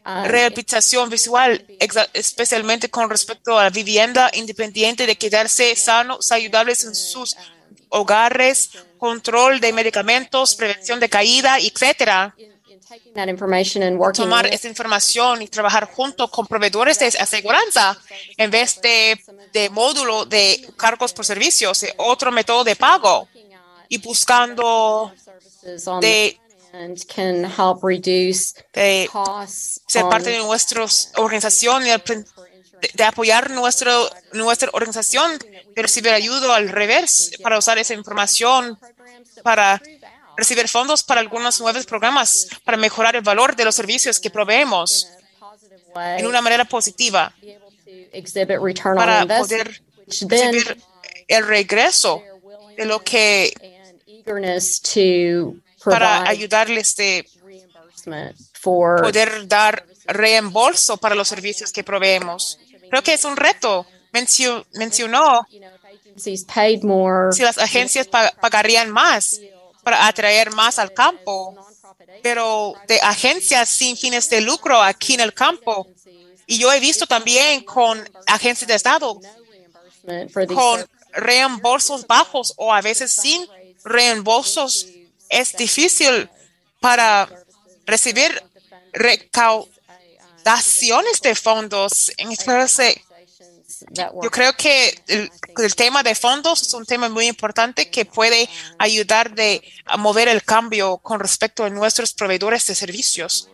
[0.04, 1.64] rehabilitación visual,
[2.12, 7.36] especialmente con respecto a vivienda independiente de quedarse sanos, saludables en sus
[7.92, 12.34] hogares, control de medicamentos, prevención de caída, etcétera.
[13.82, 17.96] and Tomar esta información y trabajar junto con proveedores de aseguranza
[18.36, 19.18] en vez de,
[19.52, 23.28] de módulo de cargos por servicios, otro método de pago
[23.88, 25.12] y buscando
[26.00, 26.38] de,
[26.74, 28.54] end can help reduce
[29.10, 30.84] costs ser parte de nuestra
[31.16, 32.26] organización y el prin-
[32.82, 38.78] de, de apoyar nuestro, nuestra organización, de recibir ayuda al revés para usar esa información
[39.42, 39.80] para
[40.36, 45.08] recibir fondos para algunos nuevos programas para mejorar el valor de los servicios que proveemos
[45.94, 47.32] en una manera positiva
[48.94, 50.82] para poder recibir
[51.28, 52.22] el regreso
[52.76, 53.52] de lo que
[55.84, 57.26] para ayudarles de
[58.62, 62.58] poder dar reembolso para los servicios que proveemos.
[62.92, 63.86] Creo que es un reto.
[64.12, 65.46] Mencio- mencionó
[67.32, 69.40] si las agencias pa- pagarían más
[69.82, 71.56] para atraer más al campo,
[72.22, 75.88] pero de agencias sin fines de lucro aquí en el campo.
[76.46, 79.18] Y yo he visto también con agencias de Estado
[80.54, 83.46] con reembolsos bajos o a veces sin
[83.84, 84.86] reembolsos.
[85.30, 86.28] Es difícil
[86.80, 87.26] para
[87.86, 88.42] recibir
[90.42, 92.12] recaudaciones de fondos.
[92.16, 92.96] En that
[94.22, 98.48] yo creo que el, el tema de fondos es un tema muy importante que puede
[98.78, 103.48] ayudar de, a mover el cambio con respecto a nuestros proveedores de servicios.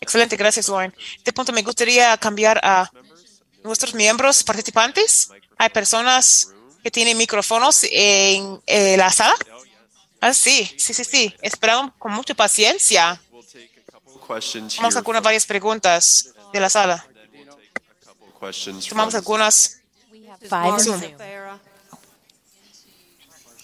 [0.00, 0.94] Excelente, gracias, Lauren.
[1.16, 2.90] Este punto me gustaría cambiar a
[3.62, 5.28] nuestros miembros participantes.
[5.56, 6.48] Hay personas
[6.82, 9.36] que tienen micrófonos en eh, la sala.
[10.20, 11.34] Ah, sí, sí, sí, sí.
[11.42, 13.20] Esperamos con mucha paciencia.
[13.30, 14.21] We'll take a couple questions here.
[14.76, 17.06] Tomamos algunas varias preguntas de la sala.
[18.88, 19.78] Tomamos algunas.
[20.80, 21.00] Zoom.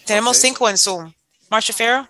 [0.05, 1.12] Tenemos cinco en Zoom.
[1.51, 2.07] Marsha Farrow.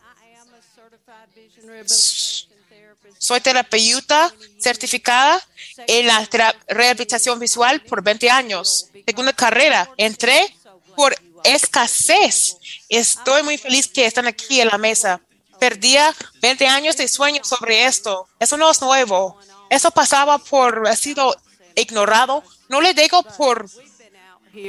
[3.19, 5.43] Soy terapeuta certificada
[5.87, 6.29] en la
[6.69, 8.89] rehabilitación visual por 20 años.
[9.07, 9.91] Segunda carrera.
[9.97, 10.55] Entré
[10.95, 11.15] por
[11.45, 12.57] escasez.
[12.89, 15.21] Estoy muy feliz que están aquí en la mesa.
[15.59, 18.29] Perdía 20 años de sueño sobre esto.
[18.39, 19.39] Eso no es nuevo.
[19.71, 21.35] Eso pasaba por, ha sido
[21.75, 22.43] ignorado.
[22.69, 23.67] No le digo por,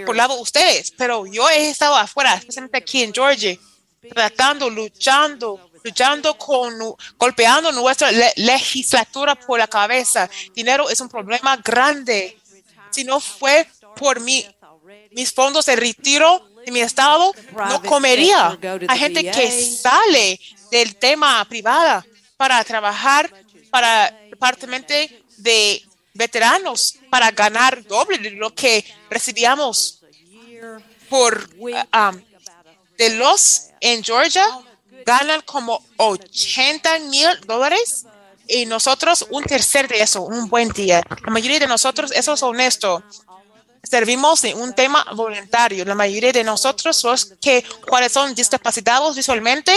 [0.06, 3.58] por lado de ustedes, pero yo he estado afuera, especialmente aquí en Georgia,
[4.14, 6.74] tratando, luchando luchando con,
[7.18, 10.30] golpeando nuestra le- legislatura por la cabeza.
[10.54, 12.38] Dinero es un problema grande.
[12.92, 14.46] Si no fue por mi,
[15.12, 17.34] mis fondos de retiro de mi estado,
[17.70, 18.58] no comería.
[18.90, 19.50] Hay gente que
[19.82, 20.38] sale
[20.72, 22.06] del tema privada
[22.38, 23.32] para trabajar
[23.70, 24.94] para el departamento
[25.38, 25.84] de
[26.14, 30.00] veteranos para ganar doble de lo que recibíamos
[31.10, 32.22] por um,
[32.98, 34.46] de los en Georgia
[35.06, 38.06] ganan como 80 mil dólares
[38.48, 41.04] y nosotros un tercer de eso, un buen día.
[41.24, 43.04] La mayoría de nosotros, eso es honesto,
[43.84, 45.86] servimos en un tema voluntario.
[45.86, 49.72] La mayoría de nosotros, los que cuáles son discapacitados visualmente,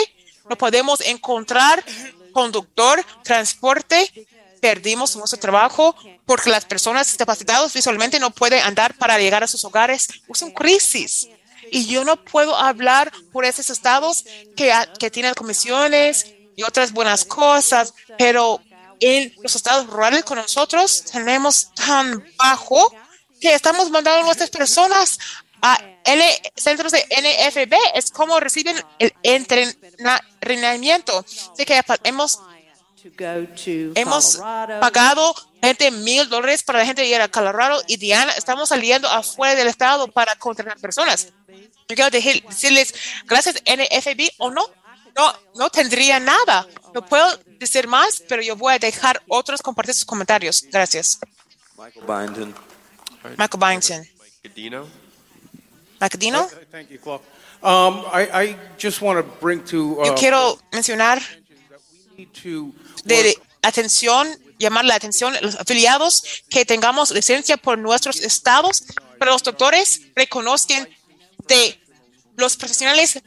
[0.48, 1.84] no podemos encontrar
[2.32, 4.26] conductor, transporte,
[4.60, 5.94] perdimos nuestro trabajo
[6.24, 10.08] porque las personas discapacitadas visualmente no pueden andar para llegar a sus hogares.
[10.28, 11.28] Es una crisis.
[11.70, 14.24] Y yo no puedo hablar por esos estados
[14.56, 18.60] que, que tienen comisiones y otras buenas cosas, pero
[19.00, 22.92] en los estados rurales con nosotros tenemos tan bajo
[23.40, 25.18] que estamos mandando a nuestras personas
[25.60, 26.24] a L
[26.56, 27.74] centros de NFB.
[27.94, 31.18] Es como reciben el entrenamiento.
[31.52, 32.40] Así que hemos
[33.96, 34.36] Hemos
[34.80, 39.08] pagado 20 mil dólares para la gente de ir a Colorado y Diana, estamos saliendo
[39.08, 41.28] afuera del estado para contratar personas.
[41.88, 44.64] Yo quiero decir- decirles, gracias NFB o no,
[45.16, 46.66] no, no tendría nada.
[46.94, 47.26] No puedo
[47.58, 50.62] decir más, pero yo voy a dejar otros compartir sus comentarios.
[50.70, 51.18] Gracias.
[51.76, 52.54] Michael Byington.
[53.36, 55.01] Michael Byington.
[56.08, 56.42] Cadino?
[56.42, 57.22] Macadino, Thank you, Clark.
[57.62, 61.20] I, I just want to bring to, yo quiero mencionar
[62.42, 62.72] to
[63.04, 68.84] de atención, llamar la atención a los afiliados que tengamos licencia por nuestros estados,
[69.18, 70.88] pero los doctores reconozcan
[71.46, 71.80] de
[72.36, 73.20] los profesionales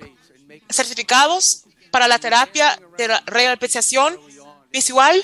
[0.69, 4.19] certificados para la terapia de la rehabilitación
[4.71, 5.23] visual.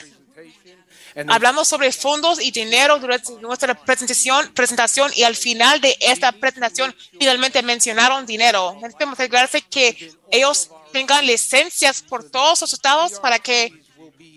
[1.28, 6.96] Hablamos sobre fondos y dinero durante nuestra presentación, presentación y al final de esta presentación
[7.20, 8.74] finalmente mencionaron dinero.
[8.76, 13.74] Necesitamos asegurarse que ellos tengan licencias por todos los estados para que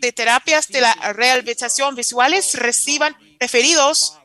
[0.01, 4.19] de terapias de la rehabilitación visuales reciban referidos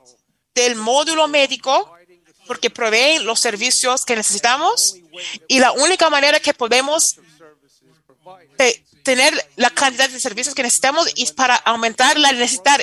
[0.53, 1.93] del módulo médico
[2.47, 4.95] porque proveen los servicios que necesitamos
[5.47, 7.19] y la única manera que podemos
[9.03, 12.79] tener la cantidad de servicios que necesitamos es para aumentar la necesidad.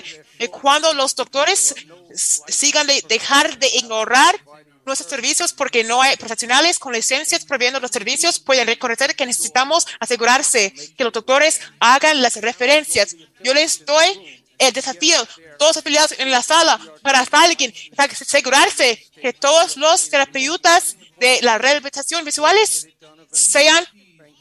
[0.61, 1.75] Cuando los doctores
[2.15, 4.39] sigan de dejar de ignorar
[4.85, 9.87] nuestros servicios porque no hay profesionales con licencias proviendo los servicios, pueden reconocer que necesitamos
[9.99, 13.17] asegurarse que los doctores hagan las referencias.
[13.43, 15.19] Yo les doy el desafío,
[15.59, 21.59] todos afiliados en la sala, para alguien, para asegurarse que todos los terapeutas de la
[21.59, 22.89] rehabilitación visuales
[23.33, 23.87] sean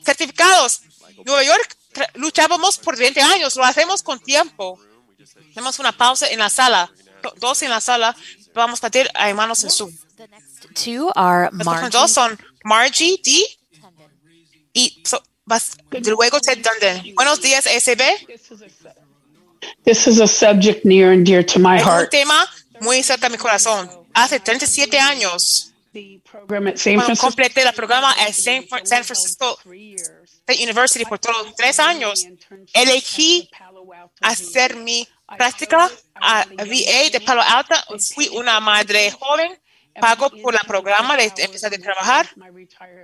[0.05, 0.81] certificados.
[1.23, 1.77] Nueva York
[2.15, 4.79] luchábamos por 20 años, lo hacemos con tiempo.
[5.53, 6.91] Tenemos una pausa en la sala,
[7.23, 8.15] do- dos en la sala.
[8.53, 9.91] Vamos a pedir a hermanos en Zoom.
[10.73, 13.45] Two are Los dos son Margie D.
[14.73, 17.15] Y so- vas- luego Ted Dunden.
[17.15, 18.03] Buenos días, SB.
[19.83, 22.09] This is a subject near and dear to my Es un heart.
[22.11, 22.47] tema
[22.81, 23.89] muy cerca de mi corazón.
[24.13, 25.71] Hace 37 años,
[26.45, 29.57] cuando completé el programa en San Francisco
[30.47, 32.27] State University por todos tres años,
[32.71, 33.49] elegí
[34.21, 35.07] hacer mi
[35.37, 37.73] práctica a VA de Palo Alto.
[38.13, 39.59] Fui una madre joven,
[39.99, 42.29] pago por el programa de empezar a trabajar,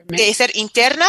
[0.05, 1.07] de ser interna,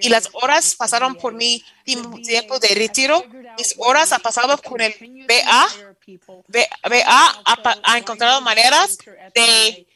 [0.00, 3.24] y las horas pasaron por mi tiempo de retiro.
[3.58, 4.94] Mis horas han pasado con el
[5.26, 5.68] BA.
[6.86, 8.96] BA ha, ha encontrado maneras
[9.34, 9.88] de,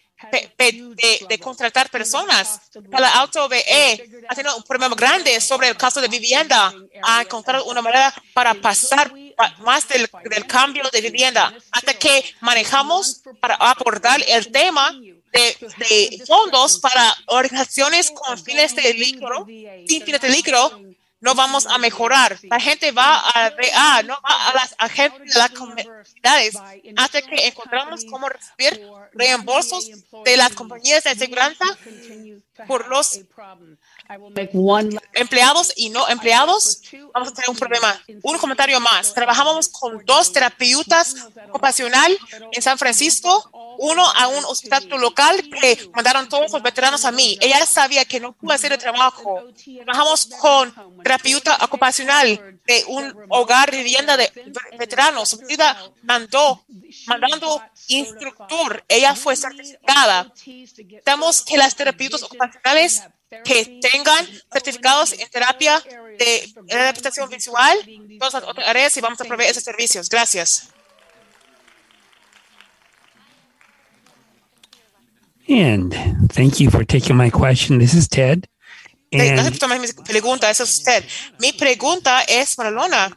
[0.59, 2.61] de, de contratar personas.
[2.91, 6.73] Palo Alto BE ha tenido un problema grande sobre el caso de vivienda.
[7.03, 12.25] Ha encontrado una manera para pasar pa- más del, del cambio de vivienda hasta que
[12.41, 14.91] manejamos para abordar el tema
[15.33, 19.47] de, de fondos para organizaciones con fines de lucro,
[19.87, 20.81] sin fines de lucro,
[21.21, 22.39] no vamos a mejorar.
[22.43, 26.57] La gente va a BA, no va a las agentes de las comunidades
[26.97, 29.91] hasta que encontramos cómo recibir reembolsos
[30.25, 31.53] de las compañías de seguridad
[32.67, 33.21] por los
[35.13, 36.83] empleados y no empleados,
[37.13, 38.01] vamos a tener un problema.
[38.23, 39.13] Un comentario más.
[39.13, 41.15] Trabajamos con dos terapeutas
[41.49, 42.17] ocupacional
[42.53, 47.39] en San Francisco, uno a un hospital local que mandaron todos los veteranos a mí.
[47.41, 49.45] Ella sabía que no pude hacer el trabajo.
[49.85, 54.31] Trabajamos con terapeuta ocupacional de un hogar de vivienda de
[54.79, 55.39] veteranos.
[55.49, 56.65] Ella mandó,
[57.07, 58.85] mandando instructor.
[58.89, 60.33] Ella fue certificada.
[60.47, 63.03] Necesitamos que las terapeutas ocupacionales
[63.45, 65.83] que tengan certificados en terapia
[66.19, 67.77] de adaptación visual,
[68.19, 70.09] todas las otras áreas y vamos a proveer esos servicios.
[70.09, 70.69] Gracias.
[75.49, 75.95] And
[76.35, 77.79] thank you for taking my question.
[77.79, 78.47] This is Ted.
[79.11, 80.51] Gracias por tomar mi pregunta.
[80.51, 81.05] Eso es usted.
[81.39, 83.17] Mi pregunta es para Lona.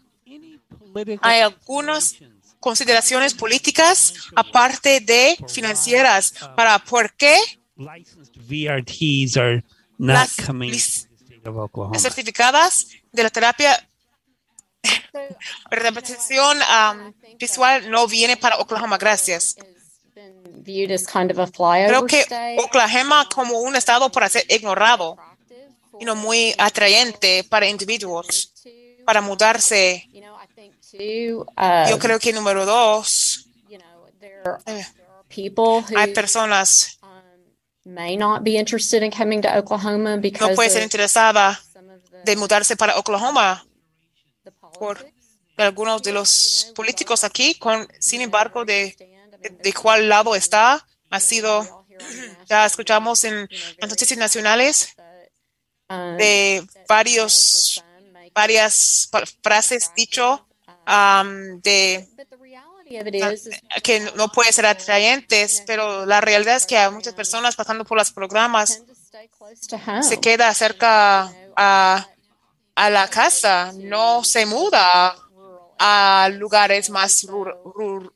[1.22, 2.16] ¿Hay algunas
[2.60, 7.36] consideraciones políticas aparte de financieras para por qué
[7.76, 9.64] VRTs are
[10.02, 10.74] not Las coming
[12.00, 13.88] certificadas de la terapia
[15.70, 18.98] representación um, visual no viene para Oklahoma?
[18.98, 19.56] Gracias.
[21.88, 22.26] Creo que.
[22.60, 25.18] Oklahoma como un estado para ser ignorado
[26.00, 28.54] y no muy atrayente para individuos
[29.06, 30.08] para mudarse.
[30.94, 33.48] uh, Yo creo que número dos,
[34.66, 34.86] eh,
[35.28, 37.00] people who hay personas
[37.86, 41.60] may not be interested in coming to Oklahoma because no puede ser interesada
[42.26, 43.66] de mudarse para Oklahoma
[44.78, 45.06] por
[45.58, 48.96] algunos de los políticos aquí, con, sin embargo, de,
[49.40, 51.86] de, de cuál lado está, ha sido,
[52.50, 53.48] ya escuchamos en
[53.78, 54.96] las noticias nacionales
[56.18, 57.84] de varios,
[58.34, 59.10] varias
[59.44, 60.48] frases dicho
[60.88, 62.08] um, de
[63.84, 67.98] que no puede ser atrayentes, pero la realidad es que hay muchas personas pasando por
[67.98, 68.82] los programas.
[70.04, 72.08] se queda cerca a,
[72.76, 75.16] a la casa, no se muda
[75.80, 78.12] a lugares más ru-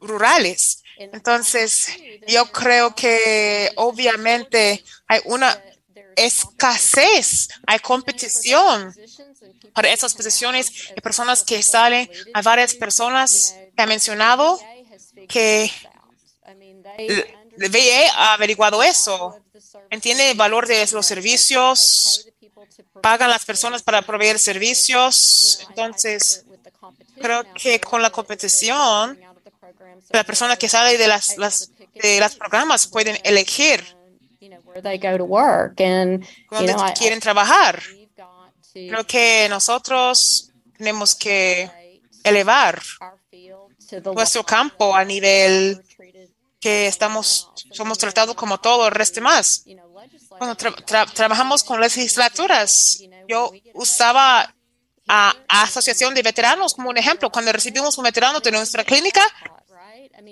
[0.00, 0.82] rurales.
[0.98, 1.88] Entonces,
[2.26, 5.60] yo creo que obviamente hay una
[6.16, 8.94] escasez, hay competición
[9.74, 12.10] para esas posiciones de personas que salen.
[12.34, 14.60] Hay varias personas que han mencionado
[15.28, 15.70] que
[16.96, 19.38] el VA ha averiguado eso.
[19.90, 22.28] Entiende el valor de los servicios,
[23.00, 25.66] pagan las personas para proveer servicios.
[25.68, 26.44] Entonces,
[27.20, 29.18] creo que con la competición,
[30.10, 34.01] la persona que sale de las, las de los programas pueden elegir
[34.72, 37.80] where they go to work and you dónde know I, quieren trabajar.
[38.72, 41.70] Creo que nosotros tenemos que
[42.24, 42.80] elevar
[43.90, 45.82] to the nuestro campo a nivel
[46.58, 49.64] que estamos, somos tratados como todo el resto más.
[50.38, 54.54] Cuando tra- tra- trabajamos con legislaturas, yo usaba
[55.08, 57.30] a, a Asociación de Veteranos como un ejemplo.
[57.30, 59.20] Cuando recibimos un veterano de nuestra clínica,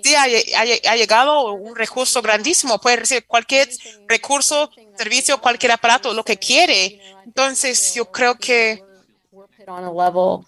[0.03, 2.79] sí ha, lle- ha lle- ha llegado un recurso grandísimo.
[2.79, 3.69] Puede recibir cualquier
[4.07, 6.99] recurso, servicio, cualquier aparato, lo que quiere.
[7.25, 8.83] Entonces, yo creo que
[9.31, 10.45] put on a level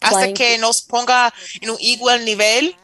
[0.00, 2.76] hasta que nos ponga en un igual nivel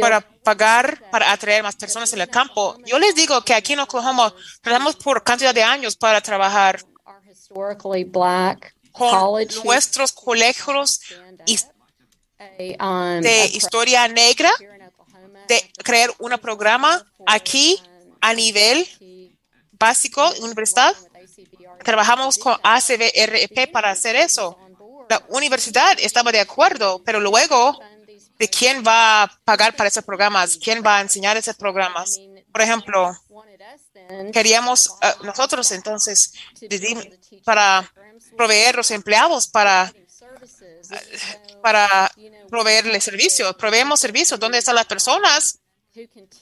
[0.00, 2.76] para pagar, para atraer más personas en el campo.
[2.86, 6.80] Yo les digo que aquí en Oklahoma trabajamos por cantidad de años para trabajar
[8.92, 9.08] con
[9.64, 11.00] nuestros colegios
[13.22, 14.50] de historia negra,
[15.50, 17.76] de crear un programa aquí
[18.20, 18.86] a nivel
[19.72, 20.94] básico, universidad.
[21.84, 24.56] Trabajamos con ACVREP para hacer eso.
[25.08, 27.76] La universidad estaba de acuerdo, pero luego,
[28.38, 30.56] ¿de quién va a pagar para esos programas?
[30.56, 32.20] ¿Quién va a enseñar esos programas?
[32.52, 33.12] Por ejemplo,
[34.32, 36.32] queríamos eh, nosotros entonces
[37.44, 37.92] para
[38.36, 39.92] proveer los empleados para
[41.62, 42.10] para
[42.48, 43.54] proveerles servicios.
[43.56, 44.38] Proveemos servicios.
[44.40, 45.58] ¿Dónde están las personas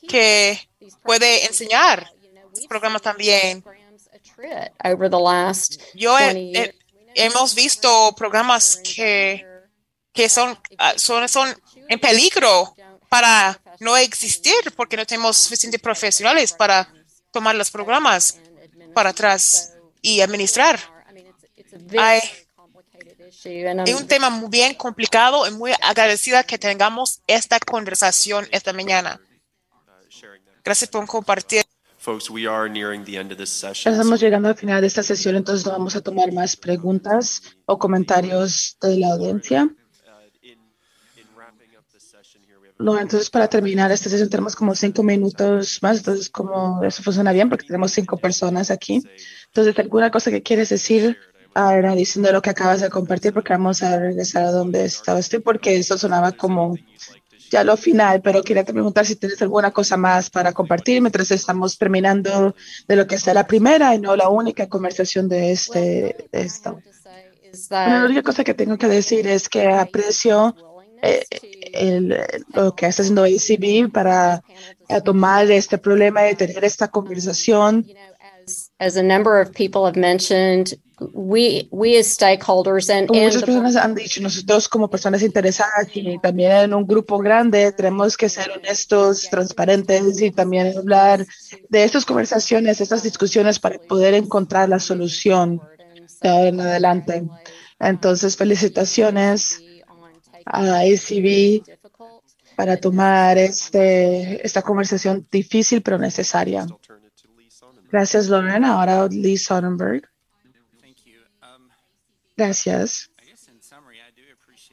[0.09, 0.69] que
[1.03, 2.11] puede enseñar
[2.55, 3.65] los programas también?
[5.95, 6.75] Yo he- 20 he- years.
[7.15, 9.45] hemos visto programas que,
[10.13, 12.75] que son, ah, son, son en peligro
[13.09, 16.93] para no existir porque no tenemos suficientes profesionales para
[17.33, 18.39] tomar los programas
[18.95, 19.73] para atrás
[20.03, 20.79] y administrar.
[21.99, 22.21] Hay,
[23.47, 28.73] and es un tema muy bien complicado y muy agradecida que tengamos esta conversación esta
[28.73, 29.21] mañana.
[30.65, 31.65] Gracias por compartir.
[31.99, 33.93] Folks, we are nearing the end of this session.
[33.93, 37.79] Estamos llegando al final de esta sesión, entonces no vamos a tomar más preguntas o
[37.79, 39.69] comentarios de la audiencia.
[42.79, 47.33] No, entonces para terminar esta sesión tenemos como cinco minutos más, entonces como eso funciona
[47.33, 49.03] bien porque tenemos cinco personas aquí.
[49.47, 51.19] Entonces, ¿alguna cosa que quieres decir
[51.67, 53.33] ahora diciendo lo que acabas de compartir?
[53.33, 56.75] Porque vamos a regresar a donde estaba usted porque eso sonaba como
[57.51, 61.79] ya lo final, pero quería preguntar si tienes alguna cosa más para compartir mientras estamos
[61.79, 62.55] terminando
[62.87, 66.79] de lo que está la primera y no la única conversación de este de esto.
[67.87, 70.55] Bueno, la única cosa que tengo que decir es que aprecio
[71.01, 71.25] eh,
[71.73, 72.17] el-
[72.55, 74.43] lo que está haciendo ACB para
[75.05, 77.87] tomar este problema y tener esta conversación
[78.81, 80.75] as a number of people have mentioned,
[81.13, 86.19] we we as stakeholders and, Como muchas personas han dicho, nosotros como personas interesadas y
[86.19, 91.27] también en un grupo grande tenemos que ser honestos, transparentes y también hablar
[91.69, 95.61] de estas conversaciones, estas discusiones para poder encontrar la solución
[96.21, 97.25] de ahora en adelante.
[97.81, 99.61] Entonces, felicitaciones
[100.45, 101.63] a ACB
[102.57, 106.67] para tomar este, esta conversación difícil pero necesaria.
[107.91, 108.65] Gracias, Lauren.
[108.65, 110.09] Ahora Lee Sonnenberg.
[112.37, 113.11] Gracias.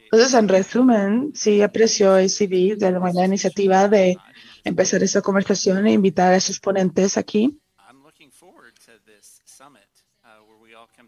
[0.04, 4.18] Entonces, en resumen, sí aprecio ACB de la iniciativa de
[4.64, 7.60] empezar esta conversación e invitar a sus ponentes aquí.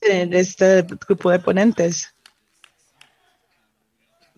[0.00, 2.14] tener este grupo de ponentes.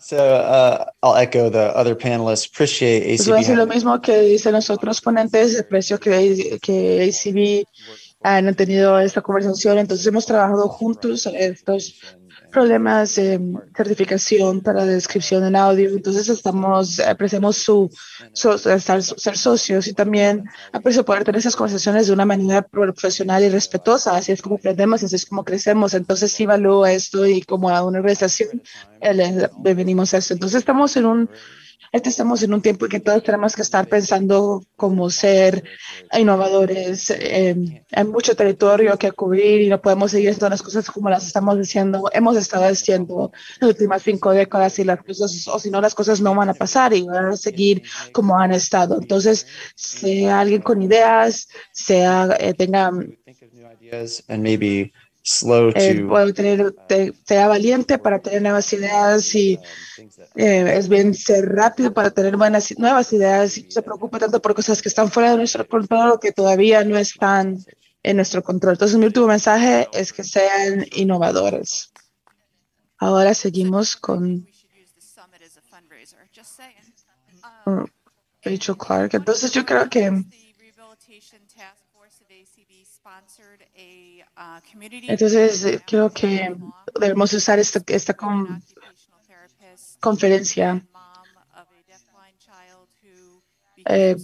[0.00, 2.48] So uh, I'll echo the other panelists.
[2.48, 3.42] Appreciate Pues voy a ACB.
[3.42, 5.60] decir lo mismo que dicen los otros ponentes.
[5.60, 7.64] Aprecio que, que ACB
[8.22, 9.78] han tenido esta conversación.
[9.78, 12.00] Entonces hemos trabajado juntos estos
[12.50, 13.40] problemas de
[13.76, 15.90] certificación para descripción en audio.
[15.90, 17.90] Entonces estamos, apreciamos su,
[18.32, 23.42] su- estar- ser socios y también aprecio poder tener esas conversaciones de una manera profesional
[23.44, 24.16] y respetuosa.
[24.16, 25.94] Así es como aprendemos, así es como crecemos.
[25.94, 28.62] Entonces sí valúo esto y como a una organización
[29.00, 30.34] eh, le- le venimos a esto.
[30.34, 31.30] Entonces estamos en un
[31.92, 35.64] este estamos en un tiempo en que todos tenemos que estar pensando cómo ser
[36.16, 37.10] innovadores.
[37.10, 41.26] Eh, hay mucho territorio que cubrir y no podemos seguir haciendo las cosas como las
[41.26, 45.80] estamos haciendo, hemos estado haciendo las últimas cinco décadas y las cosas, o si no,
[45.80, 48.98] las cosas no van a pasar y van a seguir como han estado.
[49.00, 52.92] Entonces, sea alguien con ideas, sea, eh, tenga,
[55.22, 59.58] slow eh, to puede tener, te- sea valiente para tener nuevas ideas y
[60.34, 64.40] eh, es bien ser rápido para tener buenas nuevas ideas y no se preocupe tanto
[64.40, 67.58] por cosas que están fuera de nuestro control o que todavía no están
[68.02, 68.72] en nuestro control.
[68.74, 71.92] Entonces, mi último mensaje es que sean innovadores.
[72.98, 74.46] Ahora seguimos con
[77.66, 77.84] uh,
[78.42, 79.14] Rachel Clark.
[79.14, 80.10] Entonces, yo creo que
[85.08, 86.54] entonces eh, creo que
[86.98, 88.62] debemos usar esta, esta con-
[90.00, 90.82] conferencia
[93.86, 94.16] eh,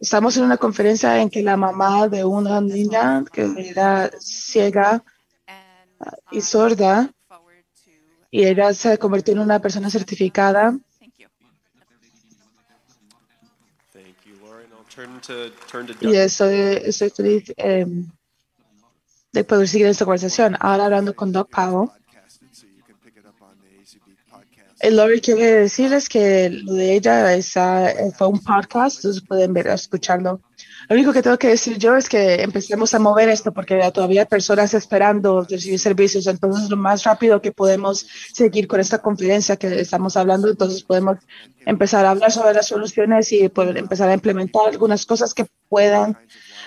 [0.00, 5.02] estamos en una conferencia en que la mamá de una niña que era ciega
[5.46, 7.10] ah, y sorda
[8.30, 10.78] y ella se convirtió en una persona certificada.
[16.00, 16.54] Y estoy,
[16.84, 17.86] estoy feliz eh,
[19.32, 20.56] de poder seguir esta conversación.
[20.60, 21.90] Ahora hablando con Doc Powell.
[24.90, 30.40] Lori quiere decirles que lo de ella está, fue un podcast, entonces pueden ver, escucharlo.
[30.88, 34.22] Lo único que tengo que decir yo es que empecemos a mover esto porque todavía
[34.22, 36.26] hay personas esperando recibir servicios.
[36.26, 41.18] Entonces, lo más rápido que podemos seguir con esta conferencia que estamos hablando, entonces podemos
[41.66, 46.16] empezar a hablar sobre las soluciones y poder empezar a implementar algunas cosas que puedan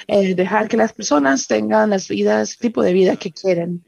[0.08, 3.84] eh, dejar que las personas tengan las vidas, tipo de vida que quieren.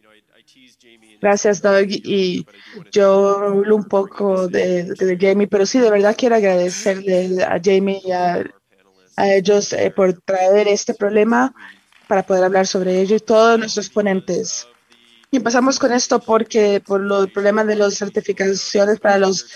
[1.21, 1.87] Gracias, Doug.
[1.89, 2.45] Y
[2.91, 8.01] yo hablo un poco de, de Jamie, pero sí, de verdad quiero agradecerle a Jamie
[8.03, 8.43] y a,
[9.15, 11.53] a ellos eh, por traer este problema
[12.07, 14.67] para poder hablar sobre ello y todos nuestros ponentes.
[15.31, 19.47] Y empezamos con esto porque por lo- el problema de las certificaciones para los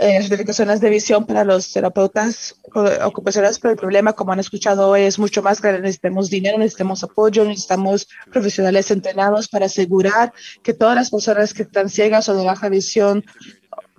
[0.00, 2.56] eh, certificaciones de visión para los terapeutas
[3.04, 5.82] ocupacionales, pero el problema, como han escuchado hoy, es mucho más grande.
[5.82, 10.32] Necesitamos dinero, necesitamos apoyo, necesitamos profesionales entrenados para asegurar
[10.62, 13.24] que todas las personas que están ciegas o de baja visión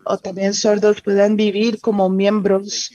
[0.03, 2.91] o también sordos puedan vivir como miembros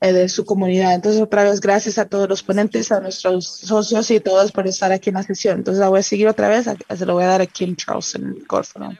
[0.00, 0.94] eh, de su comunidad.
[0.94, 4.92] Entonces, otra vez, gracias a todos los ponentes, a nuestros socios y todos por estar
[4.92, 5.58] aquí en la sesión.
[5.58, 8.24] Entonces, la voy a seguir otra vez, se lo voy a dar a Kim Charleston,
[8.24, 8.90] el micrófono.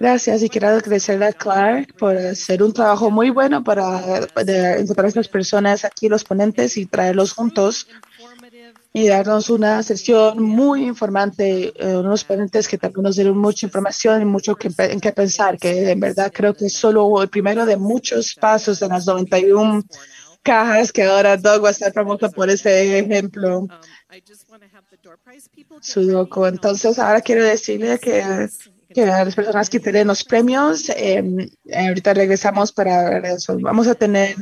[0.00, 4.00] Gracias y quiero agradecerle a Clark por hacer un trabajo muy bueno para
[4.46, 7.86] de encontrar a estas personas aquí, los ponentes, y traerlos juntos
[8.94, 14.22] y darnos una sesión muy informante, eh, unos ponentes que también nos dieron mucha información
[14.22, 17.66] y mucho que, en qué pensar, que en verdad creo que es solo el primero
[17.66, 19.82] de muchos pasos en las 91
[20.42, 23.68] cajas que ahora Doug va a estar famoso por ese ejemplo.
[25.82, 26.46] Sudoku.
[26.46, 28.48] Entonces, ahora quiero decirle que,
[28.92, 33.56] que a las personas que tienen los premios, eh, ahorita regresamos para eso.
[33.60, 34.36] Vamos a tener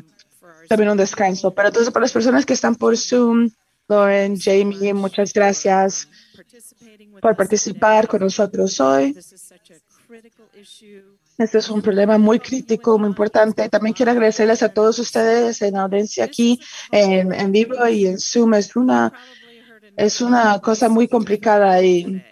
[0.69, 1.53] también un descanso.
[1.53, 3.51] Pero entonces, para las personas que están por Zoom,
[3.89, 6.09] Lauren, Jamie, muchas gracias
[7.21, 9.17] por participar con nosotros hoy.
[11.39, 13.69] Este es un problema muy crítico, muy importante.
[13.69, 16.61] También quiero agradecerles a todos ustedes en audiencia aquí,
[16.91, 18.55] en, en vivo y en Zoom.
[18.55, 19.13] Es una,
[19.97, 22.23] es una cosa muy complicada y,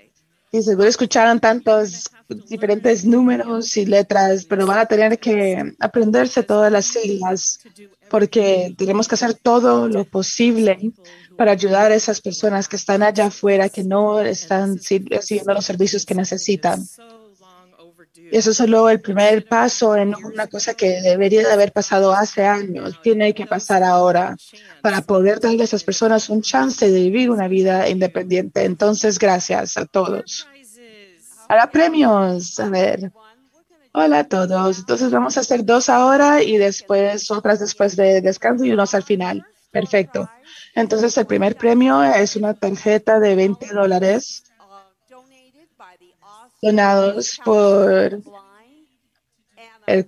[0.53, 2.11] y seguro escucharon tantos
[2.49, 7.61] diferentes números y letras, pero van a tener que aprenderse todas las siglas
[8.09, 10.93] porque tenemos que hacer todo lo posible
[11.37, 16.07] para ayudar a esas personas que están allá afuera, que no están recibiendo los servicios
[16.07, 16.87] que necesitan.
[18.31, 22.13] Y eso es solo el primer paso en una cosa que debería de haber pasado
[22.13, 23.01] hace años.
[23.03, 24.37] Tiene que pasar ahora
[24.83, 28.65] para poder darle a esas personas un chance de vivir una vida independiente.
[28.65, 30.49] Entonces, gracias a todos.
[31.49, 32.59] Ahora premios.
[32.59, 33.13] A ver.
[33.93, 34.79] Hola a todos.
[34.79, 39.05] Entonces vamos a hacer dos ahora y después otras después de descanso y unos al
[39.05, 39.47] final.
[39.71, 40.29] Perfecto.
[40.75, 44.45] Entonces el primer premio es una tarjeta de 20 dólares
[46.67, 48.21] donados por
[49.87, 50.07] el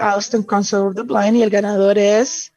[0.00, 2.52] Austin Council of the Blind y el ganador es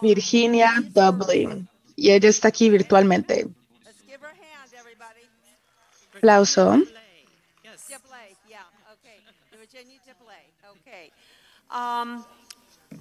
[0.00, 3.48] Virginia Dublin y ella está aquí virtualmente.
[6.16, 6.82] Aplauso.
[11.70, 12.24] Um,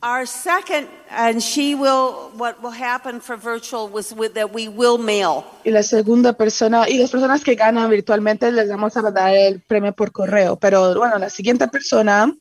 [0.04, 4.98] our second, and she will, what will happen for virtual was with, that we will
[4.98, 5.46] mail.
[5.64, 9.62] Y la segunda persona, y las personas que ganan virtualmente les vamos a dar el
[9.62, 10.56] premio por correo.
[10.56, 12.34] Pero bueno, la siguiente persona,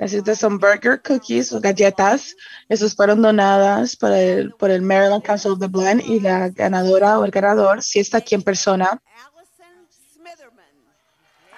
[0.00, 2.36] estas son burger cookies o galletas.
[2.68, 7.18] Esas fueron donadas por el, por el Maryland Council of the Blind y la ganadora
[7.18, 9.00] o el ganador, si está aquí en persona,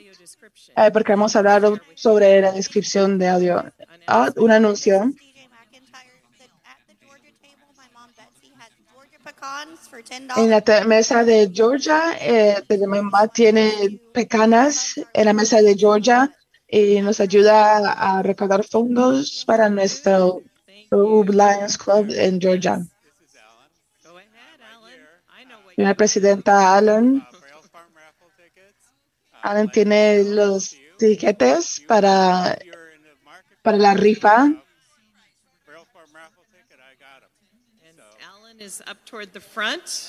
[0.76, 1.62] eh, porque vamos a hablar
[1.94, 3.64] sobre la descripción de audio.
[4.06, 5.12] Ah, un anuncio.
[10.36, 16.30] En la mesa de Georgia, eh, mi mamá tiene pecanas en la mesa de Georgia
[16.70, 20.42] y nos ayuda a recaudar fondos para nuestro
[20.90, 22.80] Lions Club en Georgia.
[25.76, 27.26] La presidenta Allen.
[29.42, 32.58] Allen tiene los tiquetes para,
[33.62, 34.48] para la rifa.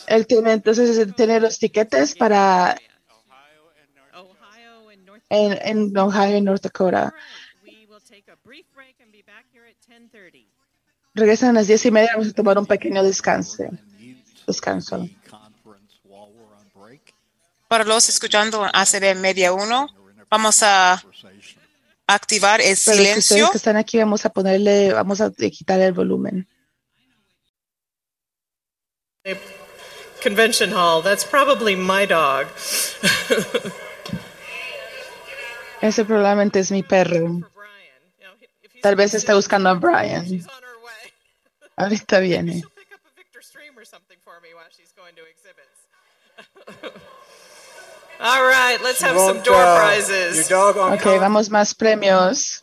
[0.08, 2.76] Él tiene entonces él tiene los tiquetes para
[5.32, 7.14] en, en Ohio y North Dakota.
[11.14, 12.12] Regresan a las diez y media.
[12.14, 13.64] Vamos a tomar un pequeño descanso.
[14.46, 15.10] Descanso.
[17.68, 19.88] Para los escuchando ACB Media 1,
[20.30, 21.02] vamos a
[22.06, 23.36] activar el Para los que silencio.
[23.36, 26.48] ustedes que están aquí, vamos a ponerle, vamos a quitar el volumen.
[30.22, 31.02] Convention hall.
[31.02, 32.48] That's probably my dog.
[35.82, 37.42] Ese probablemente es mi perro.
[38.82, 40.26] Tal vez está buscando a Brian.
[41.76, 42.64] Ahorita viene.
[48.24, 50.48] All right, let's have some door prizes.
[50.48, 52.62] your dog on Ok, vamos más premios.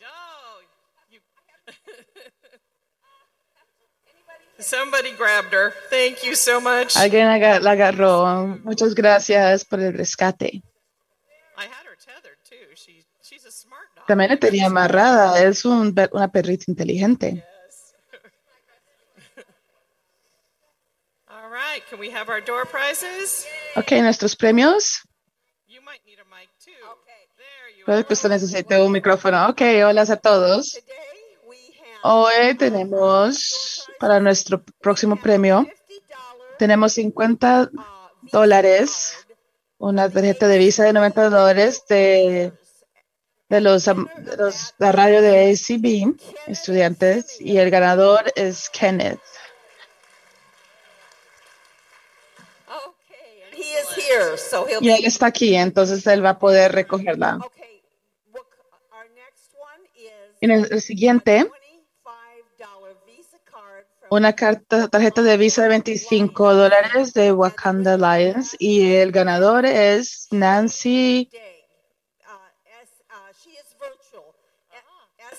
[4.57, 5.73] Somebody grabbed her.
[5.89, 6.95] Thank you so much.
[6.95, 8.59] Alguien la agarró.
[8.63, 10.61] Muchas gracias por el rescate.
[14.09, 15.39] También la tenía amarrada.
[15.39, 17.45] Es un una perrita inteligente.
[21.27, 23.45] All right, can we have our door prizes?
[23.75, 25.03] Ok, nuestros premios.
[27.85, 29.47] Puede que usted necesite un micrófono.
[29.47, 30.79] Ok, hola a todos.
[32.01, 35.67] Hoy tenemos para nuestro próximo premio,
[36.57, 37.69] tenemos 50
[38.31, 39.27] dólares,
[39.77, 42.53] una tarjeta de visa de 90 dólares de
[43.49, 46.15] de los, de los la radio de ACB,
[46.47, 49.19] estudiantes, y el ganador es Kenneth.
[54.81, 57.39] Y él está aquí, entonces él va a poder recogerla.
[60.41, 61.49] En el, el siguiente,
[64.09, 70.27] una carta, tarjeta de visa de 25 dólares de Wakanda Alliance y el ganador es
[70.31, 71.29] Nancy.
[71.31, 71.41] Ella,
[72.65, 73.89] ella es virtualmente.
[73.91, 74.29] one more.
[74.71, 74.79] Yeah,
[75.19, 75.38] let's do one Let's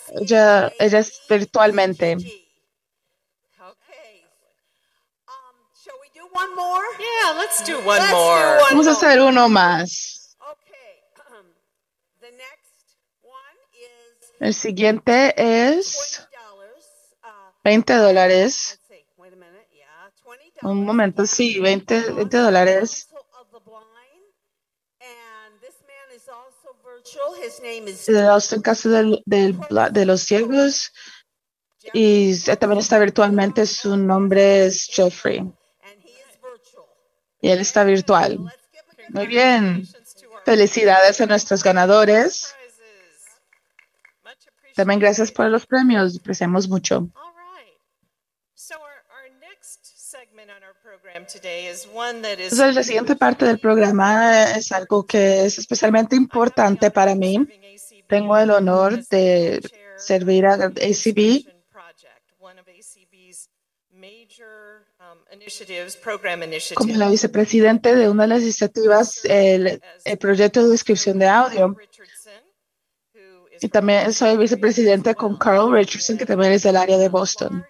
[7.65, 7.85] do more.
[7.85, 8.01] one
[8.71, 10.37] Vamos a hacer uno más.
[12.21, 16.27] The next one is El siguiente es
[17.65, 18.81] 20 dólares.
[20.63, 23.09] Un momento, sí, 20, 20 dólares.
[23.33, 24.29] of the blind,
[25.01, 26.29] and this man is
[27.17, 27.35] also virtual.
[27.35, 29.59] His name is de Austin Caso del, del
[29.93, 30.93] de los ciegos
[31.93, 33.67] y también está virtualmente.
[33.67, 35.53] Su nombre es Jeffrey
[37.41, 38.39] y él está virtual.
[39.09, 39.87] Muy bien.
[40.45, 42.55] Felicidades a nuestros ganadores.
[44.75, 46.19] También gracias por los premios.
[46.19, 47.11] Apreciamos mucho.
[48.55, 52.83] So our, our next segment on our program today is one that is Entonces, la
[52.83, 57.47] siguiente parte del programa es algo que es especialmente importante para mí.
[58.07, 59.61] Tengo el honor de
[59.97, 61.45] servir a ACB
[66.75, 71.77] como la vicepresidente de una de las iniciativas, el, el proyecto de descripción de audio.
[73.61, 77.65] Y también soy vicepresidente con Carl Richardson, que también es del área de Boston.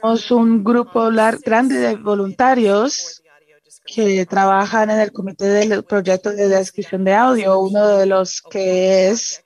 [0.00, 1.10] Somos un grupo
[1.44, 3.22] grande de voluntarios
[3.86, 9.08] que trabajan en el comité del proyecto de descripción de audio, uno de los que
[9.08, 9.44] es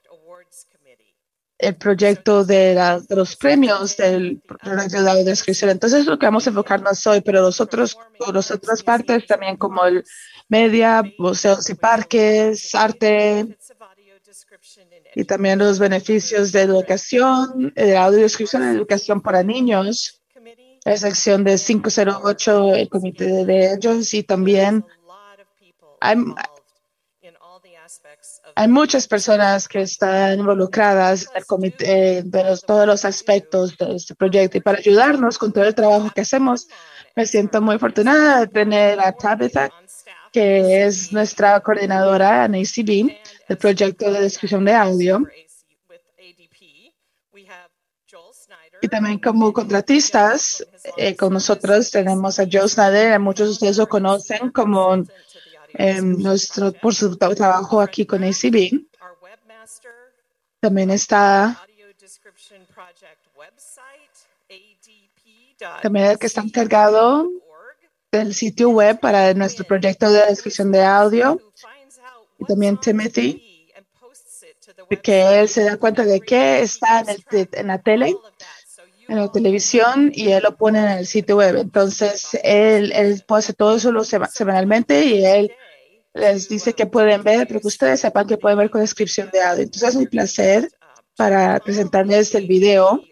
[1.58, 5.70] el proyecto de, la- de los premios del proyecto de audiodescripción.
[5.70, 7.96] Entonces, es lo que vamos a enfocarnos hoy, pero los otros,
[8.32, 10.04] las otras partes también como el
[10.48, 13.56] media, museos y parques, arte,
[15.14, 20.20] y también los beneficios de educación, de audiodescripción en educación para niños,
[20.84, 24.84] la sección de 508, el comité de ellos, y también
[26.00, 26.16] hay,
[28.56, 33.96] hay muchas personas que están involucradas en el comité de los- todos los aspectos de
[33.96, 34.58] este proyecto.
[34.58, 36.68] Y para ayudarnos con todo el trabajo que hacemos,
[37.16, 39.70] me siento muy afortunada de tener a Tabitha,
[40.32, 43.16] que es nuestra coordinadora en ACB
[43.48, 45.22] del proyecto de descripción de audio.
[48.84, 50.64] Y también como contratistas,
[50.96, 55.02] eh, con nosotros tenemos a Joe Snyder, muchos de ustedes lo conocen como
[55.74, 58.80] eh, nuestro, por su tra- trabajo aquí con ACB.
[60.60, 61.58] También está
[65.82, 67.28] también el que está encargado
[68.12, 71.40] del sitio web para nuestro proyecto de descripción de audio.
[72.38, 73.70] Y también Timothy,
[75.02, 78.14] que él se da cuenta de que está en, el en la tele,
[79.08, 81.56] en la televisión, y él lo pone en el sitio web.
[81.56, 85.52] Entonces, él, él hacer todo eso lo sema- semanalmente y él
[86.14, 89.42] les dice que pueden ver, pero que ustedes sepan que pueden ver con descripción de
[89.42, 89.62] audio.
[89.64, 90.68] Entonces, es mi placer
[91.16, 93.02] para presentarles el video.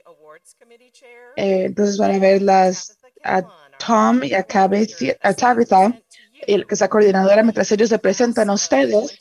[1.36, 3.42] Eh, entonces, van a ver las, a
[3.84, 6.00] Tom y a, Tabitha- a Tabitha,
[6.46, 9.18] que es la coordinadora, mientras ellos le presentan a ustedes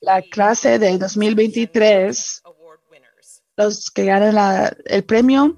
[0.00, 2.42] la clase de 2023,
[3.56, 5.56] los que ganan la- el premio,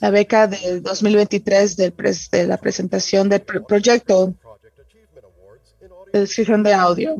[0.00, 1.94] la beca del 2023 del
[2.30, 4.34] de la presentación del pro- proyecto
[6.12, 7.16] de descripción de audio.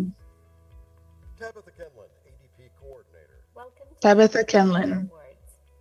[4.01, 5.11] Tabitha Kenlin.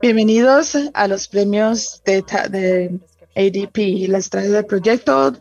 [0.02, 3.00] Bienvenidos a los premios de, de
[3.36, 4.08] ADP.
[4.10, 5.34] Les traigo el proyecto.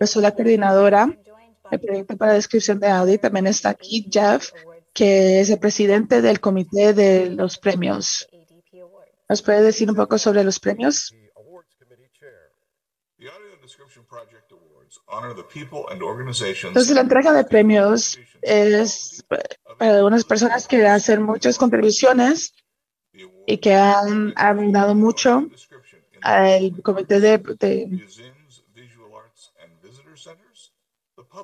[0.00, 1.06] Yo soy la coordinadora
[1.70, 3.18] del proyecto para descripción de audio.
[3.18, 4.50] También está aquí Jeff,
[4.92, 8.27] que es el presidente del comité de los premios.
[9.28, 11.12] ¿Nos puede decir un poco sobre los premios?
[16.68, 19.24] Entonces, la entrega de premios es
[19.78, 22.54] para algunas personas que hacen muchas contribuciones
[23.46, 25.48] y que han ayudado mucho
[26.22, 27.86] al comité de, de,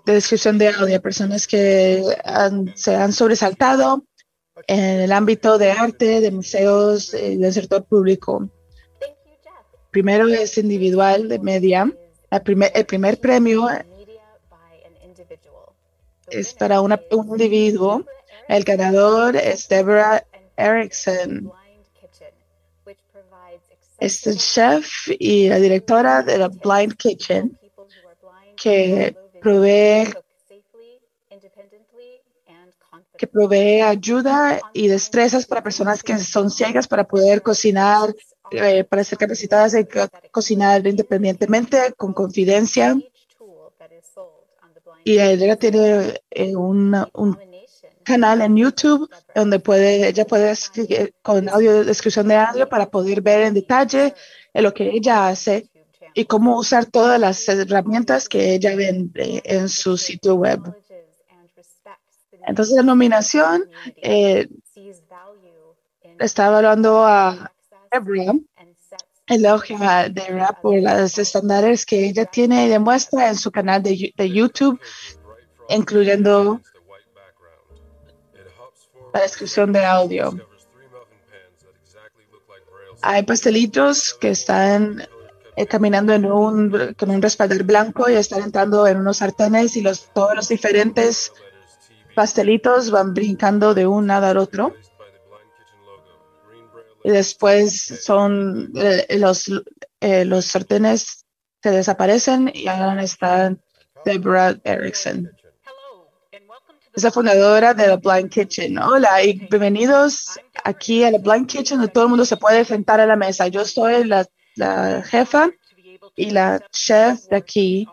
[0.07, 4.05] de descripción de audio, personas que han- se han sobresaltado
[4.67, 8.49] en el ámbito de arte, de museos, eh, del sector público.
[9.91, 11.93] Primero es individual de media.
[12.31, 13.69] El primer premio
[16.29, 18.05] es para una- un individuo.
[18.49, 20.27] El ganador es Deborah
[20.57, 21.53] Erickson.
[24.01, 27.59] Es el chef y la directora de la Blind Kitchen
[28.57, 30.13] que provee
[33.17, 38.15] que provee ayuda y destrezas para personas que son ciegas para poder cocinar,
[38.51, 42.97] eh, para ser capacitadas co- cocinar independientemente, con confidencia.
[45.05, 46.97] Y ella tiene eh, un,
[48.03, 53.23] canal en YouTube donde puede, ella puede escribir con audio, descripción de audio para poder
[53.23, 54.15] ver en detalle
[54.53, 55.69] lo que ella hace
[56.15, 60.61] y cómo usar todas las herramientas que ella vende en su sitio web.
[62.47, 64.49] Entonces la nominación eh,
[66.19, 67.53] está evaluando a
[67.91, 68.35] Debra,
[69.27, 74.13] elogia a Debra por los estándares que ella tiene y demuestra en su canal de,
[74.17, 74.81] de YouTube,
[75.69, 76.61] incluyendo
[79.13, 80.49] la descripción de audio.
[83.01, 85.07] Hay pastelitos que están
[85.57, 89.83] eh, caminando en un, con un respaldar blanco y están entrando en unos sartenes y
[89.83, 91.33] los, todos los diferentes
[92.15, 94.75] pastelitos van brincando de un lado al otro.
[97.03, 99.51] Y después son eh, los,
[100.01, 101.27] eh, los sartenes
[101.63, 103.55] se desaparecen y ahora está
[104.05, 105.31] Deborah Erickson.
[106.95, 108.79] Es la fundadora de The Blind Kitchen.
[108.79, 113.01] Hola y bienvenidos aquí a The Blind Kitchen, donde todo el mundo se puede sentar
[113.01, 113.49] a la mesa.
[113.49, 114.25] Yo soy la,
[114.55, 115.51] la jefa
[116.17, 117.89] y la chef de aquí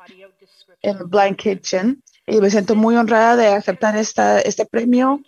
[0.82, 5.22] en The Blind Kitchen y me siento muy honrada de aceptar esta, este premio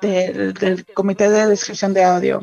[0.00, 0.54] del-
[0.94, 2.40] Comité de Descripción de Audio.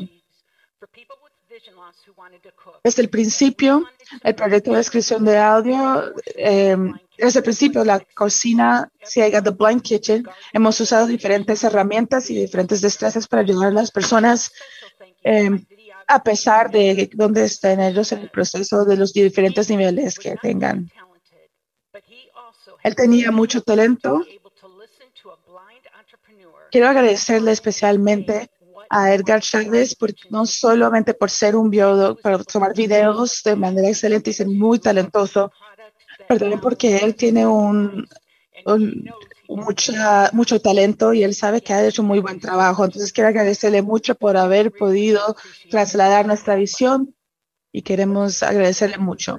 [2.82, 3.84] Desde el principio,
[4.22, 6.76] el proyecto de descripción de audio, eh,
[7.16, 12.80] desde el principio, la cocina ciega The Blind Kitchen, hemos usado diferentes herramientas y diferentes
[12.80, 14.50] destrezas para ayudar a las personas
[15.22, 15.50] eh,
[16.06, 20.90] a pesar de dónde estén ellos en el proceso de los diferentes niveles que tengan.
[22.84, 24.24] Él tenía mucho talento.
[26.70, 28.48] Quiero agradecerle especialmente
[28.90, 29.96] a Edgar Chávez,
[30.30, 34.78] no solamente por ser un biólogo, por tomar videos de manera excelente y ser muy
[34.78, 35.50] talentoso,
[36.28, 38.06] pero también porque él tiene un,
[38.66, 39.14] un-
[39.48, 42.84] mucha, mucho talento y él sabe que ha hecho muy buen trabajo.
[42.84, 45.36] Entonces quiero agradecerle mucho por haber podido
[45.68, 47.14] trasladar nuestra visión
[47.72, 49.38] y queremos agradecerle mucho.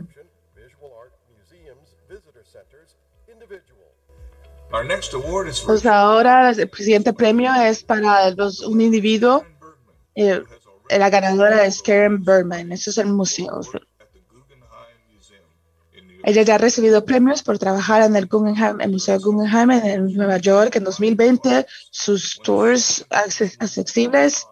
[5.66, 9.46] Pues ahora el siguiente premio es para los, un individuo.
[10.16, 10.42] eh,
[10.90, 12.72] la ganadora es Karen Berman.
[12.72, 13.62] Eso es el museo.
[16.24, 20.38] Ella ya ha recibido premios por trabajar en el Guggenheim, el Museo Guggenheim en, Nueva
[20.38, 21.68] York en 2020.
[21.92, 24.48] Sus tours acce- accesibles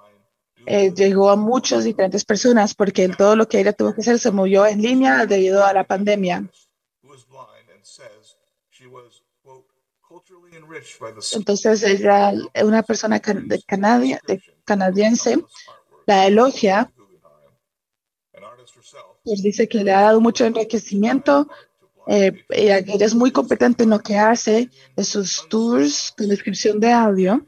[0.68, 4.32] eh, llegó a muchas diferentes personas porque todo lo que ella tuvo que hacer se
[4.32, 6.48] movió en línea debido a la pandemia.
[7.04, 8.38] who is blind and says
[8.70, 9.66] she was, quote,
[10.08, 10.63] culturally enriched by the
[11.34, 12.34] Entonces ella,
[12.64, 13.58] una persona can- de
[14.28, 15.44] de canadiense,
[16.06, 16.92] la elogia,
[19.24, 21.48] pues dice que le ha dado mucho enriquecimiento.
[22.08, 26.92] eh, ella es muy competente en lo que hace de sus tours con descripción de
[26.92, 27.46] audio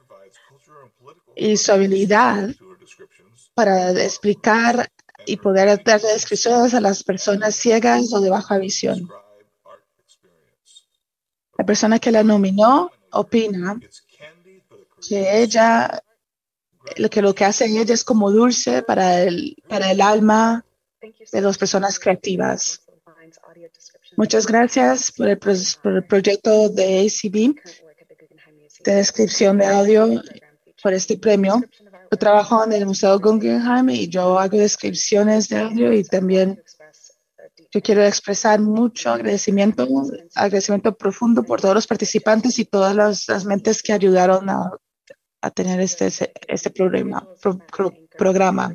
[1.36, 2.50] y su habilidad
[3.54, 4.90] para explicar
[5.26, 9.10] y poder dar descripciones a las personas ciegas o de baja visión.
[11.58, 13.80] La persona que la nominó opina
[15.08, 16.04] que ella,
[16.98, 20.66] lo que lo que hace ella es como dulce para el, para el alma
[21.32, 22.82] de las personas creativas.
[24.18, 27.56] Muchas gracias por el, por el proyecto de ACB
[28.84, 30.22] de descripción de audio
[30.82, 31.62] por este premio.
[32.12, 36.62] Yo trabajo en el Museo Guggenheim y yo hago descripciones de audio y también
[37.76, 39.86] yo quiero expresar mucho agradecimiento,
[40.34, 44.72] agradecimiento profundo por todos los participantes y todas las, las mentes que ayudaron a,
[45.42, 46.08] a tener este,
[46.48, 47.28] este programa.
[47.42, 48.74] pro- pro- programa.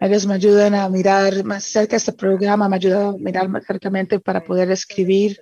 [0.00, 4.18] Ellos me ayudan a mirar más cerca este programa, me ayudan a mirar más cercamente
[4.18, 5.40] para poder escribir.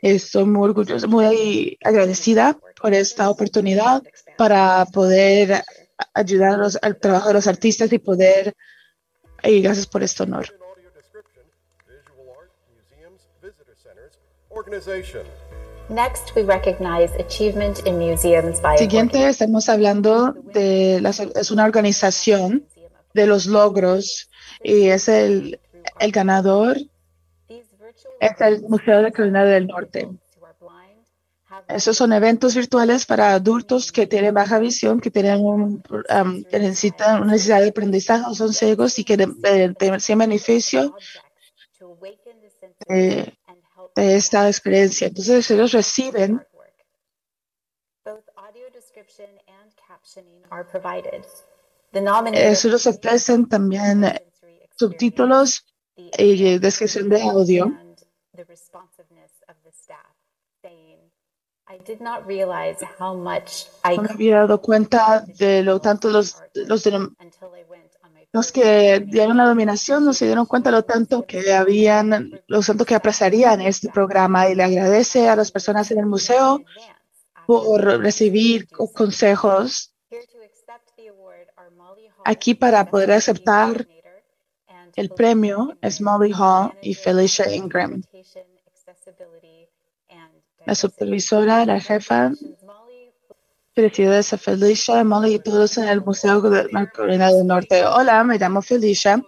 [0.00, 4.02] Estoy muy orgullosa, muy agradecida por esta oportunidad
[4.38, 5.62] para poder
[6.14, 8.54] ayudar a los- al trabajo de los artistas y poder,
[9.42, 10.46] y gracias por este honor.
[15.88, 22.66] Next, we recognize achievement in museums by Siguiente, estamos hablando de las, es una organización
[23.14, 24.28] de los logros
[24.62, 25.58] y es el,
[25.98, 26.76] el ganador
[28.20, 30.08] es el Museo de Carolina del Norte.
[31.66, 36.58] Esos son eventos virtuales para adultos que tienen baja visión, que tienen un, um, que
[36.58, 40.94] necesitan una necesidad de aprendizaje o son ciegos y que reciben beneficio
[42.86, 43.36] de,
[43.96, 45.08] de esta experiencia.
[45.08, 46.40] Entonces ellos reciben
[52.32, 54.04] eso los ofrecen también
[54.76, 55.64] subtítulos
[55.96, 57.72] y descripción de audio.
[63.96, 66.88] No me había dado cuenta de lo tanto los, los,
[68.32, 72.84] los que dieron la dominación no se dieron cuenta lo tanto que habían, lo tanto
[72.84, 76.62] que apreciarían este programa y le agradece a las personas en el museo
[77.46, 79.94] por recibir consejos
[82.24, 83.88] aquí para poder aceptar
[84.96, 85.76] el premio.
[85.80, 88.02] Es Molly Hall y Felicia Ingram.
[90.68, 92.30] La supervisora, la jefa,
[93.74, 97.86] felicidades a Felicia, Molly y todos en el Museo de Carolina del Norte.
[97.86, 99.24] Hola, me llamo Felicia.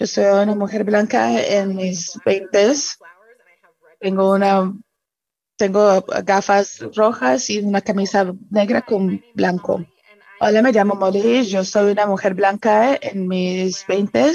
[0.00, 2.72] Yo soy una mujer blanca en mis 20
[4.00, 4.74] Tengo una
[5.54, 9.86] tengo gafas rojas y una camisa negra con blanco.
[10.40, 11.44] Hola, me llamo Molly.
[11.44, 14.32] Yo soy una mujer blanca en mis 20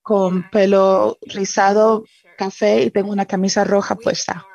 [0.00, 2.04] con pelo rizado,
[2.38, 4.46] café y tengo una camisa roja puesta.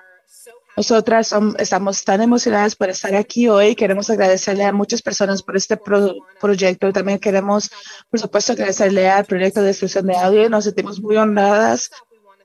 [0.75, 3.75] Nosotras estamos tan emocionadas por estar aquí hoy.
[3.75, 6.91] Queremos agradecerle a muchas personas por este proyecto.
[6.91, 7.69] También queremos,
[8.09, 10.49] por supuesto, agradecerle al proyecto de distribución de audio.
[10.49, 11.91] Nos sentimos muy honradas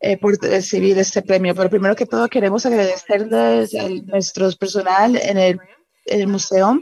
[0.01, 1.55] eh, por recibir este premio.
[1.55, 5.61] Pero primero que todo, queremos agradecerles a nuestro personal en el,
[6.05, 6.79] en museo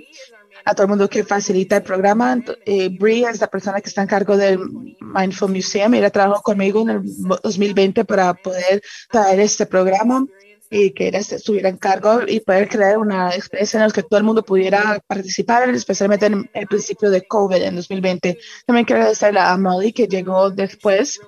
[0.65, 2.43] a todo el mundo que facilita el programa.
[2.65, 4.59] Eh, Brie es la persona que está en cargo del
[5.01, 5.95] Mindful Museum.
[5.95, 7.03] Ella trabajó conmigo en el
[7.41, 10.27] 2020 para poder traer este programa
[10.71, 14.19] y que ella estuviera en cargo y poder crear una experiencia en la que todo
[14.19, 18.39] el mundo pudiera participar, especialmente en el principio de COVID en 2020.
[18.67, 21.21] También quiero agradecerle a Molly que llegó después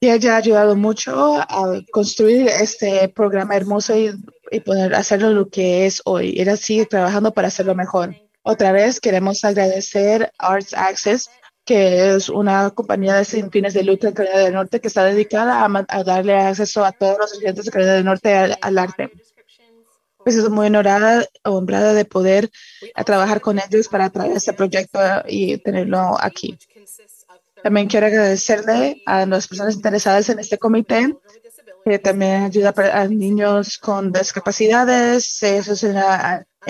[0.00, 4.12] y ella ha ayudado mucho a construir este programa hermoso y,
[4.50, 6.34] y poder hacerlo lo que es hoy.
[6.38, 8.14] Ella sigue trabajando para hacerlo mejor.
[8.42, 11.28] Otra vez queremos agradecer Arts Access,
[11.68, 15.04] que es una compañía de sin fines de lucro en Carolina del Norte que está
[15.04, 19.10] dedicada a, darle acceso a todos los estudiantes de Carolina del Norte al, arte.
[20.16, 22.48] Pues estoy muy honorada, honrada de poder
[23.04, 26.58] trabajar con ellos para traer este proyecto y tenerlo aquí.
[27.62, 31.14] También quiero agradecerle a las personas interesadas en este comité,
[31.84, 35.98] que también ayuda a niños con discapacidades, eso es en,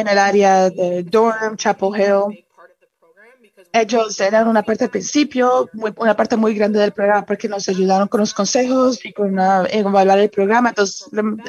[0.09, 2.48] el área de Durham, Chapel Hill.
[3.73, 8.09] Ellos eran una parte al principio, una parte muy grande del programa, porque nos ayudaron
[8.09, 10.71] con los consejos y con evaluar el programa.
[10.71, 11.07] Entonces,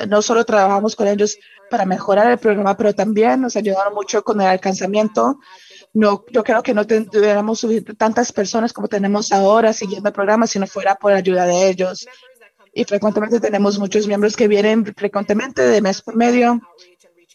[0.08, 1.38] no solo trabajamos con ellos
[1.70, 5.40] para mejorar el programa, pero también nos ayudaron mucho con el alcanzamiento
[5.94, 7.66] no, yo creo que no tuviéramos
[7.98, 12.08] tantas personas como tenemos ahora siguiendo el programa si no fuera por ayuda de ellos.
[12.74, 16.62] Y frecuentemente tenemos muchos miembros que vienen frecuentemente de mes por medio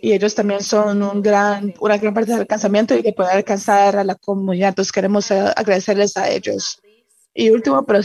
[0.05, 3.97] y ellos también son un gran, una gran parte del alcanzamiento y de poder alcanzar
[3.97, 4.69] a la comunidad.
[4.69, 6.79] Entonces queremos eh, agradecerles a ellos.
[7.33, 8.01] Y último, pero,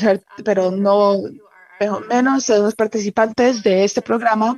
[0.45, 1.17] pero no
[2.07, 4.57] menos, los participantes de este programa,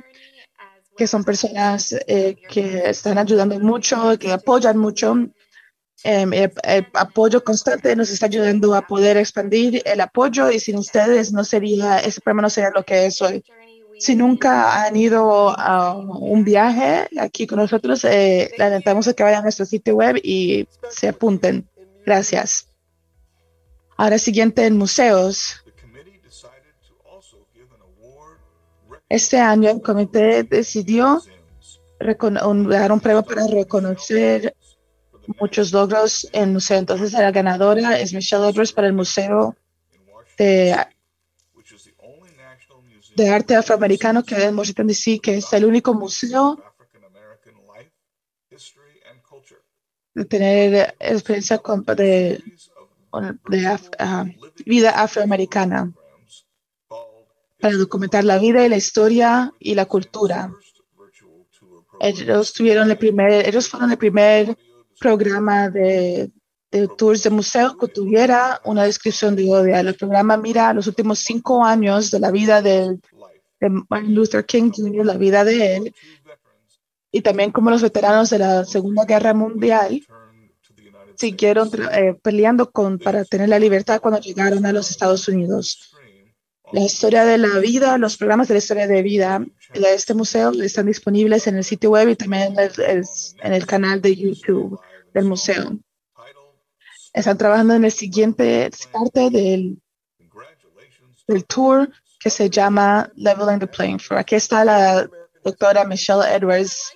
[0.96, 5.16] que son personas eh, que están ayudando mucho, que apoyan mucho
[6.04, 6.52] Em, el,
[6.94, 11.98] apoyo constante nos está ayudando a poder expandir el apoyo y sin ustedes no sería,
[12.00, 13.44] ese programa no sería lo que es hoy.
[14.02, 19.22] Si nunca han ido a un viaje aquí con nosotros, eh, les alentamos a que
[19.22, 21.68] vayan a nuestro sitio web y se apunten.
[22.04, 22.66] Gracias.
[23.96, 25.64] Ahora siguiente en museos.
[29.08, 31.22] Este año el comité decidió
[32.00, 34.52] dar un premio para reconocer
[35.40, 36.78] muchos logros en museo.
[36.78, 39.54] Entonces, la ganadora es Michelle Edwards para el Museo
[40.38, 40.74] de,
[43.16, 46.62] de Arte Afroamericano que es en Washington, D.C., que es el único museo
[50.14, 51.60] de tener experiencia
[51.96, 52.42] de,
[53.48, 54.26] de ah,
[54.66, 55.92] vida afroamericana
[57.60, 60.52] para documentar la vida y la historia y la cultura.
[62.00, 64.56] Ellos tuvieron el primer, ellos fueron el primer
[64.98, 66.30] programa de,
[66.96, 69.76] tours de museo que tuviera una descripción de audio.
[69.76, 72.98] El programa mira los últimos cinco años de la vida de,
[73.88, 75.94] Martin Luther King Jr., la vida de él,
[77.12, 80.02] y también como los veteranos de la Segunda Guerra Mundial
[81.16, 85.94] siguieron eh, peleando con, para tener la libertad cuando llegaron a los Estados Unidos.
[86.72, 89.44] La historia de la vida, los programas de la historia de vida
[89.74, 93.04] de este museo están disponibles en el sitio web y también en el-
[93.42, 94.80] en el canal de YouTube
[95.12, 95.78] del museo.
[97.12, 99.80] Están trabajando en el siguiente parte del,
[101.28, 104.20] del tour que se llama Leveling the Playing Field.
[104.20, 105.08] Aquí está la
[105.44, 106.92] doctora Michelle Edwards.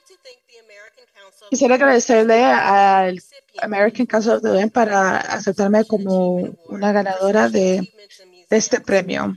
[1.50, 3.20] Quisiera agradecerle al
[3.62, 6.36] American Council of the para aceptarme como
[6.68, 7.92] una ganadora de,
[8.48, 9.36] de este premio.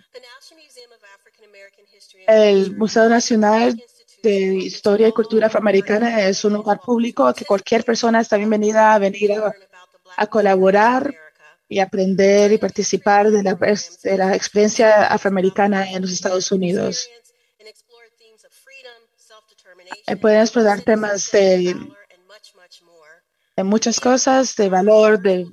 [2.27, 3.81] El Museo Nacional
[4.21, 8.99] de Historia y Cultura Afroamericana es un lugar público que cualquier persona está bienvenida a
[8.99, 9.53] venir a,
[10.21, 11.15] a colaborar
[11.69, 17.09] y aprender y participar de la, de la experiencia afroamericana en los Estados Unidos.
[20.07, 21.75] Eh, Pueden explorar temas de,
[23.55, 25.45] de muchas cosas, de valor, de,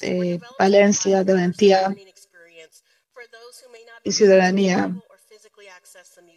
[0.00, 1.94] de valencia, de valentía
[4.02, 4.90] y ciudadanía.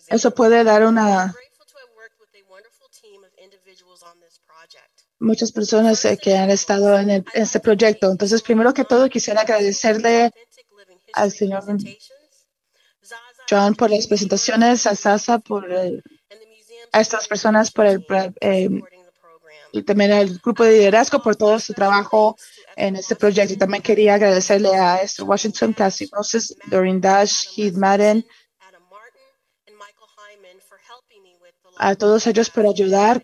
[0.08, 1.34] Eso puede dar una
[5.24, 8.12] muchas personas eh, que han estado en, el- este proyecto.
[8.12, 10.32] Entonces, primero que todo, quisiera agradecerle
[11.14, 11.64] al señor
[13.50, 16.02] John por las presentaciones, a Sasa por eh,
[16.92, 18.06] a estas personas por el
[18.42, 18.70] eh,
[19.72, 22.38] y también al grupo de liderazgo por todo su trabajo
[22.76, 23.54] en este proyecto.
[23.54, 28.24] Y también quería agradecerle a Esther Washington, Cassie Moses, Doreen Dash, Heath Madden,
[31.78, 33.24] a todos ellos por ayudar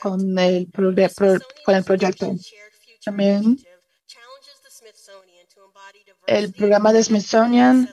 [0.00, 0.92] con el, pro-
[1.64, 2.34] con el proyecto.
[3.04, 3.58] También
[6.26, 7.92] el programa de Smithsonian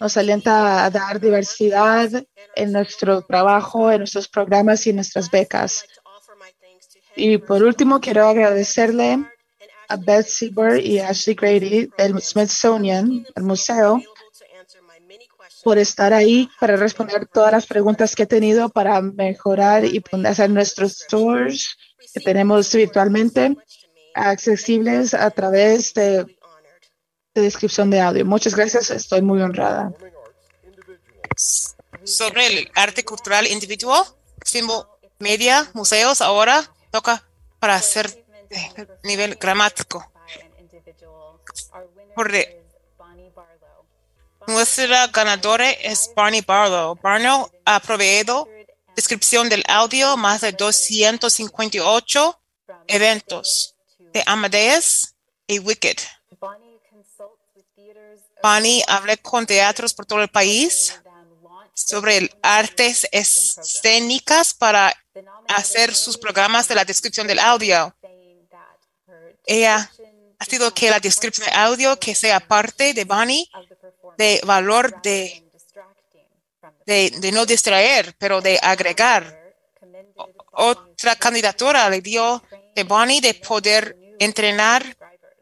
[0.00, 2.10] nos alienta a dar diversidad
[2.56, 5.84] en nuestro trabajo, en nuestros programas y en nuestras becas.
[7.16, 9.24] Y por último, quiero agradecerle
[9.88, 14.02] a Beth Seaborg y Ashley Grady del Smithsonian, el museo,
[15.64, 20.50] por estar ahí para responder todas las preguntas que he tenido para mejorar y hacer
[20.50, 21.76] nuestros tours
[22.12, 23.56] que tenemos virtualmente
[24.14, 26.24] accesibles a través de,
[27.34, 28.24] de descripción de audio.
[28.24, 29.92] Muchas gracias, estoy muy honrada.
[32.04, 34.04] sobre el arte cultural individual,
[34.44, 37.26] símbolo media, museos, ahora toca
[37.58, 40.12] para hacer eh, nivel gramático.
[42.14, 42.63] Por de-
[44.46, 46.98] nuestra ganadora es Barney Barlow.
[47.02, 48.48] Barlow ha proveído
[48.94, 52.40] descripción del audio más de 258
[52.86, 55.14] eventos de Amadeus
[55.46, 55.96] y Wicked.
[58.42, 61.00] Bonnie hablé con teatros por todo el país
[61.72, 64.94] sobre artes escénicas para
[65.48, 67.94] hacer sus programas de la descripción del audio.
[69.46, 69.90] Ella
[70.44, 73.48] ha sido que la descripción de audio que sea parte de Bonnie
[74.18, 75.42] de valor de,
[76.84, 79.42] de, no distraer, pero de agregar.
[80.52, 82.42] Otra candidatura le dio
[82.76, 84.84] de Bonnie de poder entrenar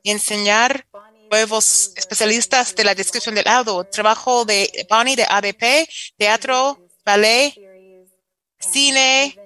[0.05, 0.87] y enseñar
[1.31, 3.85] nuevos especialistas de la descripción del audio.
[3.85, 7.55] Trabajo de Bonnie de ADP, teatro, ballet,
[8.59, 9.37] cine,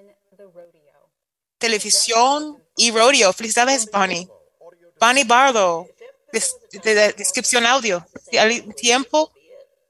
[1.57, 3.33] televisión y rodeo.
[3.33, 4.29] Felicidades, Bonnie.
[5.01, 5.89] Bonnie Barlow,
[6.33, 8.07] des- de, de descripción audio.
[8.39, 9.33] Al tiempo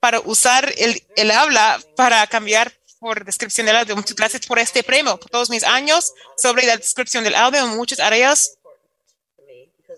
[0.01, 3.97] para usar el, el habla para cambiar por descripción del audio.
[3.97, 5.19] Muchas gracias por este premio.
[5.19, 8.59] Por todos mis años sobre la descripción del audio en muchas áreas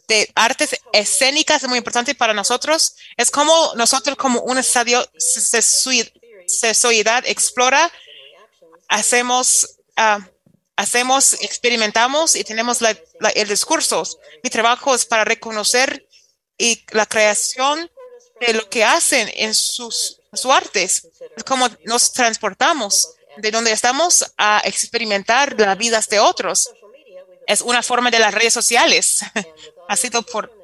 [0.06, 2.96] de artes escénicas es muy importante para nosotros.
[3.16, 5.06] Es como nosotros como un estadio
[6.46, 7.92] sociedad explora,
[8.88, 10.20] hacemos, ah,
[10.78, 14.04] hacemos, experimentamos y tenemos la- la- el discurso.
[14.44, 16.06] Mi trabajo es para reconocer
[16.56, 17.90] y la creación
[18.40, 21.08] de lo que hacen en sus, sus artes.
[21.36, 26.70] Es como nos transportamos de donde estamos a experimentar las vidas de otros.
[27.46, 29.18] Es una forma de las redes sociales.
[29.88, 30.56] ha sido por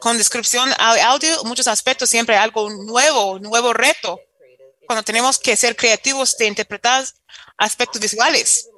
[0.00, 4.18] con descripción au- audio, muchos aspectos, siempre algo nuevo, nuevo reto.
[4.86, 7.04] Cuando tenemos que ser creativos de interpretar
[7.56, 8.68] aspectos visuales.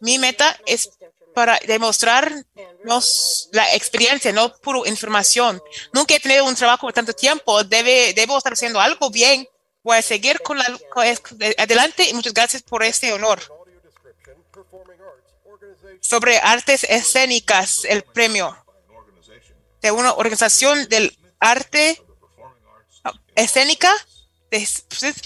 [0.00, 0.90] Mi meta es
[1.34, 5.62] para demostrarnos la experiencia, no puro información.
[5.92, 7.62] Nunca he tenido un trabajo por tanto tiempo.
[7.64, 9.48] Debe, debo estar haciendo algo bien.
[9.82, 10.78] Voy a seguir con la
[11.58, 13.40] adelante y muchas gracias por este honor.
[16.00, 18.56] Sobre artes escénicas, el premio
[19.80, 22.02] de una organización del arte
[23.34, 23.92] escénica
[24.50, 24.66] de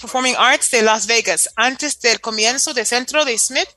[0.01, 1.49] Performing Arts de Las Vegas.
[1.55, 3.67] Antes del comienzo del centro de Smith,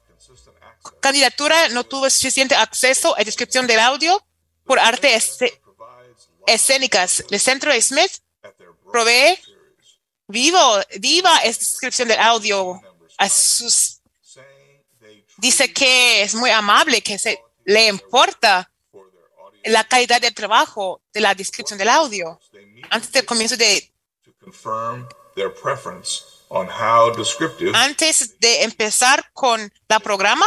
[1.01, 4.25] candidatura no tuvo suficiente acceso a descripción del audio
[4.65, 5.61] por arte escé-
[6.47, 7.25] escénicas.
[7.31, 8.13] El centro de Smith
[8.91, 9.39] provee
[10.27, 12.81] vivo, viva descripción del audio.
[15.37, 18.71] Dice que es muy amable, que se le importa
[19.65, 22.41] la calidad del trabajo de la descripción del audio.
[22.91, 23.93] Antes del comienzo de
[27.75, 30.47] antes de empezar con la programa,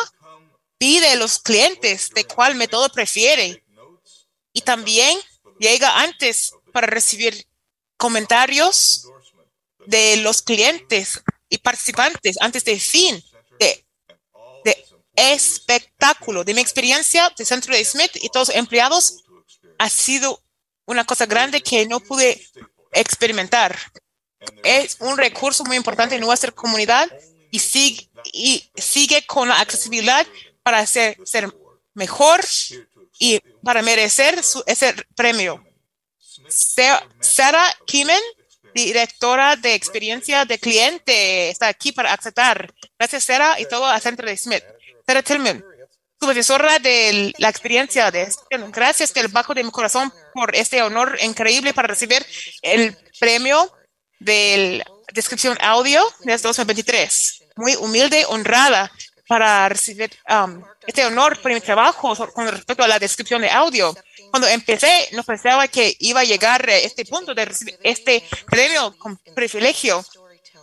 [0.82, 3.64] pide a los clientes de cuál método prefiere.
[4.52, 5.16] Y también
[5.60, 7.46] llega antes para recibir
[7.98, 9.06] comentarios
[9.86, 13.24] de los clientes y participantes antes del fin
[13.60, 13.86] de,
[14.66, 14.86] de
[15.16, 16.44] espectáculo.
[16.44, 19.24] De mi experiencia de Centro de Smith y todos los empleados,
[19.78, 20.42] ha sido
[20.88, 22.44] una cosa grande que no pude
[22.92, 23.78] experimentar.
[24.64, 27.08] Es un recurso muy importante en nuestra comunidad
[27.52, 30.26] y sigue, y sigue con la accesibilidad
[30.64, 31.18] para ser,
[31.94, 32.42] mejor
[33.20, 35.64] y para merecer su, ese premio.
[36.48, 38.22] Sa- Sarah Kimen,
[38.74, 42.74] directora de experiencia de cliente, está aquí para aceptar.
[42.98, 44.64] Gracias, Sarah, y todo a Centro de Smith.
[45.06, 45.64] Sarah Tillman,
[46.20, 48.32] supervisora de la experiencia de
[48.70, 52.26] Gracias del bajo de mi corazón por este honor increíble para recibir
[52.62, 53.72] el premio
[54.20, 57.44] de la descripción audio de 2023.
[57.58, 58.92] Muy humilde, honrada
[59.32, 63.96] para recibir um, este honor por mi trabajo con respecto a la descripción de audio.
[64.30, 68.94] Cuando empecé, no pensaba que iba a llegar a este punto de recibir este premio
[68.98, 70.04] con privilegio,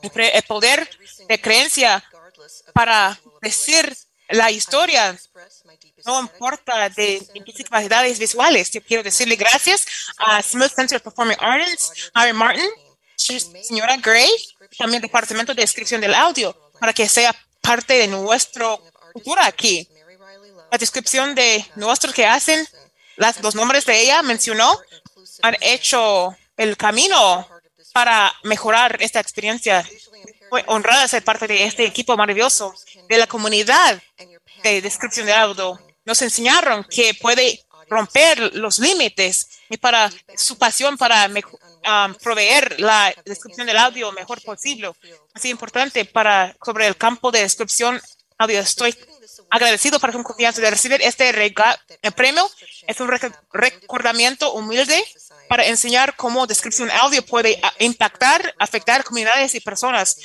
[0.03, 0.87] el, poder
[1.27, 2.05] de creencia
[2.75, 3.97] para decir
[4.29, 5.19] la historia.
[6.05, 8.71] No importa de mis capacidades visuales.
[8.71, 9.87] Yo quiero decirle gracias
[10.19, 12.69] a Smith Center Performing Arts, Harry Martin,
[13.17, 14.31] señora Gray,
[14.77, 17.35] también Departamento de Descripción del Audio, para que sea
[17.69, 18.79] parte de nuestra
[19.13, 19.87] cultura aquí.
[20.73, 22.67] La descripción de nuestros que hacen,
[23.17, 24.75] las, los nombres de ella mencionó,
[25.43, 27.47] han hecho el camino
[27.93, 29.87] para mejorar esta experiencia.
[30.49, 32.75] Fue honrada ser parte de este equipo maravilloso
[33.07, 34.03] de la comunidad
[34.63, 35.79] de descripción de audio.
[36.07, 41.29] Nos enseñaron que puede romper los límites y para su pasión para
[41.89, 44.91] um, proveer la descripción del audio mejor posible.
[45.35, 48.01] Así importante para sobre el campo de descripción
[48.39, 48.61] audio.
[48.61, 48.95] Estoy
[49.51, 52.49] agradecido por su confianza de recibir este rega- eh, premio.
[52.87, 55.03] Es un rec- recordamiento humilde
[55.49, 60.17] para enseñar cómo descripción audio puede ah, impactar, afectar comunidades y personas.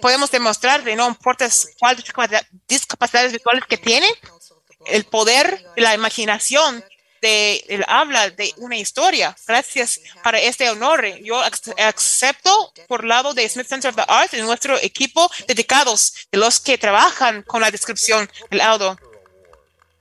[0.00, 1.48] Podemos demostrar de no importa
[1.78, 4.10] cuáles discapacidad- discapacidades visuales que tienen,
[4.86, 6.84] el poder de la imaginación
[7.26, 9.34] de el habla de una historia.
[9.46, 11.04] Gracias para este honor.
[11.22, 16.12] Yo ac- acepto por lado de Smith Center of the Arts y nuestro equipo dedicados
[16.30, 18.96] de los que trabajan con la descripción del audio,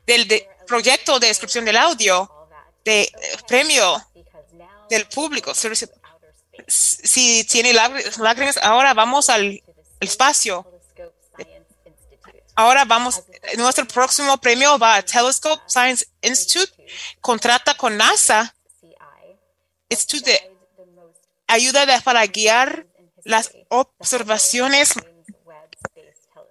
[0.06, 2.30] del de- proyecto de descripción del audio,
[2.84, 3.12] de eh,
[3.48, 3.86] premio
[4.90, 5.54] del público.
[6.68, 9.62] Si- tiene lágr- lágrimas, ahora vamos al
[10.00, 10.66] espacio.
[12.56, 13.22] Ahora vamos,
[13.58, 16.72] nuestro próximo premio va a Telescope Science Institute,
[17.22, 18.54] contrata con NASA,
[21.48, 22.86] ayuda para guiar
[23.24, 24.94] las observaciones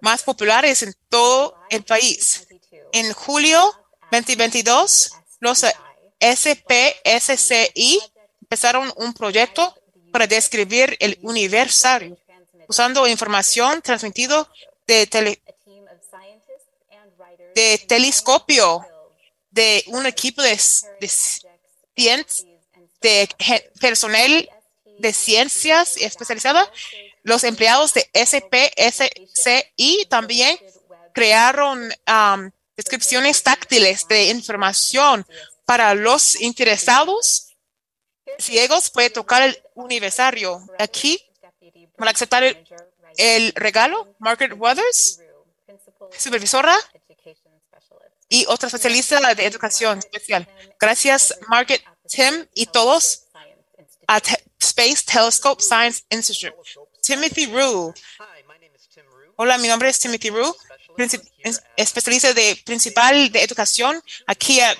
[0.01, 2.47] más populares en todo el país.
[2.93, 3.73] En julio
[4.11, 5.65] 2022, los
[6.19, 7.99] SPSCI
[8.41, 9.75] empezaron un proyecto
[10.11, 11.89] para describir el universo
[12.67, 14.49] usando información transmitida
[14.87, 15.41] de, tele-
[17.55, 18.85] de telescopio
[19.49, 20.59] de un equipo de,
[20.99, 21.09] de
[23.01, 23.29] de
[23.79, 24.49] personal
[24.99, 26.69] de ciencias especializada.
[27.23, 30.57] Los empleados de SPSCI también
[31.13, 35.25] crearon um, descripciones táctiles de información
[35.65, 37.55] para los interesados
[38.37, 38.89] ciegos.
[38.89, 40.61] Puede tocar el universario.
[40.77, 41.23] Aquí,
[41.97, 42.67] para aceptar el,
[43.17, 45.21] el regalo, Margaret Weathers,
[46.17, 46.77] supervisora
[48.35, 50.45] y otra especialista de educación especial.
[50.79, 53.21] Gracias, Margaret, Tim y todos
[54.07, 54.17] a
[54.59, 56.53] Space Telescope Science Institute.
[57.01, 57.93] Timothy Rue.
[59.37, 60.53] Hola, mi nombre es Timothy Rue,
[61.77, 64.75] especialista de principal de educación aquí a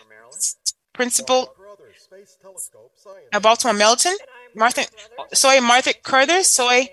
[0.91, 1.49] Principal
[3.41, 3.77] Baltimore.
[4.53, 4.87] Martha-
[5.31, 6.89] soy Martha Carter, soy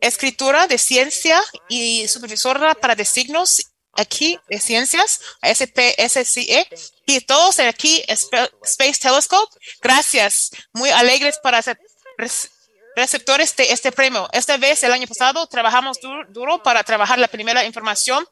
[0.00, 3.62] escritora de ciencia y supervisora para designos
[3.96, 6.68] aquí de ciencias, SPSCE,
[7.06, 9.54] y todos aquí, Sp- Space Telescope.
[9.80, 11.78] Gracias, muy alegres para ser
[12.18, 12.50] rec-
[12.96, 14.28] receptores de este premio.
[14.32, 18.26] Esta vez, el año pasado, trabajamos du- duro para trabajar la primera información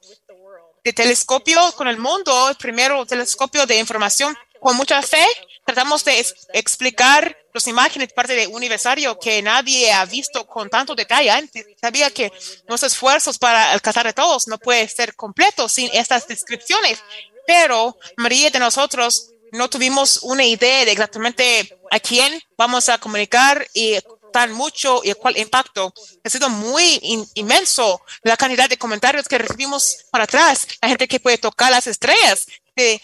[0.82, 5.24] de telescopio con el mundo, el primero telescopio de información con mucha fe.
[5.64, 10.94] Tratamos de explicar las imágenes parte de un aniversario que nadie ha visto con tanto
[10.94, 11.66] detalle antes.
[11.80, 12.30] Sabía que
[12.68, 16.98] nuestros esfuerzos para alcanzar a todos no puede ser completo sin estas descripciones,
[17.46, 23.66] pero María de nosotros no tuvimos una idea de exactamente a quién vamos a comunicar
[23.72, 23.98] y
[24.32, 25.94] tan mucho y cuál impacto.
[26.24, 31.06] Ha sido muy in- inmenso la cantidad de comentarios que recibimos para atrás, la gente
[31.06, 33.00] que puede tocar las estrellas, de,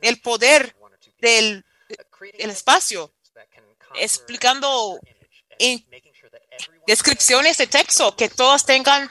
[0.00, 0.74] el poder
[1.20, 1.64] del
[2.38, 3.12] el espacio,
[3.94, 4.98] explicando
[5.58, 5.84] en
[6.86, 9.10] descripciones de texto, que todos tengan,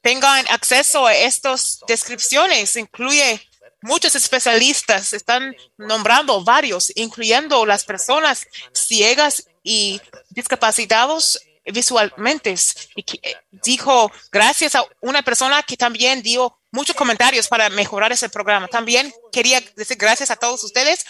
[0.00, 2.76] tengan acceso a estas descripciones.
[2.76, 3.40] Incluye
[3.82, 10.00] muchos especialistas, están nombrando varios, incluyendo las personas ciegas y
[10.30, 12.54] discapacitados visualmente.
[12.96, 18.12] Y que, eh, dijo, gracias a una persona que también dio muchos comentarios para mejorar
[18.12, 18.68] ese programa.
[18.68, 21.04] También quería decir gracias a todos ustedes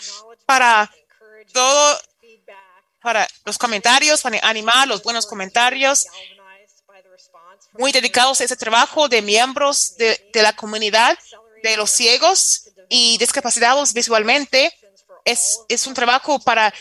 [0.46, 0.90] para
[1.52, 2.00] todo,
[3.00, 6.06] para los comentarios, para animar los buenos comentarios,
[7.72, 11.18] muy dedicados a ese trabajo de miembros de, de la comunidad
[11.62, 14.72] de los ciegos y discapacitados visualmente.
[15.24, 16.72] Es, es un trabajo para,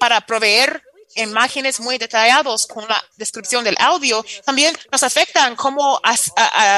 [0.00, 0.82] para proveer
[1.16, 4.24] imágenes muy detallados con la descripción del audio.
[4.44, 6.00] También nos afectan cómo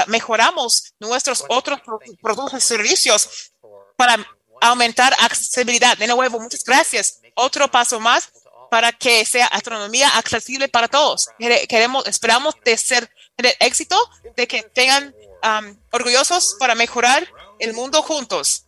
[0.07, 3.53] mejoramos nuestros otros pro- productos y servicios
[3.97, 4.17] para
[4.61, 5.97] aumentar accesibilidad.
[5.97, 7.21] De nuevo, muchas gracias.
[7.35, 8.31] Otro paso más
[8.71, 11.29] para que sea astronomía accesible para todos.
[11.39, 13.97] Quere- Queremos, esperamos de ser tener éxito,
[14.37, 17.29] de que tengan um, orgullosos para mejorar
[17.59, 18.65] el mundo juntos.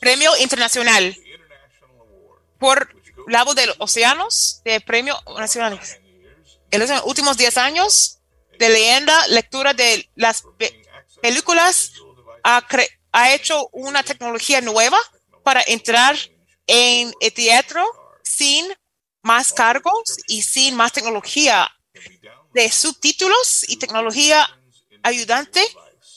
[0.00, 1.16] Premio internacional
[2.58, 2.94] por
[3.26, 5.80] lado de los océanos de premio nacional.
[6.70, 8.18] En los últimos 10 años
[8.58, 10.82] de leyenda, lectura de las pe-
[11.20, 11.92] películas,
[12.42, 12.66] ha,
[13.12, 14.98] ha hecho una tecnología nueva
[15.42, 16.16] para entrar
[16.66, 17.84] en el teatro
[18.22, 18.66] sin
[19.22, 21.70] más cargos y sin más tecnología
[22.54, 24.48] de subtítulos y tecnología
[25.02, 25.64] ayudante.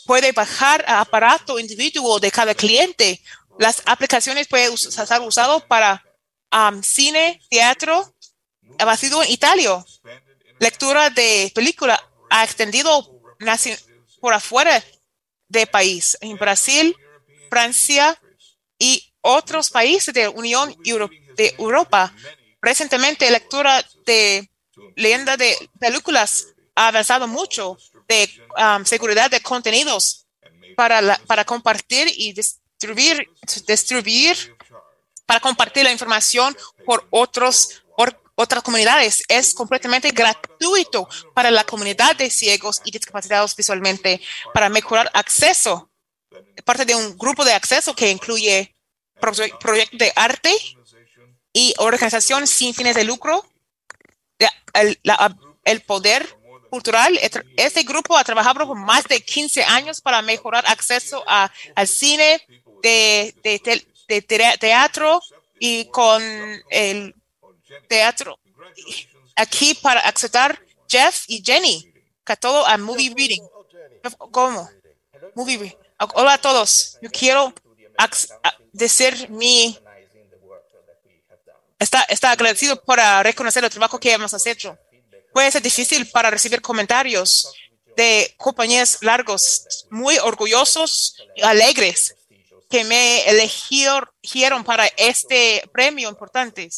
[0.06, 3.22] Puede bajar a aparato individuo de cada cliente.
[3.60, 6.04] Las aplicaciones pueden ser usadas para
[6.52, 8.14] um, cine, teatro,
[8.78, 9.84] ha sido en Italia.
[10.60, 13.22] Lectura de película ha extendido
[14.20, 14.84] por afuera
[15.48, 16.96] del país, en Brasil,
[17.50, 18.20] Francia
[18.78, 22.14] y otros países de Unión Euro- de Europa.
[22.62, 24.50] Recientemente, lectura de
[24.96, 27.78] leyenda de películas ha avanzado mucho
[28.08, 28.30] de
[28.86, 30.28] seguridad de contenidos
[30.76, 33.28] para, la- para compartir y distribuir,
[33.68, 34.56] distribuir
[35.30, 36.58] para compartir la información
[36.88, 39.24] por otros, por otras comunidades.
[39.28, 44.20] Es completamente gratuito para la comunidad de ciegos y discapacitados visualmente
[44.56, 45.92] para mejorar acceso.
[46.66, 48.74] Parte de un grupo de acceso que incluye
[49.22, 50.52] proye- proyectos de arte
[51.54, 53.46] y organización sin fines de lucro.
[54.74, 56.28] El, poder
[56.72, 57.20] cultural.
[57.56, 62.42] Este grupo ha trabajado por más de 15 años para mejorar acceso a, al cine,
[62.82, 64.22] de, de, de
[64.60, 65.22] teatro
[65.60, 66.22] y con
[66.70, 67.16] el
[67.88, 68.40] teatro
[69.36, 71.94] aquí para aceptar Jeff y Jenny,
[72.26, 73.44] que todo a movie reading.
[74.32, 74.70] ¿Cómo?
[75.36, 75.78] Movie.
[76.16, 76.98] Hola a todos.
[77.02, 77.54] Yo quiero
[78.72, 79.78] decir mi
[81.78, 84.78] está, está agradecido por reconocer el trabajo que hemos hecho.
[85.32, 87.54] Puede ser difícil para recibir comentarios
[87.96, 92.16] de compañías largos, muy orgullosos y alegres
[92.70, 96.70] que me eligieron para este premio importante.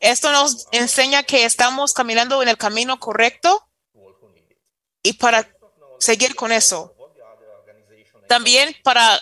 [0.00, 3.68] Esto nos enseña que estamos caminando en el camino correcto
[5.02, 5.48] y para
[5.98, 6.94] seguir con eso.
[8.28, 9.18] También para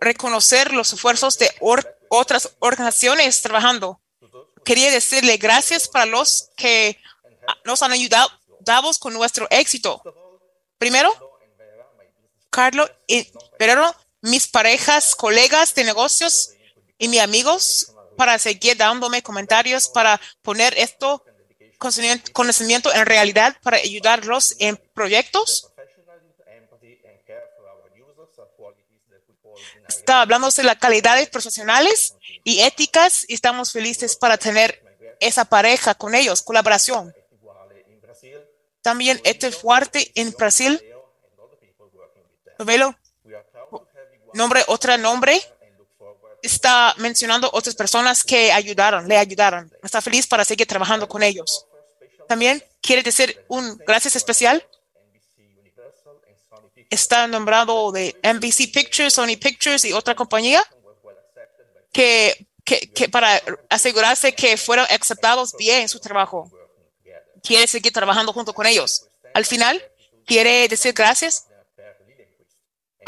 [0.00, 1.50] reconocer los esfuerzos de
[2.08, 4.00] otras organizaciones trabajando.
[4.64, 7.00] Quería decirle gracias para los que
[7.64, 8.30] nos han ayudado
[9.00, 10.02] con nuestro éxito.
[10.78, 11.27] Primero,
[12.50, 16.50] Carlos y Pedro, mis parejas, colegas de negocios
[16.98, 21.24] y mis amigos para seguir dándome comentarios para poner esto
[22.32, 25.70] conocimiento en realidad para ayudarlos en proyectos.
[29.88, 34.82] Está hablando de las calidades profesionales y éticas y estamos felices para tener
[35.20, 37.14] esa pareja con ellos, colaboración.
[38.82, 40.82] También este fuerte en Brasil.
[42.64, 42.94] Velo.
[44.34, 45.40] Nombre, otro nombre.
[46.42, 49.72] Está mencionando otras personas que ayudaron, le ayudaron.
[49.82, 51.66] Está feliz para seguir trabajando con ellos.
[52.28, 54.64] También quiere decir un gracias especial.
[56.90, 60.64] Está nombrado de NBC Pictures, Sony Pictures y otra compañía
[61.92, 66.50] que, que, que para asegurarse que fueron aceptados bien en su trabajo.
[67.42, 69.08] Quiere seguir trabajando junto con ellos.
[69.34, 69.82] Al final,
[70.24, 71.47] quiere decir gracias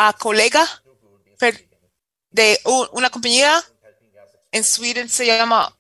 [0.02, 0.66] a colega
[2.30, 2.58] de
[2.92, 3.62] una compañía
[4.50, 5.76] en Sweden se llama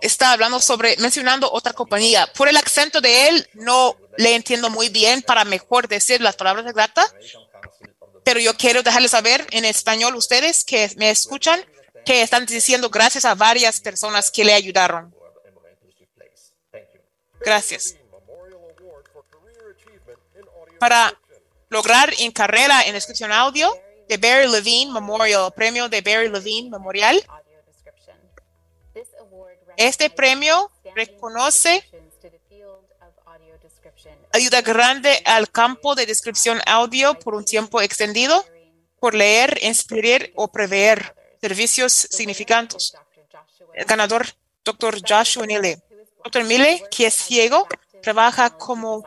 [0.00, 2.26] está hablando sobre mencionando otra compañía.
[2.32, 6.66] Por el acento de él no le entiendo muy bien para mejor decir las palabras
[6.66, 7.14] exactas,
[8.24, 11.64] pero yo quiero dejarles saber en español ustedes que me escuchan
[12.04, 15.14] que están diciendo gracias a varias personas que le ayudaron.
[17.38, 17.94] Gracias.
[20.80, 21.19] Para
[21.70, 23.72] lograr en carrera en descripción audio
[24.08, 27.24] de Barry Levine Memorial, premio de Barry Levine Memorial.
[29.76, 31.88] Este premio reconoce
[34.32, 38.44] ayuda grande al campo de descripción audio por un tiempo extendido,
[38.98, 42.94] por leer, inspirar o prever servicios significantes.
[43.74, 44.26] El ganador,
[44.64, 45.00] Dr.
[45.08, 45.80] Joshua Mille.
[46.24, 46.44] Dr.
[46.44, 47.66] Mille, que es ciego,
[48.02, 49.04] trabaja como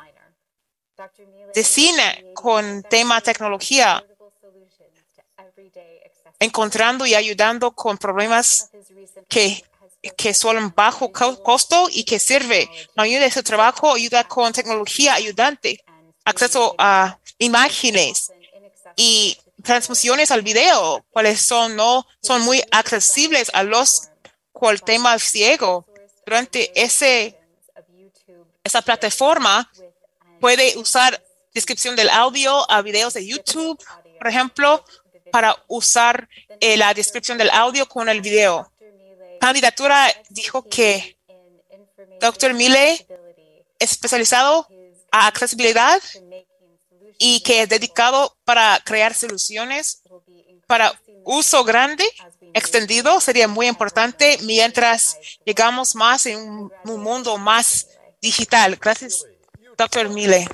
[1.53, 4.03] de cine con tema tecnología,
[6.39, 8.69] encontrando y ayudando con problemas
[9.29, 9.63] que,
[10.17, 12.69] que son bajo co- costo y que sirve.
[12.95, 15.83] Mayoría de su trabajo ayuda con tecnología ayudante,
[16.25, 18.31] acceso a imágenes
[18.95, 24.09] y transmisiones al video, cuales son, no, son muy accesibles a los
[24.51, 25.85] cual tema ciego.
[26.25, 27.37] Durante ese,
[28.63, 29.69] esa plataforma
[30.43, 31.23] puede usar
[31.53, 33.81] descripción del audio a videos de YouTube,
[34.19, 34.83] por ejemplo,
[35.31, 36.27] para usar
[36.59, 38.69] eh, la descripción del audio con el video.
[39.39, 41.15] Candidatura dijo que
[42.19, 42.53] Dr.
[42.55, 43.07] Mille
[43.79, 44.67] es especializado
[45.13, 46.01] a accesibilidad
[47.17, 50.01] y que es dedicado para crear soluciones
[50.67, 50.91] para
[51.23, 52.03] uso grande,
[52.53, 57.87] extendido, sería muy importante mientras llegamos más en un, un mundo más
[58.21, 58.75] digital.
[58.75, 59.23] Gracias,
[59.83, 60.09] Dr.
[60.09, 60.47] Mille.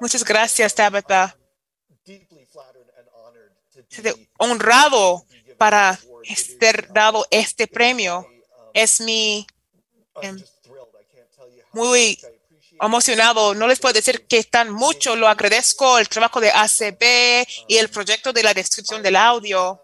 [0.00, 1.36] Muchas gracias, Tabitha.
[4.38, 5.24] Honrado
[5.56, 5.98] para
[6.34, 8.26] ser dado este premio.
[8.74, 9.46] Es mi
[10.22, 10.42] em,
[11.72, 12.18] muy
[12.80, 13.54] emocionado.
[13.54, 17.88] No les puedo decir que tan mucho lo agradezco el trabajo de ACB y el
[17.88, 19.80] proyecto de la descripción del audio.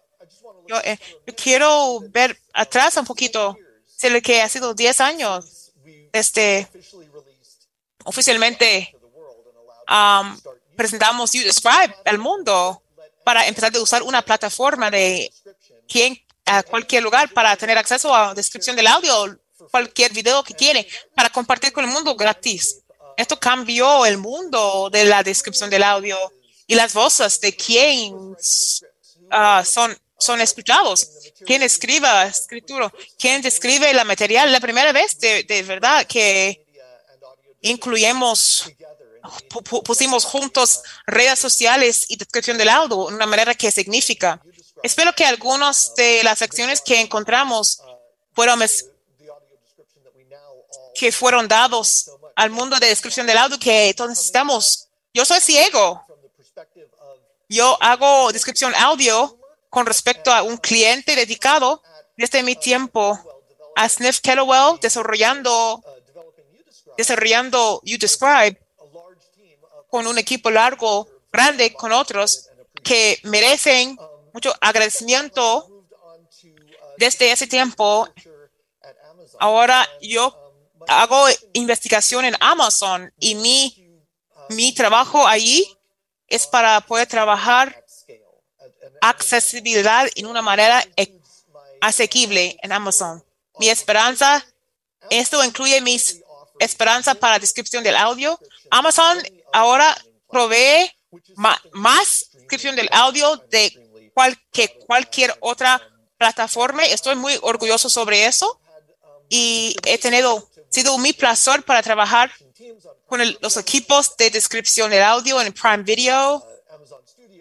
[0.67, 3.57] Yo, eh, yo quiero ver atrás un poquito.
[3.97, 5.73] Sé lo que ha sido 10 años
[6.13, 6.69] desde
[8.07, 8.97] oficialmente
[9.89, 10.39] um,
[10.77, 12.83] presentamos You Describe al mundo
[13.25, 15.33] para empezar a usar una plataforma de
[15.89, 19.37] quien a cualquier lugar para tener acceso a descripción del audio,
[19.73, 22.83] cualquier video que quiere, para compartir con el mundo gratis.
[23.17, 26.17] Esto cambió el mundo de la descripción del audio
[26.69, 28.37] y las voces de quien
[29.31, 31.09] ah, son, son escuchados.
[31.45, 36.66] Quien escriba escritura, quien describe la material, la primera vez de verdad que
[39.49, 44.41] pu- pusimos juntos redes sociales y descripción del audio una manera que significa.
[44.83, 47.81] Espero que algunas de las acciones que encontramos
[48.35, 48.61] fueron
[50.95, 54.89] que fueron dados al mundo de descripción del audio que todos necesitamos.
[55.13, 56.03] Yo soy ciego.
[57.49, 59.39] Yo hago descripción audio
[59.71, 61.83] con respecto a un cliente dedicado
[62.17, 63.19] desde mi tiempo
[63.77, 65.83] a Sniff Kettlewell desarrollando
[66.97, 68.59] desarrollando You Describe
[69.91, 72.49] con un equipo largo, grande, con otros
[72.83, 73.99] que merecen
[74.33, 75.85] mucho agradecimiento
[76.99, 78.09] desde ese tiempo.
[79.39, 80.35] Ahora yo
[80.89, 84.01] hago investigación en Amazon y mi,
[84.51, 85.67] mi trabajo allí
[86.29, 87.85] es para poder trabajar
[89.01, 91.21] accesibilidad en una manera e-
[91.81, 93.25] asequible en Amazon.
[93.59, 94.45] Mi esperanza,
[95.11, 96.23] esto incluye mis
[96.59, 98.39] esperanza para descripción del audio.
[98.71, 99.19] Amazon
[99.53, 99.97] ahora
[100.29, 100.91] provee
[101.73, 103.73] más descripción del audio de
[104.15, 104.39] cual-
[104.87, 105.81] cualquier otra
[106.19, 106.85] plataforma.
[106.85, 108.61] Estoy muy orgulloso sobre eso
[109.29, 112.33] y he tenido, sido mi placer para trabajar
[113.07, 116.47] con los equipos de descripción del audio en Prime Video,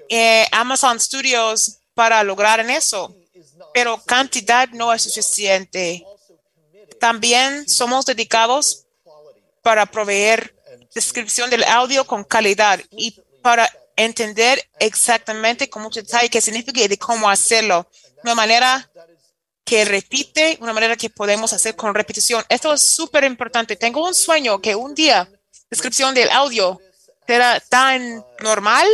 [0.10, 3.16] eh, Amazon Studios para lograr en eso.
[3.74, 6.06] Pero cantidad no es suficiente.
[7.00, 8.85] También somos dedicados
[9.66, 10.56] para proveer
[10.94, 16.98] descripción del audio con calidad y para entender exactamente con mucho detalle qué significa y
[16.98, 17.90] cómo hacerlo.
[18.24, 18.88] Una manera
[19.64, 22.46] que repite, una manera que podemos hacer con repetición.
[22.48, 23.76] Esto es súper importante.
[23.76, 25.28] Tengo un sueño que un día
[25.68, 26.80] descripción del audio
[27.26, 28.88] será tan normal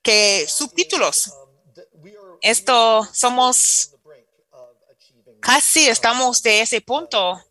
[0.00, 1.32] que subtítulos.
[2.40, 3.96] Esto somos
[5.40, 7.42] casi estamos de ese punto.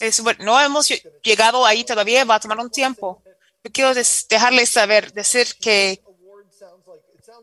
[0.00, 3.22] Es, no hemos lle- llegado ahí todavía, va a tomar un tiempo.
[3.62, 6.02] Yo quiero dejarles saber, decir que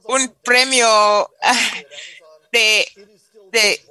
[0.06, 0.88] un premio
[1.42, 1.72] ah,
[2.52, 2.88] de,
[3.52, 3.82] de,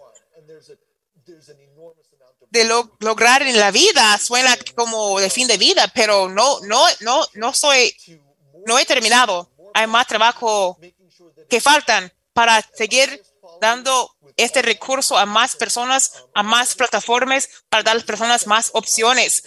[2.51, 6.85] de lo- lograr en la vida suena como de fin de vida, pero no, no,
[7.01, 7.95] no, no soy,
[8.67, 9.49] no he terminado.
[9.75, 10.79] Hay más trabajo
[11.49, 13.23] que faltan para seguir
[13.61, 18.70] dando este recurso a más personas, a más plataformas, para dar a las personas más
[18.75, 19.44] opciones.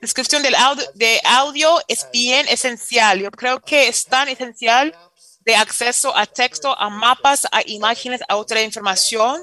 [0.00, 3.20] Descripción del audio, de audio es bien esencial.
[3.20, 4.94] Yo creo que es tan esencial
[5.40, 9.42] de acceso a texto, a mapas, a imágenes, a otra información,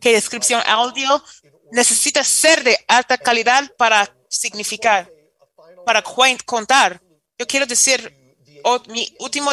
[0.00, 1.22] que descripción audio
[1.70, 5.10] necesita ser de alta calidad para significar,
[5.86, 6.02] para
[6.44, 7.00] contar.
[7.38, 8.22] Yo quiero decir
[8.88, 9.52] mi último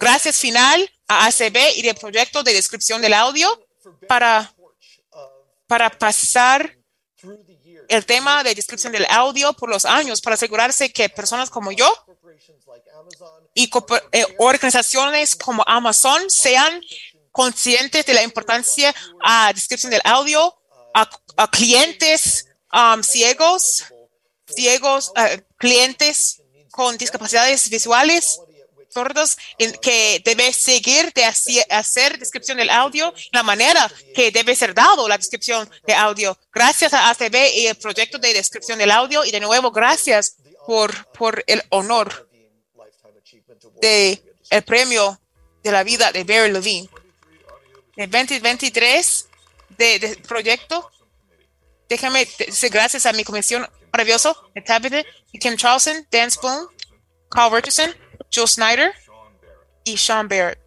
[0.00, 3.48] gracias final a ACB y del proyecto de descripción del audio
[4.08, 4.52] para,
[5.66, 6.76] para pasar
[7.88, 11.92] el tema de descripción del audio por los años, para asegurarse que personas como yo
[13.54, 13.70] y
[14.12, 16.80] eh, organizaciones como Amazon sean
[17.30, 20.56] conscientes de la importancia a descripción del audio
[20.94, 23.84] a, a clientes um, ciegos,
[24.46, 28.40] ciegos, eh, clientes con discapacidades visuales,
[28.90, 29.36] sordos,
[29.80, 35.16] que debe seguir de hacer descripción del audio, la manera que debe ser dado la
[35.16, 36.36] descripción de audio.
[36.52, 40.36] Gracias a ACB y el proyecto de descripción del audio y de nuevo gracias
[40.66, 42.28] por, por el honor
[43.80, 45.20] de el premio
[45.62, 46.88] de la vida de Barry Levine.
[47.96, 49.28] El 2023
[49.76, 50.90] de, de proyecto,
[51.88, 56.68] déjame decir gracias a mi comisión de y Kim Charlson, Dan Spoon,
[57.28, 57.94] Carl Richardson,
[58.32, 58.94] Joe Snyder
[59.84, 60.60] y Sean Barrett.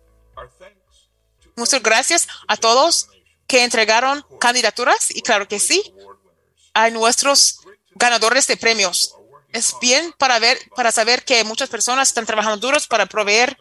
[1.56, 3.08] Muchas gracias a todos
[3.48, 5.94] que entregaron candidaturas y claro que sí,
[6.74, 7.60] a nuestros
[7.92, 9.16] ganadores de premios.
[9.52, 13.56] Es bien para ver, para saber que muchas personas están trabajando duros para proveer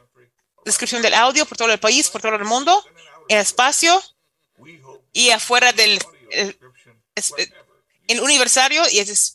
[0.65, 2.83] descripción del audio por todo el país, por todo el mundo,
[3.29, 4.03] en espacio
[5.13, 5.99] y afuera del
[6.31, 6.59] el-
[8.09, 9.35] en universitario y es-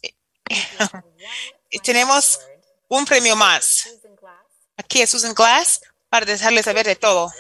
[1.70, 2.40] y tenemos
[2.88, 3.88] un premio más.
[4.78, 7.32] Aquí es Susan Glass para dejarles saber de todo.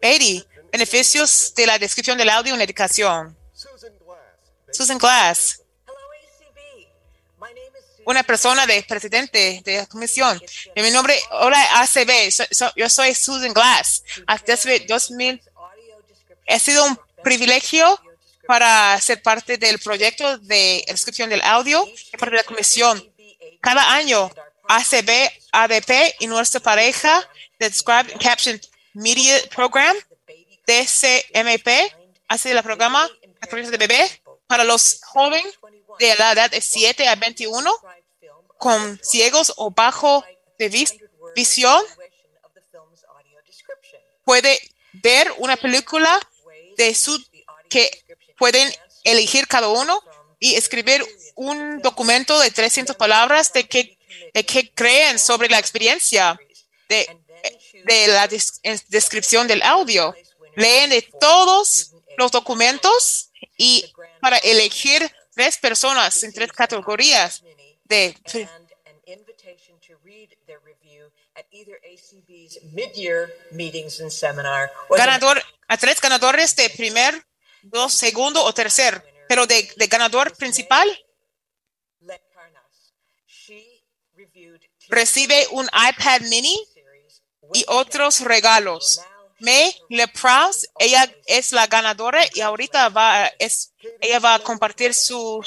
[0.00, 3.36] Eddie, beneficios de la descripción del audio en educación.
[4.72, 5.62] Susan Glass.
[8.04, 10.40] Una persona de presidente de la comisión.
[10.74, 14.02] Y mi nombre, hola ACB, so- so- yo soy Susan Glass.
[14.46, 15.42] Desde 2000,
[16.48, 18.00] ha sido un privilegio
[18.46, 23.12] para ser parte del proyecto de descripción del audio y parte de la comisión.
[23.60, 24.30] Cada año,
[24.68, 25.10] ACB,
[25.52, 27.20] ADP y nuestra pareja
[27.58, 28.60] de Describe and Caption
[28.94, 29.96] Media Program,
[30.66, 31.68] DCMP,
[32.28, 33.08] hace el programa,
[33.50, 35.54] de bebé para los jóvenes
[35.98, 37.70] de la edad de 7 a 21
[38.58, 40.24] con ciegos o bajo
[40.58, 40.94] de vis-
[41.34, 41.82] visión.
[44.24, 44.60] Puede
[44.94, 46.18] ver una película
[46.76, 47.22] de su
[47.68, 48.04] que
[48.38, 48.72] pueden
[49.04, 50.02] elegir cada uno
[50.38, 51.04] y escribir
[51.36, 53.95] un documento de 300 palabras de qué
[54.36, 56.38] de qué creen sobre la experiencia
[56.90, 57.08] de,
[58.06, 58.28] la
[58.88, 60.14] descripción del audio.
[60.56, 63.90] Leen de todos los documentos y
[64.20, 67.42] para elegir tres personas en tres categorías
[67.84, 68.14] de
[74.90, 77.26] ganador a tres ganadores de primer,
[77.62, 80.86] dos, segundo o tercer, pero de ganador principal
[82.00, 82.94] Let Karnas.
[83.26, 83.82] She
[84.14, 86.58] reviewed recibe un iPad mini
[87.54, 89.00] y otros regalos.
[89.38, 95.44] May LePrause, ella es la ganadora y ahorita va, es, ella va a compartir su,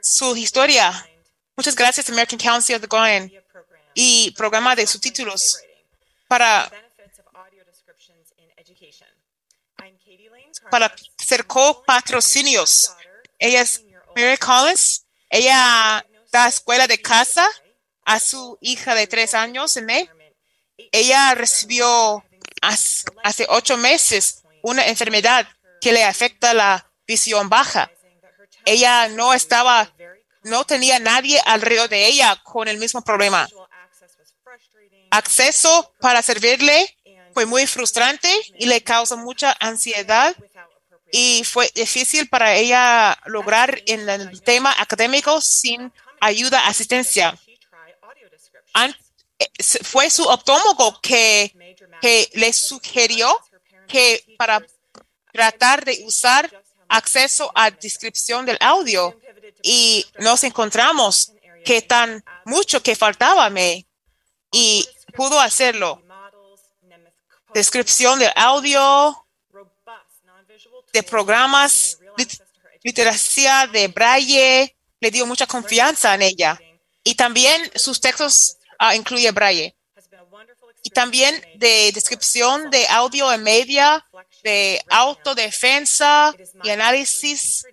[0.00, 1.08] su historia.
[1.56, 3.32] Muchas gracias, American Council of the Blind
[3.94, 5.60] y programa de subtítulos
[6.28, 6.70] para,
[10.70, 12.94] para ser copatrocinios.
[13.38, 13.82] Ella es
[14.14, 15.04] Mary Collins.
[15.28, 17.48] Ella da escuela de casa
[18.04, 20.08] a su hija de tres años May.
[20.90, 22.24] Ella recibió
[23.22, 25.46] hace ocho meses una enfermedad
[25.80, 27.90] que le afecta la visión baja.
[28.64, 29.92] Ella no estaba,
[30.44, 33.48] no tenía nadie alrededor de ella con el mismo problema.
[35.10, 36.96] Acceso para servirle
[37.34, 40.34] fue muy frustrante y le causó mucha ansiedad
[41.10, 47.36] y fue difícil para ella lograr en el tema académico sin ayuda, asistencia.
[48.74, 49.46] Eh,
[49.82, 51.52] fue su optólogo que,
[52.00, 53.36] que le sugirió
[53.88, 54.64] que para
[55.32, 56.50] tratar de usar
[56.88, 59.18] acceso a descripción del audio
[59.62, 61.32] y nos encontramos
[61.64, 63.86] que tan mucho que faltaba me
[64.52, 66.02] y pudo hacerlo.
[67.54, 69.26] Descripción del audio,
[70.92, 72.42] de programas, lit-
[72.82, 76.60] literacia de Braille, le dio mucha confianza en ella.
[77.04, 79.74] Y también sus textos ah, incluye Braille.
[80.82, 84.04] Y también de descripción de audio en media,
[84.42, 86.34] de autodefensa
[86.64, 87.64] y análisis.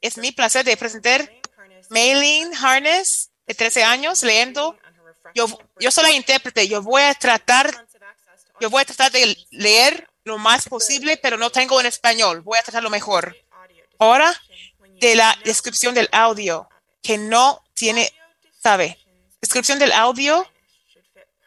[0.00, 1.30] Es mi placer de presentar
[1.90, 4.78] Mailing Harness, de 13 años, leyendo.
[5.34, 5.46] Yo,
[5.78, 6.68] yo soy la intérprete.
[6.68, 7.86] Yo voy a tratar,
[8.60, 12.42] yo voy a tratar de leer lo más posible, pero no tengo en español.
[12.42, 13.36] Voy a tratar lo mejor.
[13.98, 14.32] Ahora,
[15.00, 16.68] de la descripción del audio,
[17.02, 18.12] que no tiene,
[18.62, 18.98] sabe,
[19.42, 20.50] descripción del audio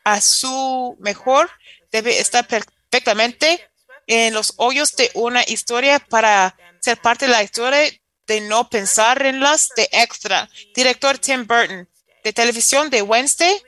[0.03, 1.49] a su mejor
[1.91, 3.67] debe estar perfectamente
[4.05, 7.79] en los hoyos de una historia para ser parte de la historia
[8.27, 10.47] de no pensar en las de extra.
[10.75, 11.89] Director Tim Burton,
[12.23, 13.61] de televisión de Wednesday,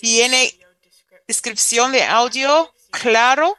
[0.00, 0.58] tiene
[1.26, 3.56] descripción de audio claro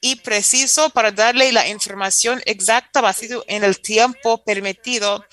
[0.00, 5.24] y preciso para darle la información exacta basado en el tiempo permitido.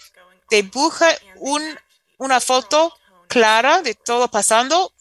[0.49, 1.07] Dibuja
[1.38, 1.80] un,
[2.18, 2.95] una foto
[3.27, 4.94] clara de todo pasando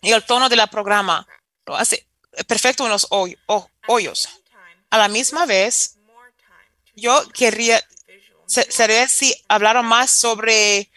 [0.00, 1.26] y el tono de la programa.
[1.66, 2.06] Lo hace
[2.46, 4.28] perfecto en los hoy- ho- hoyos.
[4.90, 5.96] A la misma vez,
[6.94, 7.82] yo querría
[8.46, 10.90] sería si hablaron más sobre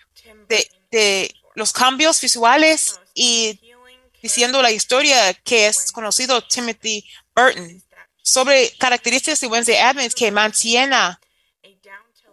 [0.92, 3.60] de, los cambios visuales y
[4.22, 7.82] diciendo la historia que es conocido Timothy Burton
[8.22, 11.18] sobre características de Wednesday Adams que mantiene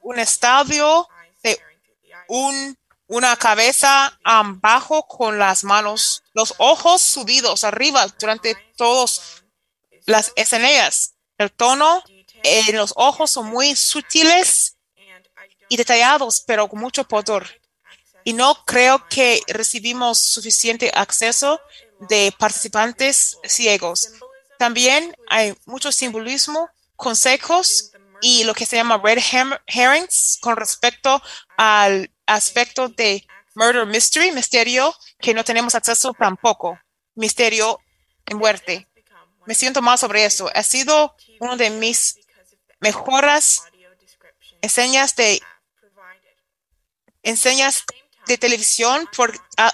[0.00, 1.06] un estadio
[2.28, 2.76] un,
[3.12, 9.44] una cabeza abajo con las manos, los ojos subidos arriba durante todas
[10.06, 11.12] las escenas.
[11.36, 12.02] El tono
[12.42, 14.78] en los ojos son muy sutiles
[15.68, 17.60] y detallados, pero con mucho poder.
[18.24, 21.60] Y no creo que recibimos suficiente acceso
[22.08, 24.08] de participantes ciegos.
[24.58, 27.90] También hay mucho simbolismo, consejos
[28.22, 29.18] y lo que se llama red
[29.66, 31.20] herrings con respecto
[31.58, 36.78] al aspecto de murder mystery, misterio, que no tenemos acceso tampoco.
[37.14, 37.78] Misterio
[38.26, 38.88] en muerte.
[39.46, 40.50] Me siento mal sobre eso.
[40.54, 42.18] Ha sido uno de mis
[42.80, 43.62] mejoras
[44.60, 45.42] enseñas de
[47.22, 47.84] enseñas
[48.26, 49.32] de televisión por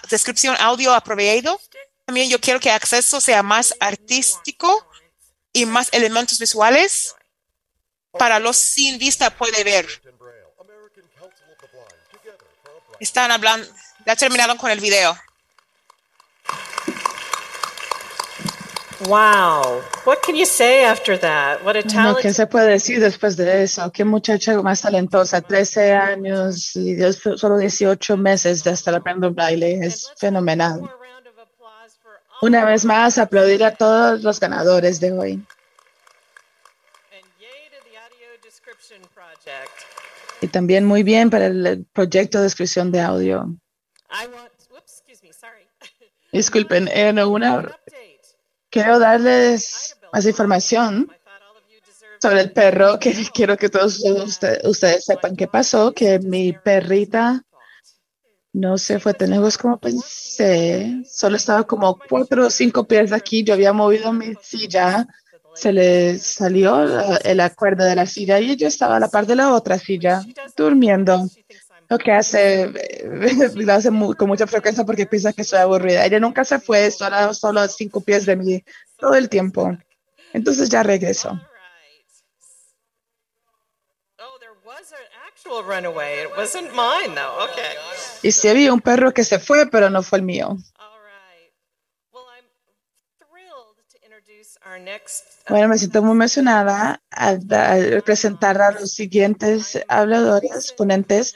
[0.08, 1.60] descripción audio apropiado.
[2.06, 4.86] También yo quiero que acceso sea más artístico
[5.52, 7.14] y más elementos visuales
[8.12, 9.86] para los sin vista puede ver.
[13.00, 13.66] Están hablando,
[14.04, 15.16] ya terminaron con el video.
[19.06, 19.82] Wow.
[20.04, 21.64] What can you say after that?
[21.64, 22.18] What a Bueno, talent.
[22.18, 23.92] ¿qué se puede decir después de eso?
[23.92, 29.78] Qué muchacha más talentosa, 13 años y Dios, solo 18 meses de estar aprendiendo baile.
[29.86, 30.90] Es fenomenal.
[32.42, 35.46] Una vez más, aplaudir a todos los ganadores de hoy.
[40.40, 43.56] Y también muy bien para el proyecto de descripción de audio.
[46.32, 47.78] Disculpen, en una,
[48.70, 51.10] quiero darles más información
[52.20, 57.42] sobre el perro, que quiero que todos usted- ustedes sepan qué pasó, que mi perrita
[58.52, 63.16] no se fue tan lejos como pensé, solo estaba como cuatro o cinco pies de
[63.16, 65.06] aquí, yo había movido mi silla,
[65.58, 69.34] se le salió el cuerda de la silla y ella estaba a la par de
[69.34, 70.22] la otra silla,
[70.56, 71.28] durmiendo.
[71.88, 72.70] Lo que hace,
[73.54, 76.04] lo hace mu- con mucha frecuencia porque piensa que soy aburrida.
[76.04, 78.64] Ella nunca se fue, solo, solo a cinco pies de mí
[78.98, 79.76] todo el tiempo.
[80.32, 80.82] Entonces ya
[87.14, 87.50] though.
[87.50, 87.74] Okay.
[88.22, 90.56] Y sí había un perro que se fue, pero no fue el mío.
[94.64, 94.67] Our next
[95.48, 101.34] Bueno, me siento muy emocionada al, al presentar a los siguientes habladores, ponentes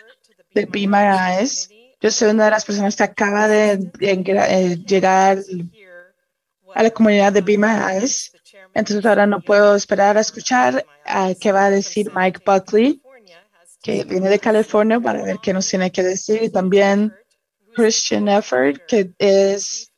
[0.54, 1.70] de Eyes.
[2.00, 5.38] Yo soy una de las personas que acaba de, eh, llegar
[6.74, 8.32] a la comunidad de Eyes.
[8.74, 13.02] Entonces ahora no puedo esperar a escuchar a qué va a decir Mike Buckley,
[13.82, 16.42] que viene de California, para ver qué nos tiene que decir.
[16.42, 17.14] Y también
[17.74, 19.92] Christian Effort, que es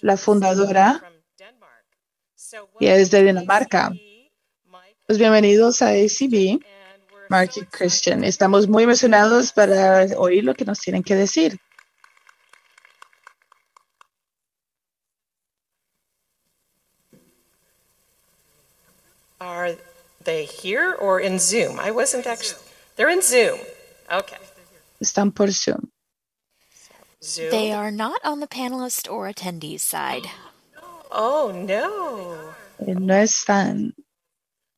[0.00, 1.09] la fundadora
[2.78, 3.92] y es de Dinamarca.
[5.06, 6.60] Pues bienvenidos a ACB,
[7.28, 8.24] Mark y Christian.
[8.24, 11.58] Estamos muy emocionados para oír lo que nos tienen que decir.
[19.40, 19.76] Are
[20.24, 21.80] they here or in Zoom?
[21.80, 22.60] I wasn't actually.
[22.96, 23.58] They're in Zoom.
[24.12, 24.36] Okay.
[25.00, 25.90] Están por Zoom.
[27.22, 27.50] Zoom.
[27.50, 30.26] They are not on the panelist or attendees side.
[31.10, 32.34] Oh no.
[32.86, 33.94] Eh, No están.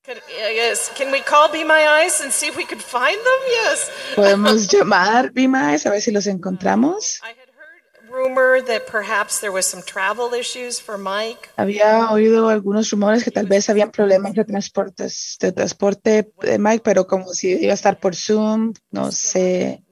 [0.05, 0.91] Could, yes.
[0.97, 3.41] Can we call Be My Eyes and see if we could find them?
[3.47, 3.91] Yes.
[4.17, 7.21] Podemos llamar Bimaes a ver si los encontramos.
[8.11, 11.49] Rumor that perhaps there was some travel issues for Mike.
[11.57, 16.83] Había oído algunos rumores que tal vez habían problemas de transportes, de transporte de Mike,
[16.85, 19.83] pero como si iba a estar por Zoom, no sé.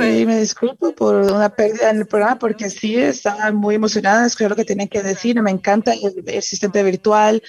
[0.03, 4.49] Y me disculpo por una pérdida en el programa porque sí estaba muy emocionada, escuché
[4.49, 7.41] lo que tenían que decir, me encanta el, el asistente virtual,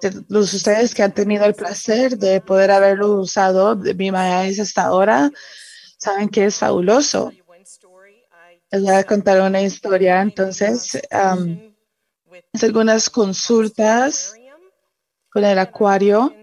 [0.00, 4.60] de los ustedes que han tenido el placer de poder haberlo usado de mi Eyes
[4.60, 5.30] hasta ahora,
[5.98, 7.32] saben que es fabuloso.
[8.70, 11.72] Les voy a contar una historia, entonces, um,
[12.52, 14.34] hice algunas consultas
[15.30, 16.34] con el acuario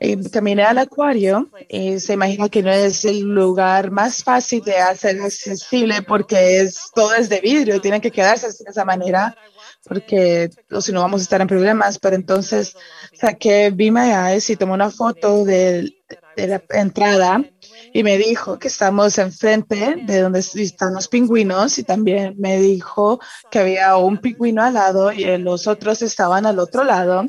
[0.00, 4.76] y caminé al acuario y se imagina que no es el lugar más fácil de
[4.76, 9.36] hacer accesible porque es todo es de vidrio tienen que quedarse de esa manera
[9.84, 11.98] porque o si no vamos a estar en problemas.
[11.98, 12.76] Pero entonces
[13.12, 15.94] saqué Eyes y tomé una foto de,
[16.36, 17.44] de la entrada
[17.92, 23.20] y me dijo que estamos enfrente de donde están los pingüinos y también me dijo
[23.50, 27.24] que había un pingüino al lado y los otros estaban al otro lado.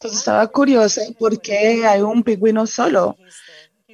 [0.00, 3.18] Entonces estaba curiosa por qué hay un pingüino solo.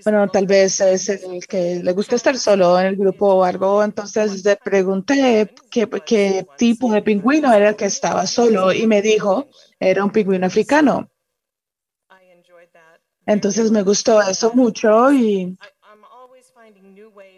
[0.05, 3.83] Bueno, tal vez es el que le gusta estar solo en el grupo o algo.
[3.83, 9.49] Entonces le pregunté qué, tipo de pingüino era el que estaba solo y me dijo,
[9.81, 11.10] era un pingüino africano.
[13.26, 15.59] Entonces me gustó eso mucho y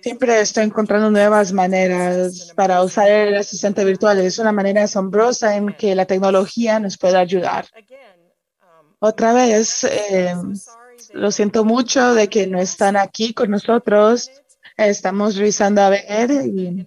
[0.02, 4.18] siempre estoy encontrando nuevas maneras para usar el asistente virtual.
[4.18, 7.64] Es una manera asombrosa en que la tecnología nos puede ayudar.
[9.00, 10.34] Otra vez, eh,
[11.12, 14.30] lo siento mucho de que no están aquí con nosotros.
[14.76, 16.86] Estamos revisando a ver y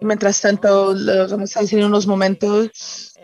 [0.00, 3.14] mientras tanto lo vamos a decir en unos momentos.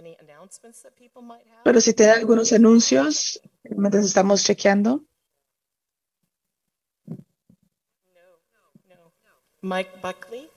[1.65, 5.05] Pero si tienen algunos anuncios mientras estamos chequeando.
[9.61, 10.49] Mike Buckley.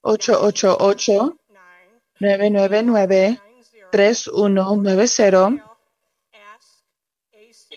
[0.00, 1.36] 888
[2.20, 3.38] 999
[3.92, 5.76] 3190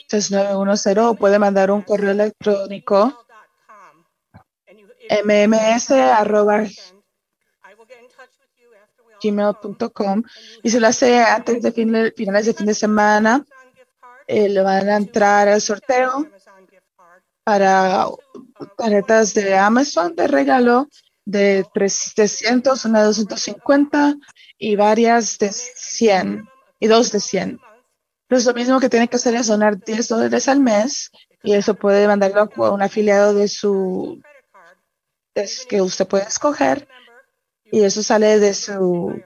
[0.07, 3.25] 3910 o puede mandar un correo electrónico
[5.09, 5.89] mms
[9.23, 10.23] gmail.com
[10.61, 13.45] y se lo hace antes de fin- finales de fin de semana
[14.27, 16.27] eh, le van a entrar al sorteo
[17.43, 18.07] para
[18.77, 20.87] tarjetas de Amazon de regalo
[21.25, 24.15] de 300, una de 250
[24.57, 26.47] y varias de 100
[26.79, 27.59] y dos de 100.
[28.29, 31.11] Entonces lo mismo que tiene que hacer es donar 10 dólares al mes
[31.43, 34.21] y eso puede mandarlo a un afiliado de su
[35.35, 36.87] es que usted puede escoger
[37.73, 39.19] y eso sale de su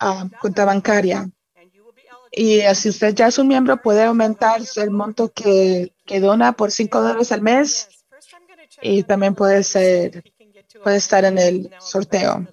[0.00, 1.30] ah, cuenta bancaria.
[2.32, 6.72] Y si usted ya es un miembro, puede aumentar el monto que, que dona por
[6.72, 7.88] 5 dólares al mes.
[8.82, 10.24] Y también puede ser,
[10.82, 12.44] puede estar en el sorteo.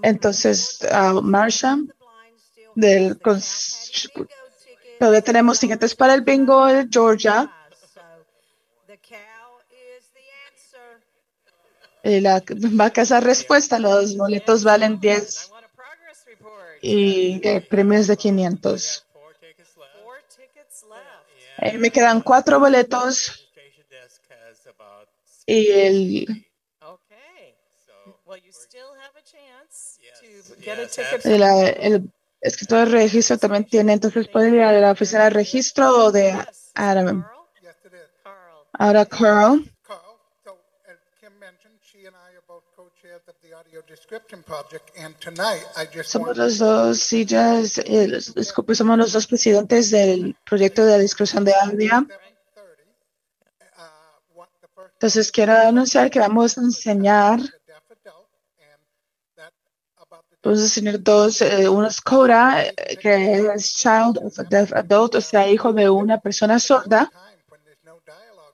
[0.00, 1.80] Entonces, uh, Marsha,
[2.74, 3.18] del,
[4.98, 7.52] todavía tenemos tiquetes para el bingo de Georgia.
[12.04, 15.50] La vaca esa respuesta, los boletos valen 10
[16.82, 19.06] y eh, premios de 500.
[21.58, 23.48] Eh, me quedan cuatro boletos
[25.46, 26.46] y el,
[28.26, 31.24] Well, you still have a chance to get a ticket.
[31.26, 32.10] el,
[32.40, 36.34] escritor de registro también tiene, entonces puede ir a la oficina de registro o de
[36.74, 37.26] Adam.
[38.72, 39.64] Ahora Carl.
[39.94, 40.10] audio
[41.14, 41.93] description project, and tonight I just
[46.04, 51.44] Somos los dos sillas, eh, los- disculpe, somos los dos presidentes del proyecto de descripción
[51.44, 52.06] de audio.
[54.94, 57.40] Entonces quiero anunciar que vamos a enseñar,
[60.42, 64.72] vamos a enseñar dos, eh, uno es Coda, eh, que es Child of a Deaf
[64.72, 67.10] Adult, o sea, hijo de una persona sorda.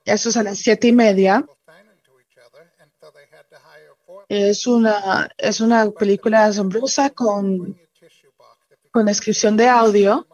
[0.05, 1.45] Eso es a las siete y media.
[4.33, 7.77] Es una, es una película asombrosa con,
[8.89, 10.25] con descripción de audio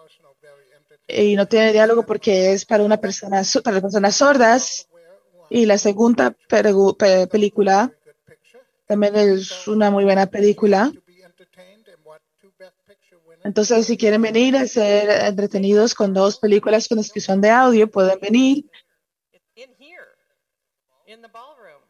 [1.07, 4.87] y no tiene diálogo porque es para una persona so- para personas sordas.
[5.49, 6.35] Y la segunda
[7.31, 7.91] película
[8.85, 10.91] también es una muy buena película.
[13.43, 18.19] Entonces, si quieren venir a ser entretenidos con dos películas con descripción de audio, pueden
[18.19, 18.69] venir.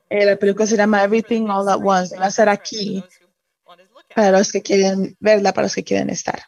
[0.10, 2.18] Eh, la película se llama Everything All at Once.
[2.18, 3.04] Va a ser aquí
[4.16, 6.42] para los que quieren verla, para los que quieren estar.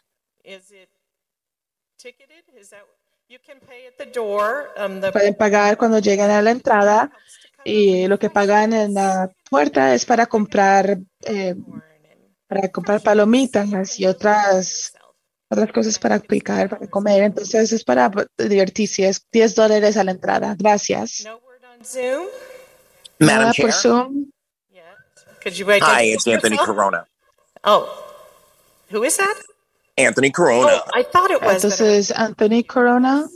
[4.76, 7.12] Um, Pueden pagar cuando lleguen a la entrada
[7.64, 11.54] y lo que pagan en la puerta es para comprar eh,
[12.48, 14.92] para comprar palomitas y otras
[15.48, 17.22] otras cosas para picar, para comer.
[17.22, 19.08] Entonces es para divertirse.
[19.08, 20.56] Es 10 dólares a la entrada.
[20.58, 21.24] Gracias.
[23.20, 23.28] On Zoom.
[23.28, 23.80] Nada Madam por Chair.
[23.80, 24.32] Zoom.
[25.40, 25.82] Could you wait?
[25.82, 27.06] Hi, it's Anthony Corona.
[27.64, 27.88] Oh,
[28.90, 29.34] who is that?
[29.96, 30.66] Anthony Corona.
[30.68, 31.62] Oh, I thought it was.
[31.62, 33.28] but Entonces Anthony Corona.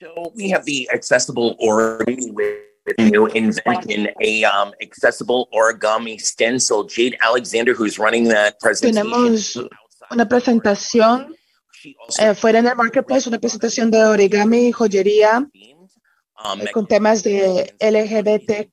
[0.00, 6.84] So we have the accessible origami with new invention, a um, accessible origami stencil.
[6.84, 9.06] Jade Alexander, who's running that presentation.
[9.06, 9.56] Tenemos
[10.10, 11.34] una presentación
[12.18, 15.48] eh, fuera en el marketplace, una presentación de origami y joyería
[16.72, 18.66] con temas de LGBTQ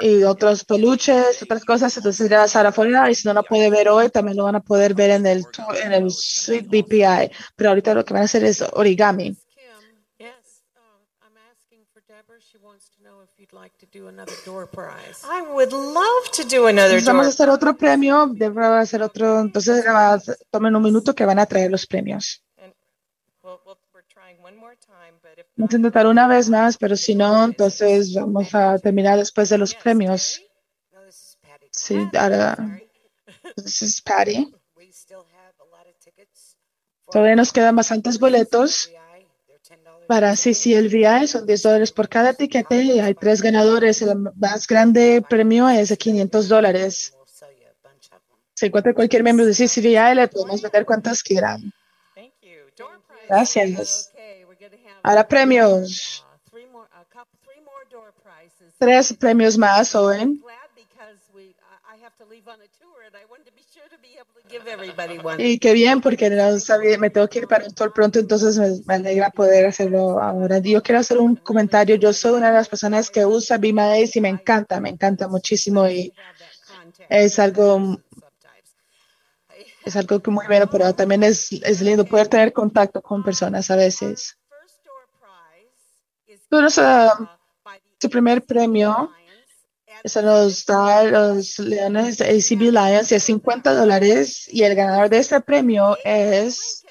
[0.00, 1.96] y otros peluches, otras cosas.
[1.96, 4.44] Entonces ya va a estar afuera y si no lo puede ver hoy, también lo
[4.44, 5.44] van a poder ver en el,
[5.82, 7.30] en el Suite BPI.
[7.56, 9.36] Pero ahorita lo que van a hacer es origami.
[15.24, 17.34] I would love to do another Entonces vamos a door.
[17.34, 21.46] hacer otro premio, debe hacer otro, entonces va a- tomen un minuto que van a
[21.46, 22.42] traer los premios.
[23.42, 24.41] Well, well, we're trying one more time, but if Vamos a
[25.56, 30.42] intentar una vez más, pero si no, entonces vamos a terminar después de los premios.
[31.70, 32.56] Sí, ahora.
[33.56, 34.52] This is Patty.
[37.10, 38.90] Todavía nos quedan bastantes boletos
[40.06, 41.26] para CCLVI.
[41.26, 44.02] Son 10 dólares por cada etiquete y hay tres ganadores.
[44.02, 47.14] El más grande premio es de 500 dólares.
[48.54, 51.72] Si encuentra cualquier miembro de CCVI, le podemos vender cuantas quieran.
[53.28, 54.11] Gracias.
[55.02, 56.24] Ahora premios.
[58.78, 60.38] Tres premios más one.
[65.38, 68.84] Y qué bien, porque no sabía, me tengo que ir para un tour pronto, entonces
[68.86, 70.58] me, alegra poder hacerlo ahora.
[70.58, 71.96] Yo quiero hacer un comentario.
[71.96, 75.28] Yo soy una de las personas que usa My Ace y me encanta, me encanta
[75.28, 76.12] muchísimo y
[77.08, 77.98] es algo,
[79.84, 83.70] es algo que muy bueno, pero también es, es lindo poder tener contacto con personas
[83.70, 84.36] a veces.
[87.98, 89.10] Su primer premio
[90.04, 95.08] se nos da los Leones de ACB Lions y es 50 dólares y el ganador
[95.08, 96.84] de este premio es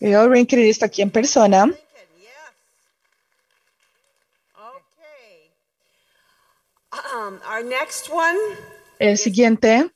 [0.00, 1.64] Leo Rinkin está aquí en persona.
[7.14, 8.38] Um, our next one,
[8.98, 9.90] El siguiente,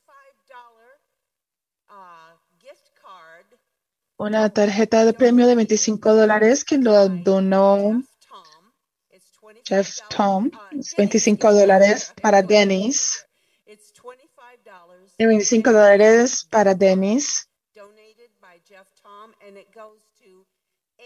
[4.17, 8.03] una tarjeta de premio de 25 dólares que lo donó
[9.65, 10.49] Jeff Tom.
[10.71, 13.25] Es 25 dólares para Dennis.
[15.17, 17.47] y 25 dólares para Dennis.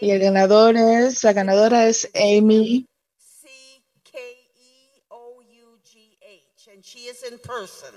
[0.00, 2.86] Y el ganador es, la ganadora es Amy
[4.04, 5.48] K-E-O-U-G-H,
[6.72, 7.94] and she is in person.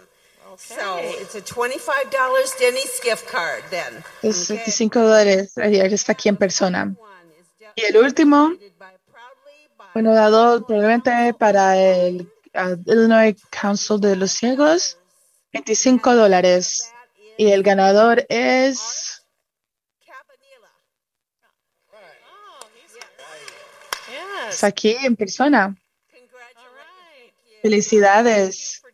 [0.57, 4.03] So it's a twenty-five dollars Denny's gift card then.
[4.21, 5.57] Es 25 dólares.
[5.57, 6.95] Ella está aquí en persona.
[7.75, 8.53] Y el último,
[9.93, 14.97] bueno, dado probablemente para el uh, Illinois Council de los Ciegos,
[15.51, 16.91] 25 dólares.
[17.37, 19.15] Y el ganador es
[24.49, 25.75] está aquí en persona.
[27.61, 28.84] Felicidades.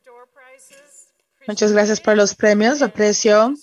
[1.51, 3.53] Muchas gracias por los premios, lo aprecio.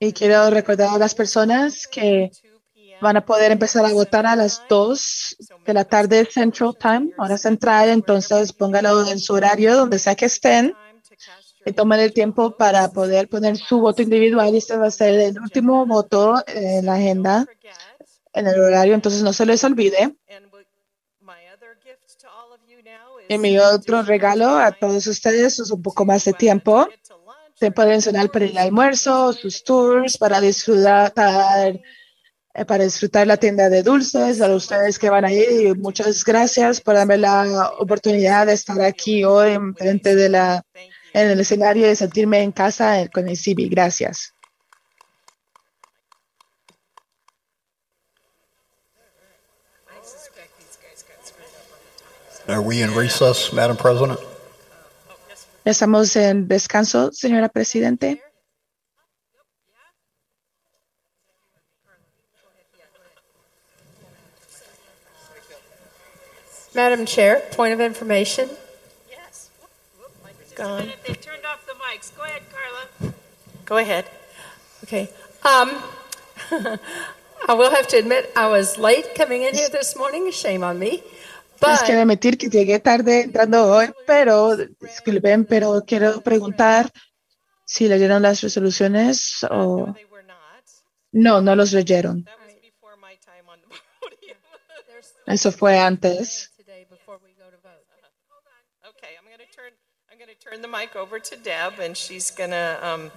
[0.00, 2.32] Y quiero recordar a las personas que
[3.00, 7.38] van a poder empezar a votar a las 2 de la tarde Central Time, hora
[7.38, 7.90] central.
[7.90, 10.74] Entonces póngalo en su horario, donde sea que estén.
[11.64, 14.52] Y tomen el tiempo para poder poner su voto individual.
[14.56, 17.46] Este va a ser el último voto en la agenda,
[18.32, 18.94] en el horario.
[18.94, 20.16] Entonces no se les olvide.
[23.28, 26.88] Y mi otro regalo a todos ustedes es un poco más de tiempo.
[27.58, 31.12] Tiempo adicional para el almuerzo, sus tours, para disfrutar,
[32.54, 35.46] eh, para disfrutar la tienda de dulces, a ustedes que van a ir.
[35.50, 40.62] Y muchas gracias por darme la oportunidad de estar aquí hoy en frente de la,
[41.12, 43.68] en el escenario y sentirme en casa con el CIBI.
[43.68, 44.33] Gracias.
[52.46, 54.20] Are we in recess, Madam President?
[55.64, 58.20] Estamos en descanso, señora Presidente.
[66.74, 68.50] Madam Chair, point of information.
[69.08, 69.48] Yes.
[70.54, 70.92] Gone.
[71.06, 72.14] They turned off the mics.
[72.14, 73.14] Go ahead, Carla.
[73.64, 74.04] Go ahead.
[74.82, 75.08] Okay.
[75.44, 75.70] Um,
[77.48, 80.30] I will have to admit I was late coming in here this morning.
[80.30, 81.02] Shame on me.
[81.66, 86.90] Les quiero admitir que llegué tarde entrando hoy, pero disculpen, pero quiero preguntar
[87.64, 89.94] si leyeron las resoluciones o
[91.12, 92.26] no, no los leyeron.
[95.26, 96.50] Eso fue antes.
[98.86, 100.60] Okay, I'm going to turn.
[100.60, 103.10] The mic over to Deb, and she's going to um,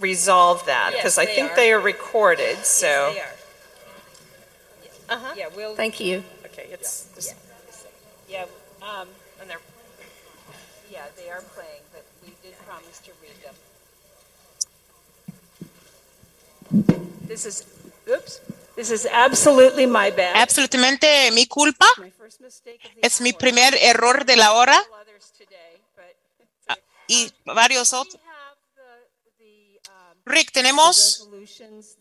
[0.00, 1.56] resolve that Yes, because I they think are.
[1.56, 2.64] they are recorded.
[2.64, 3.14] So.
[5.08, 5.34] Uh-huh.
[5.36, 5.74] Yeah, we'll.
[5.74, 6.22] Thank you.
[6.46, 7.06] Okay, it's.
[7.14, 7.34] Just,
[8.28, 8.44] Yeah,
[8.82, 9.08] um,
[9.40, 9.60] and they're.
[10.92, 13.54] yeah, they are playing, but we did promise to read them.
[17.26, 17.64] This is,
[18.08, 18.40] oops,
[18.76, 20.36] this is absolutely my bad.
[20.36, 21.86] Absolutamente mi culpa.
[23.02, 24.78] Es mi primer error de la hora.
[26.68, 28.20] Ah, Y varios otros.
[30.26, 31.28] Rick, tenemos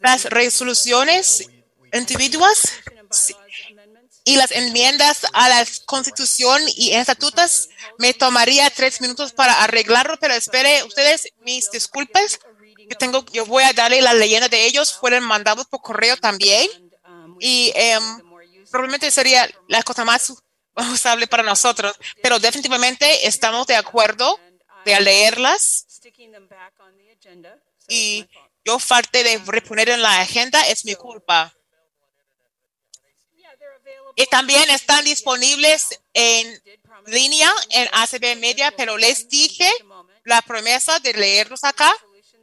[0.02, 1.50] las resoluciones
[1.94, 2.62] individuas
[3.10, 3.36] Sí.
[4.26, 7.70] y las enmiendas a la constitución y estatutos.
[7.98, 12.40] Me tomaría tres minutos para arreglarlo, pero espere ustedes mis disculpas.
[12.90, 14.94] Yo tengo, yo voy a darle la leyenda de ellos.
[14.94, 16.70] Fueron mandados por correo también
[17.40, 18.22] y em,
[18.70, 20.34] probablemente sería la cosa más
[20.92, 24.40] usable para nosotros, pero definitivamente estamos de acuerdo
[24.86, 25.86] de leerlas
[27.88, 28.26] y
[28.66, 31.54] yo falté de reponer en la agenda, es mi culpa.
[34.18, 36.62] Y también están disponibles en
[37.06, 39.72] línea en ACB Media, pero les dije
[40.26, 41.96] la promesa de leerlos acá.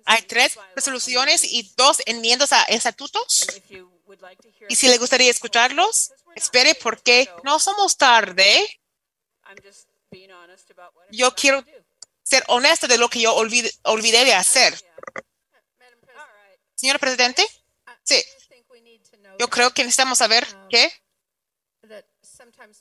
[0.04, 3.48] Hay tres resoluciones y dos enmiendas a estatutos.
[4.68, 8.80] Y si le gustaría escucharlos, espere porque no somos tarde.
[11.10, 11.64] Yo quiero
[12.22, 14.80] ser honesta de lo que yo olvidé, de hacer.
[16.76, 17.44] Señor presidente,
[18.04, 18.22] sí.
[19.40, 20.92] Yo creo que necesitamos saber que,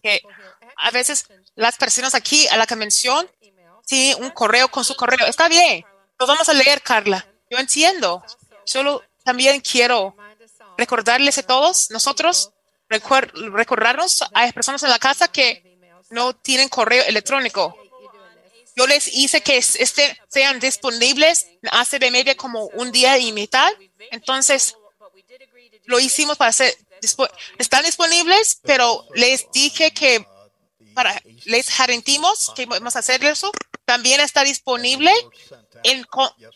[0.01, 0.21] que
[0.77, 1.25] a veces
[1.55, 3.29] las personas aquí a la convención
[3.85, 5.25] tienen un correo con su correo.
[5.27, 5.85] Está bien,
[6.19, 7.25] lo vamos a leer, Carla.
[7.49, 8.23] Yo entiendo.
[8.65, 10.15] Solo también quiero
[10.77, 12.51] recordarles a todos, nosotros,
[12.89, 17.75] recordarnos a las personas en la casa que no tienen correo electrónico.
[18.75, 23.31] Yo les hice que es- este, sean disponibles en ACB Media como un día y
[23.31, 23.71] mitad.
[24.11, 24.75] Entonces,
[25.85, 26.75] lo hicimos para ser,
[27.57, 30.25] están disponibles, pero les dije que
[30.93, 33.51] para, les garantimos que vamos a hacer eso.
[33.85, 35.11] También está disponible
[35.83, 36.05] en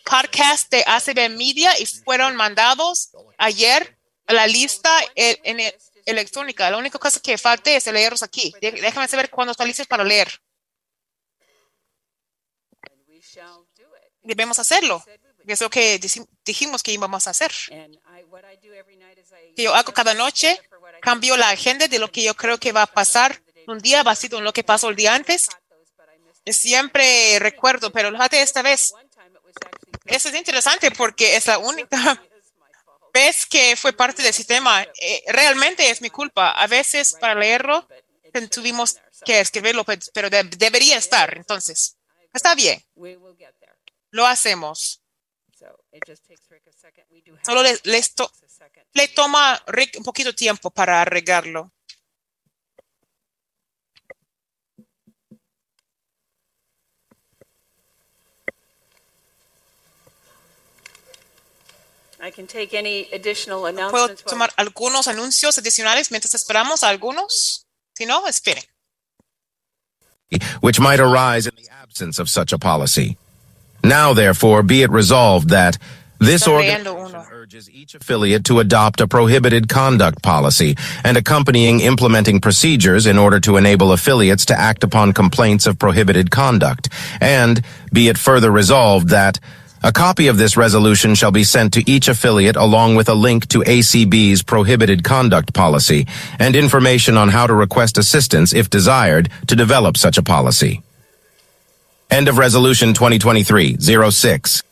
[0.06, 5.60] podcast de ACB Media y fueron mandados ayer a la lista en,
[6.06, 6.70] electrónica.
[6.70, 8.54] La única cosa que falta es leerlos aquí.
[8.62, 10.30] Dé- Déjame saber cuándo están listos para leer.
[14.22, 15.04] debemos hacerlo.
[15.48, 16.00] Es lo que
[16.44, 17.52] dijimos que íbamos a hacer.
[19.56, 20.60] Que yo hago cada noche,
[21.02, 24.38] cambio la agenda de lo que yo creo que va a pasar un día basado
[24.38, 25.48] en lo que pasó el día antes.
[26.46, 28.94] Siempre recuerdo, pero fíjate esta vez.
[30.06, 32.22] Eso es interesante porque es la única
[33.14, 34.84] vez que fue parte del sistema.
[35.02, 36.52] Eh, realmente es mi culpa.
[36.52, 37.88] A veces para leerlo
[38.52, 41.36] tuvimos que escribirlo, pero debería estar.
[41.36, 41.98] Entonces,
[42.34, 42.84] está bien.
[44.12, 45.02] Lo hacemos.
[47.44, 47.80] Solo le,
[48.94, 51.72] le toma Rick un poquito tiempo para arreglarlo.
[63.90, 67.68] ¿Puedo tomar algunos anuncios adicionales mientras esperamos a algunos?
[67.94, 68.64] Si no, esperen.
[70.62, 73.18] Which might arise in the absence of such a policy.
[73.84, 75.78] Now, therefore, be it resolved that
[76.20, 83.06] this organization urges each affiliate to adopt a prohibited conduct policy and accompanying implementing procedures
[83.06, 86.90] in order to enable affiliates to act upon complaints of prohibited conduct.
[87.22, 87.62] And
[87.94, 89.40] be it further resolved that
[89.84, 93.48] a copy of this resolution shall be sent to each affiliate along with a link
[93.50, 96.08] to ACB's prohibited conduct policy
[96.40, 100.82] and information on how to request assistance if desired to develop such a policy.
[102.10, 104.64] End of Resolution 2023-06.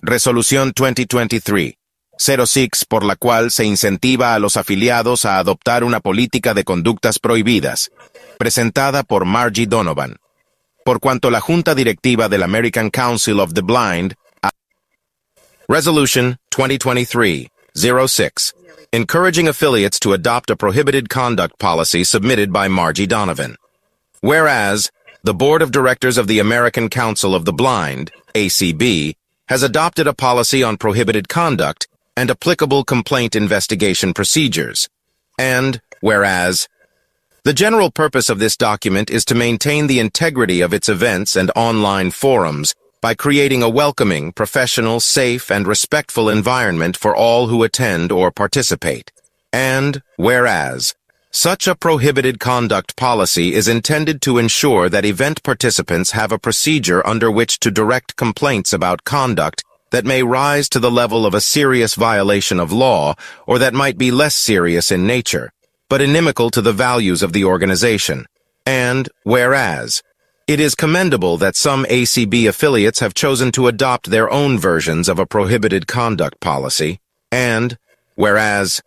[0.00, 6.64] Resolución 2023-06 por la cual se incentiva a los afiliados a adoptar una política de
[6.64, 7.90] conductas prohibidas,
[8.38, 10.16] presentada por Margie Donovan.
[10.82, 14.14] Por cuanto la Junta Directiva del American Council of the Blind
[15.68, 18.54] Resolution 2023-06
[18.92, 23.56] encouraging affiliates to adopt a prohibited conduct policy submitted by Margie Donovan.
[24.20, 24.90] Whereas,
[25.24, 29.14] the Board of Directors of the American Council of the Blind, ACB,
[29.48, 34.90] has adopted a policy on prohibited conduct and applicable complaint investigation procedures.
[35.38, 36.68] And, whereas,
[37.44, 41.50] the general purpose of this document is to maintain the integrity of its events and
[41.56, 48.12] online forums by creating a welcoming, professional, safe, and respectful environment for all who attend
[48.12, 49.10] or participate.
[49.52, 50.94] And, whereas,
[51.32, 57.04] such a prohibited conduct policy is intended to ensure that event participants have a procedure
[57.04, 61.40] under which to direct complaints about conduct that may rise to the level of a
[61.40, 63.14] serious violation of law
[63.46, 65.52] or that might be less serious in nature,
[65.88, 68.26] but inimical to the values of the organization.
[68.64, 70.02] And, whereas,
[70.46, 75.18] it is commendable that some ACB affiliates have chosen to adopt their own versions of
[75.18, 77.78] a prohibited conduct policy, and,
[78.14, 78.82] whereas,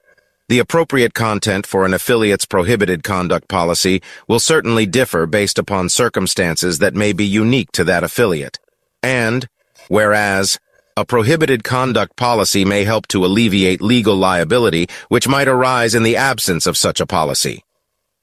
[0.47, 6.79] the appropriate content for an affiliate's prohibited conduct policy will certainly differ based upon circumstances
[6.79, 8.59] that may be unique to that affiliate,
[9.01, 9.47] and,
[9.87, 10.59] whereas,
[10.97, 16.15] a prohibited conduct policy may help to alleviate legal liability which might arise in the
[16.15, 17.63] absence of such a policy.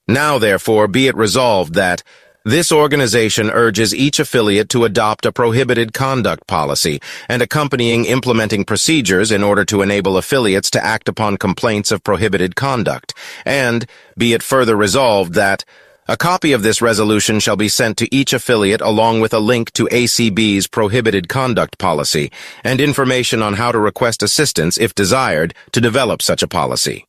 [0.08, 2.02] Now, therefore, be it resolved that,
[2.44, 9.30] this organization urges each affiliate to adopt a prohibited conduct policy and accompanying implementing procedures
[9.30, 13.14] in order to enable affiliates to act upon complaints of prohibited conduct,
[13.44, 15.64] and be it further resolved that
[16.08, 19.72] a copy of this resolution shall be sent to each affiliate along with a link
[19.72, 22.32] to ACB's prohibited conduct policy
[22.64, 27.06] and information on how to request assistance if desired to develop such a policy.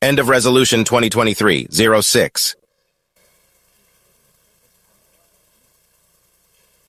[0.00, 2.54] End of Resolution 2023-06.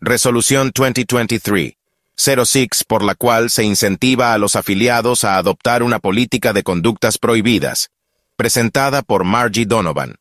[0.02, 6.64] Resolución 2023-06 por la cual se incentiva a los afiliados a adoptar una política de
[6.64, 7.90] conductas prohibidas,
[8.38, 10.16] presentada por Margie Donovan.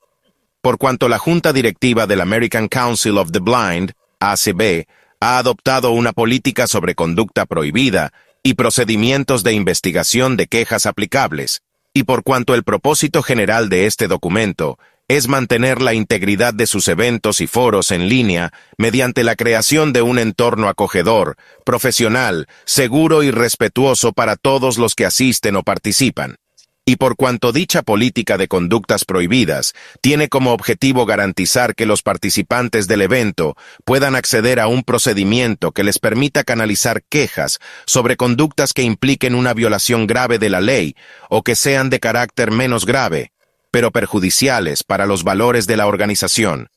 [0.63, 4.89] Por cuanto la Junta Directiva del American Council of the Blind, ACB,
[5.21, 12.03] ha adoptado una política sobre conducta prohibida y procedimientos de investigación de quejas aplicables, y
[12.03, 14.77] por cuanto el propósito general de este documento
[15.09, 20.03] es mantener la integridad de sus eventos y foros en línea mediante la creación de
[20.03, 26.37] un entorno acogedor, profesional, seguro y respetuoso para todos los que asisten o participan.
[26.85, 32.87] Y por cuanto dicha política de conductas prohibidas tiene como objetivo garantizar que los participantes
[32.87, 38.83] del evento puedan acceder a un procedimiento que les permita canalizar quejas sobre conductas que
[38.83, 40.97] impliquen una violación grave de la ley
[41.29, 43.33] o que sean de carácter menos grave,
[43.79, 46.69] pero perjudiciales para los valores de la organización,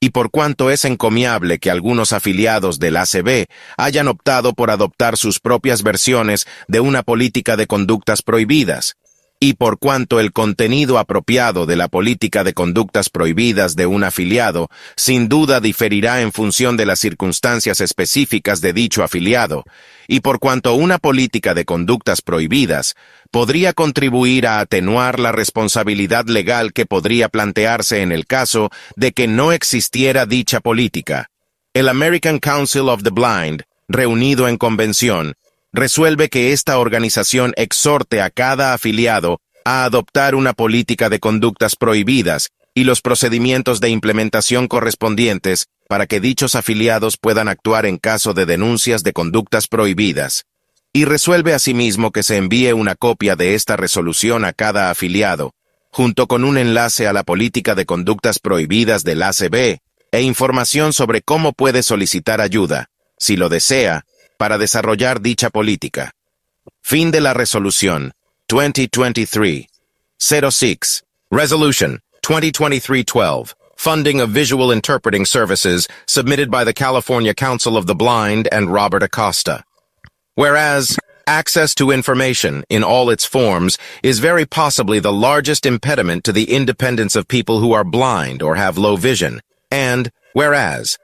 [0.00, 3.46] y por cuanto es encomiable que algunos afiliados del ACB
[3.76, 8.96] hayan optado por adoptar sus propias versiones de una política de conductas prohibidas,
[9.40, 14.68] y por cuanto el contenido apropiado de la política de conductas prohibidas de un afiliado
[14.96, 19.64] sin duda diferirá en función de las circunstancias específicas de dicho afiliado,
[20.08, 22.94] y por cuanto una política de conductas prohibidas
[23.30, 29.28] podría contribuir a atenuar la responsabilidad legal que podría plantearse en el caso de que
[29.28, 31.30] no existiera dicha política.
[31.74, 35.34] El American Council of the Blind, reunido en convención,
[35.72, 42.50] resuelve que esta organización exhorte a cada afiliado a adoptar una política de conductas prohibidas
[42.74, 48.46] y los procedimientos de implementación correspondientes para que dichos afiliados puedan actuar en caso de
[48.46, 50.44] denuncias de conductas prohibidas.
[50.92, 55.54] Y resuelve asimismo que se envíe una copia de esta resolución a cada afiliado,
[55.90, 59.80] junto con un enlace a la política de conductas prohibidas del ACB
[60.12, 64.04] e información sobre cómo puede solicitar ayuda, si lo desea,
[64.38, 66.12] para desarrollar dicha política.
[66.82, 68.12] Fin de la resolución
[68.48, 71.02] 2023-06.
[71.30, 73.52] Resolution 2023-12.
[73.76, 79.04] Funding of Visual Interpreting Services submitted by the California Council of the Blind and Robert
[79.04, 79.62] Acosta.
[80.34, 86.32] Whereas, access to information in all its forms is very possibly the largest impediment to
[86.32, 89.40] the independence of people who are blind or have low vision.
[89.70, 90.98] And, whereas,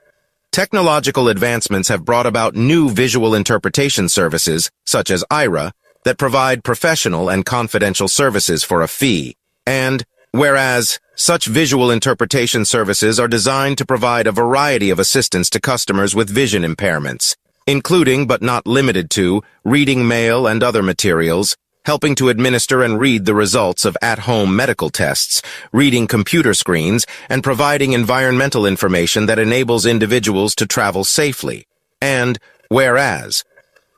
[0.55, 5.73] Technological advancements have brought about new visual interpretation services, such as IRA,
[6.05, 9.35] that provide professional and confidential services for a fee.
[9.67, 15.61] And, whereas, such visual interpretation services are designed to provide a variety of assistance to
[15.61, 17.35] customers with vision impairments,
[17.67, 23.25] including but not limited to reading mail and other materials, helping to administer and read
[23.25, 29.87] the results of at-home medical tests, reading computer screens, and providing environmental information that enables
[29.87, 31.67] individuals to travel safely.
[32.01, 32.39] And,
[32.69, 33.45] whereas,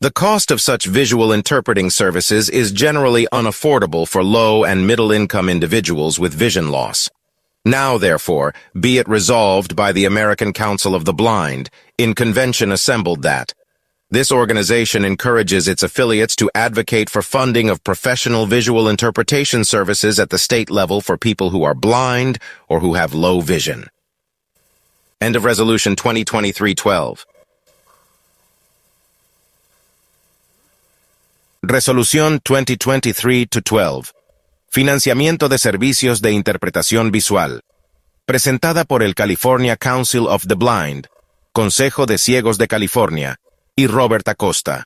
[0.01, 6.19] the cost of such visual interpreting services is generally unaffordable for low and middle-income individuals
[6.19, 7.09] with vision loss.
[7.65, 13.23] Now, therefore, be it resolved by the American Council of the Blind, in convention assembled
[13.23, 13.55] that,
[14.09, 20.31] this organization encourages its affiliates to advocate for funding of professional visual interpretation services at
[20.31, 23.89] the state level for people who are blind or who have low vision.
[25.21, 27.25] End of Resolution 2023-12.
[31.65, 34.13] Resolución 2023-12.
[34.69, 37.61] Financiamiento de servicios de interpretación visual.
[38.25, 41.09] Presentada por el California Council of the Blind,
[41.53, 43.37] Consejo de Ciegos de California,
[43.77, 44.85] y Robert Acosta.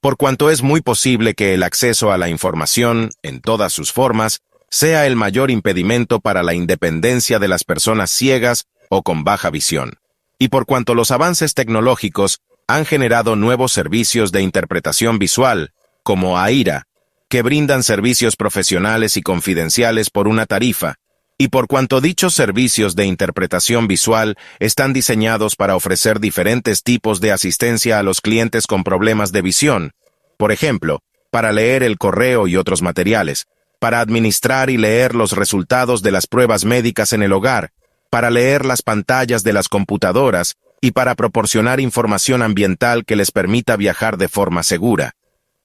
[0.00, 4.40] Por cuanto es muy posible que el acceso a la información, en todas sus formas,
[4.70, 9.98] sea el mayor impedimento para la independencia de las personas ciegas o con baja visión.
[10.38, 15.72] Y por cuanto los avances tecnológicos han generado nuevos servicios de interpretación visual,
[16.02, 16.86] como AIRA,
[17.28, 20.96] que brindan servicios profesionales y confidenciales por una tarifa,
[21.36, 27.32] y por cuanto dichos servicios de interpretación visual están diseñados para ofrecer diferentes tipos de
[27.32, 29.92] asistencia a los clientes con problemas de visión,
[30.36, 33.46] por ejemplo, para leer el correo y otros materiales,
[33.80, 37.72] para administrar y leer los resultados de las pruebas médicas en el hogar,
[38.10, 43.76] para leer las pantallas de las computadoras y para proporcionar información ambiental que les permita
[43.76, 45.16] viajar de forma segura.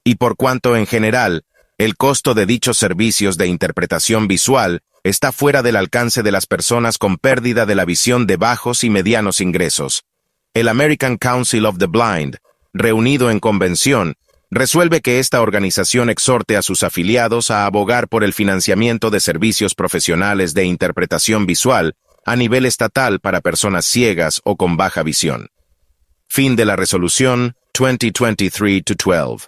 [0.03, 1.43] Y por cuanto en general,
[1.77, 6.97] el costo de dichos servicios de interpretación visual está fuera del alcance de las personas
[6.97, 10.03] con pérdida de la visión de bajos y medianos ingresos.
[10.53, 12.37] El American Council of the Blind,
[12.73, 14.15] reunido en convención,
[14.51, 19.75] resuelve que esta organización exhorte a sus afiliados a abogar por el financiamiento de servicios
[19.75, 25.49] profesionales de interpretación visual a nivel estatal para personas ciegas o con baja visión.
[26.27, 29.47] Fin de la resolución 2023-12.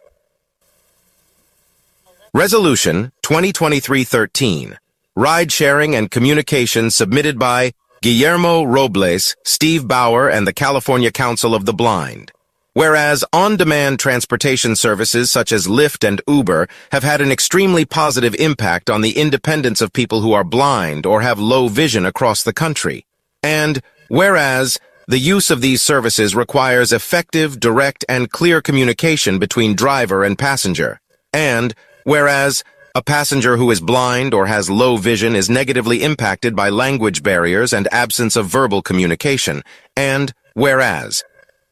[2.33, 4.79] Resolution 2023-13
[5.21, 11.67] Ride Sharing and Communication submitted by Guillermo Robles, Steve Bauer, and the California Council of
[11.67, 12.31] the Blind.
[12.73, 18.89] Whereas on-demand transportation services such as Lyft and Uber have had an extremely positive impact
[18.89, 23.05] on the independence of people who are blind or have low vision across the country.
[23.43, 30.23] And whereas the use of these services requires effective, direct, and clear communication between driver
[30.23, 30.99] and passenger.
[31.31, 31.75] And
[32.05, 32.63] whereas
[32.93, 37.71] a passenger who is blind or has low vision is negatively impacted by language barriers
[37.71, 39.63] and absence of verbal communication,
[39.95, 41.23] and whereas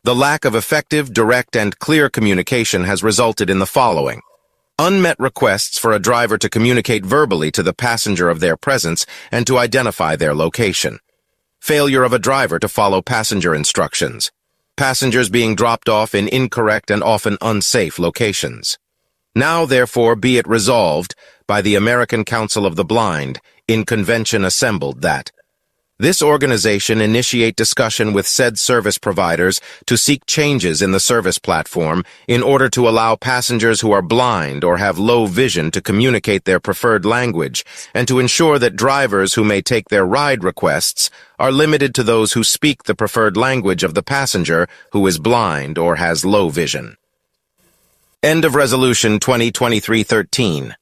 [0.04, 4.22] the lack of effective, direct, and clear communication has resulted in the following.
[4.78, 9.46] Unmet requests for a driver to communicate verbally to the passenger of their presence and
[9.46, 11.00] to identify their location.
[11.60, 14.32] Failure of a driver to follow passenger instructions.
[14.78, 18.78] Passengers being dropped off in incorrect and often unsafe locations
[19.40, 21.16] Now therefore be it resolved
[21.48, 25.32] by the American Council of the Blind in convention assembled that
[25.98, 32.04] this organization initiate discussion with said service providers to seek changes in the service platform
[32.28, 36.60] in order to allow passengers who are blind or have low vision to communicate their
[36.60, 41.96] preferred language and to ensure that drivers who may take their ride requests are limited
[41.96, 46.26] to those who speak the preferred language of the passenger who is blind or has
[46.26, 46.98] low vision.
[48.22, 50.76] End of Resolution 2023-13.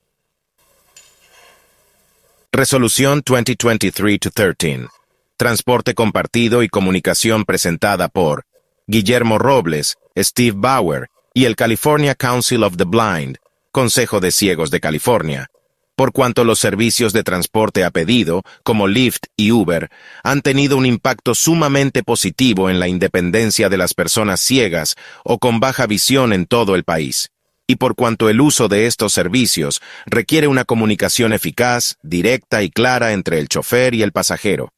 [2.51, 4.89] Resolución 2023-13.
[5.37, 8.45] Transporte compartido y comunicación presentada por
[8.87, 13.37] Guillermo Robles, Steve Bauer y el California Council of the Blind,
[13.71, 15.47] Consejo de Ciegos de California,
[15.97, 19.89] por cuanto los servicios de transporte a pedido, como Lyft y Uber,
[20.23, 25.59] han tenido un impacto sumamente positivo en la independencia de las personas ciegas o con
[25.59, 27.31] baja visión en todo el país,
[27.65, 33.13] y por cuanto el uso de estos servicios requiere una comunicación eficaz, directa y clara
[33.13, 34.69] entre el chofer y el pasajero,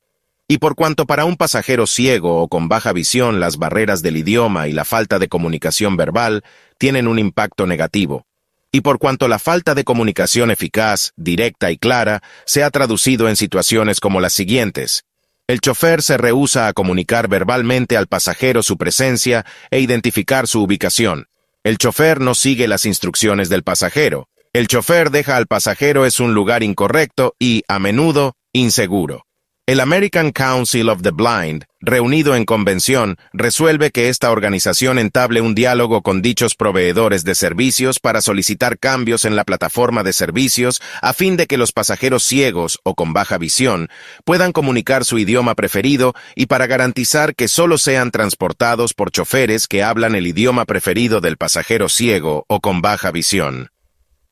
[0.48, 4.70] y por cuanto para un pasajero ciego o con baja visión las barreras del idioma
[4.70, 6.46] y la falta de comunicación verbal
[6.78, 8.26] tienen un impacto negativo,
[8.72, 13.36] y por cuanto la falta de comunicación eficaz, directa y clara se ha traducido en
[13.36, 15.06] situaciones como las siguientes.
[15.48, 21.28] El chofer se rehúsa a comunicar verbalmente al pasajero su presencia e identificar su ubicación.
[21.64, 24.30] El chofer no sigue las instrucciones del pasajero.
[24.54, 29.26] El chofer deja al pasajero en un lugar incorrecto y, a menudo, inseguro.
[29.70, 35.54] El American Council of the Blind, reunido en convención, resuelve que esta organización entable un
[35.54, 41.14] diálogo con dichos proveedores de servicios para solicitar cambios en la plataforma de servicios a
[41.14, 43.90] fin de que los pasajeros ciegos o con baja visión
[44.26, 49.84] puedan comunicar su idioma preferido y para garantizar que solo sean transportados por choferes que
[49.84, 53.70] hablan el idioma preferido del pasajero ciego o con baja visión.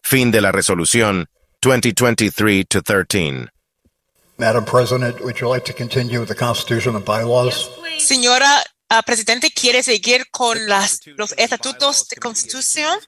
[0.01, 1.27] Fin de la resolución
[1.61, 3.51] 2023-13.
[4.39, 7.69] Madam President, would you like to continue with the Constitution and bylaws?
[7.97, 12.99] Señora uh, Presidente, ¿quiere seguir con las, los estatutos de Constitución?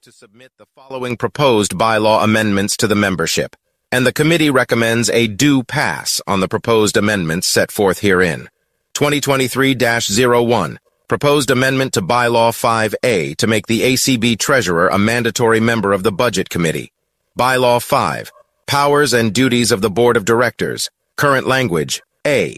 [0.75, 3.55] Following proposed bylaw amendments to the membership,
[3.91, 8.49] and the committee recommends a due pass on the proposed amendments set forth herein.
[8.95, 10.77] 2023-01,
[11.07, 16.11] proposed amendment to bylaw 5A to make the ACB treasurer a mandatory member of the
[16.11, 16.91] Budget Committee.
[17.37, 18.31] Bylaw 5,
[18.65, 20.89] powers and duties of the Board of Directors.
[21.19, 22.57] Current language, A.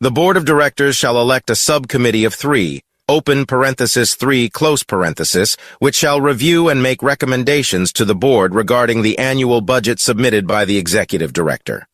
[0.00, 5.58] The Board of Directors shall elect a subcommittee of three, open parenthesis three, close parenthesis,
[5.78, 10.64] which shall review and make recommendations to the Board regarding the annual budget submitted by
[10.64, 11.86] the Executive Director.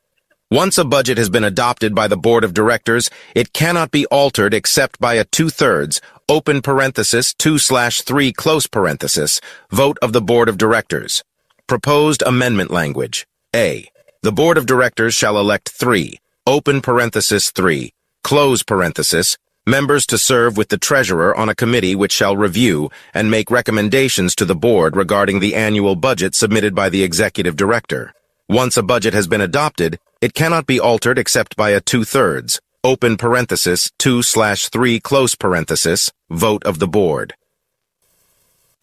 [0.53, 4.55] Once a budget has been adopted by the Board of Directors, it cannot be altered
[4.55, 9.41] except by a two-thirds, open parenthesis, two slash three, close parenthesis,
[9.73, 11.25] vote of the Board of Directors.
[11.67, 13.27] Proposed amendment language.
[13.53, 13.89] A.
[14.25, 19.37] The Board of Directors shall elect three, open parenthesis three, close parenthesis,
[19.67, 24.35] members to serve with the Treasurer on a committee which shall review and make recommendations
[24.37, 28.15] to the Board regarding the annual budget submitted by the Executive Director.
[28.49, 33.19] Once a budget has been adopted, it cannot be altered except by a two-thirds, open
[33.19, 37.35] parenthesis, two slash three, close parenthesis, vote of the Board.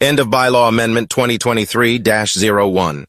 [0.00, 3.06] End of Bylaw Amendment 2023-01.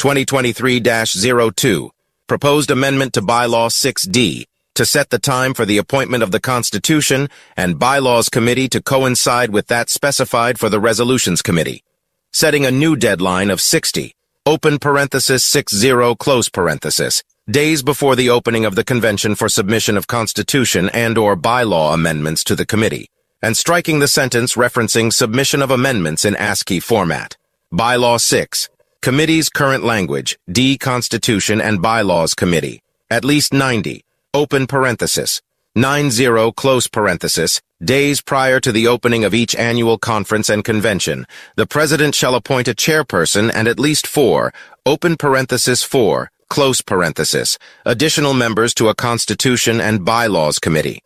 [0.00, 1.90] 2023-02,
[2.26, 7.28] proposed amendment to Bylaw 6D to set the time for the appointment of the Constitution
[7.54, 11.84] and Bylaws Committee to coincide with that specified for the Resolutions Committee,
[12.32, 14.14] setting a new deadline of 60,
[14.46, 20.06] open parenthesis 60 close parenthesis, days before the opening of the convention for submission of
[20.06, 23.10] Constitution and or bylaw amendments to the committee,
[23.42, 27.36] and striking the sentence referencing submission of amendments in ASCII format.
[27.70, 28.70] Bylaw 6,
[29.02, 34.04] Committee's current language, D Constitution and Bylaws Committee, at least 90,
[34.34, 35.40] open parenthesis,
[35.74, 41.66] 90 close parenthesis, days prior to the opening of each annual conference and convention, the
[41.66, 44.52] President shall appoint a chairperson and at least four,
[44.84, 47.56] open parenthesis 4, close parenthesis,
[47.86, 51.00] additional members to a Constitution and Bylaws Committee.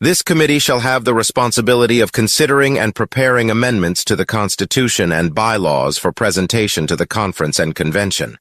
[0.00, 5.32] This committee shall have the responsibility of considering and preparing amendments to the Constitution and
[5.32, 8.38] bylaws for presentation to the conference and convention.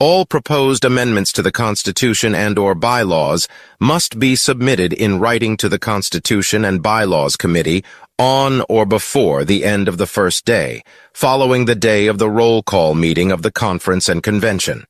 [0.00, 3.46] All proposed amendments to the Constitution and or bylaws
[3.78, 7.84] must be submitted in writing to the Constitution and Bylaws Committee
[8.18, 12.64] on or before the end of the first day, following the day of the roll
[12.64, 14.84] call meeting of the conference and convention.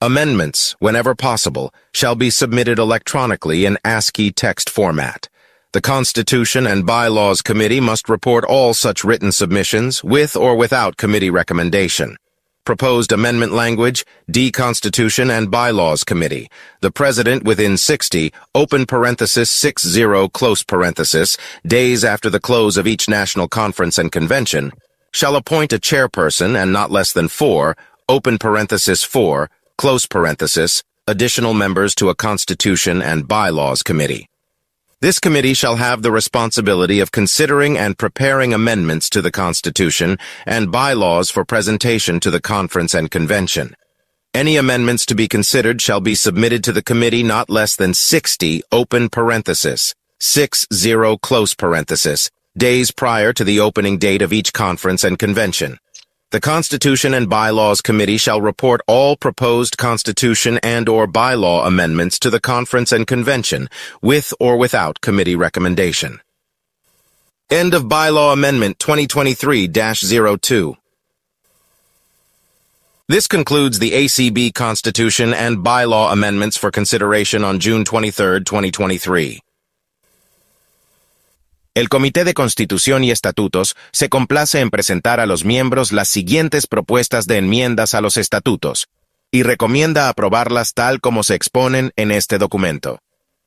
[0.00, 5.28] Amendments, whenever possible, shall be submitted electronically in ASCII text format.
[5.72, 11.30] The Constitution and Bylaws Committee must report all such written submissions with or without committee
[11.30, 12.16] recommendation.
[12.64, 16.48] Proposed amendment language, D Constitution and Bylaws Committee.
[16.80, 21.36] The President within 60, open parenthesis 60 close parenthesis,
[21.66, 24.70] days after the close of each national conference and convention,
[25.12, 27.76] shall appoint a chairperson and not less than four,
[28.08, 34.28] open parenthesis four, close parenthesis, additional members to a Constitution and Bylaws Committee.
[35.00, 40.72] This committee shall have the responsibility of considering and preparing amendments to the Constitution and
[40.72, 43.76] bylaws for presentation to the conference and convention.
[44.34, 48.62] Any amendments to be considered shall be submitted to the committee not less than 60
[48.72, 55.20] open parenthesis, 60 close parenthesis, days prior to the opening date of each conference and
[55.20, 55.78] convention.
[56.30, 62.28] The Constitution and Bylaws Committee shall report all proposed Constitution and or bylaw amendments to
[62.28, 63.70] the conference and convention,
[64.02, 66.20] with or without committee recommendation.
[67.48, 70.76] End of Bylaw Amendment 2023-02.
[73.08, 79.40] This concludes the ACB Constitution and bylaw amendments for consideration on June 23, 2023.
[81.78, 86.66] El Comité de Constitución y Estatutos se complace en presentar a los miembros las siguientes
[86.66, 88.88] propuestas de enmiendas a los estatutos
[89.30, 92.98] y recomienda aprobarlas tal como se exponen en este documento.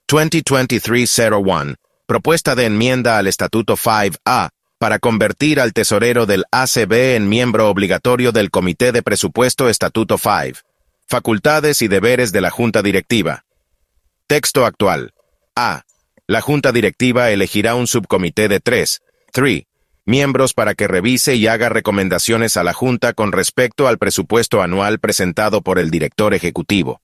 [0.08, 7.70] 2023-01, propuesta de enmienda al Estatuto 5A para convertir al tesorero del ACB en miembro
[7.70, 10.58] obligatorio del Comité de Presupuesto Estatuto 5.
[11.06, 13.44] Facultades y deberes de la Junta Directiva.
[14.26, 15.12] Texto actual.
[15.54, 15.84] A.
[16.32, 19.02] La Junta Directiva elegirá un subcomité de tres,
[19.34, 19.64] 3,
[20.06, 25.00] miembros para que revise y haga recomendaciones a la Junta con respecto al presupuesto anual
[25.00, 27.02] presentado por el director ejecutivo.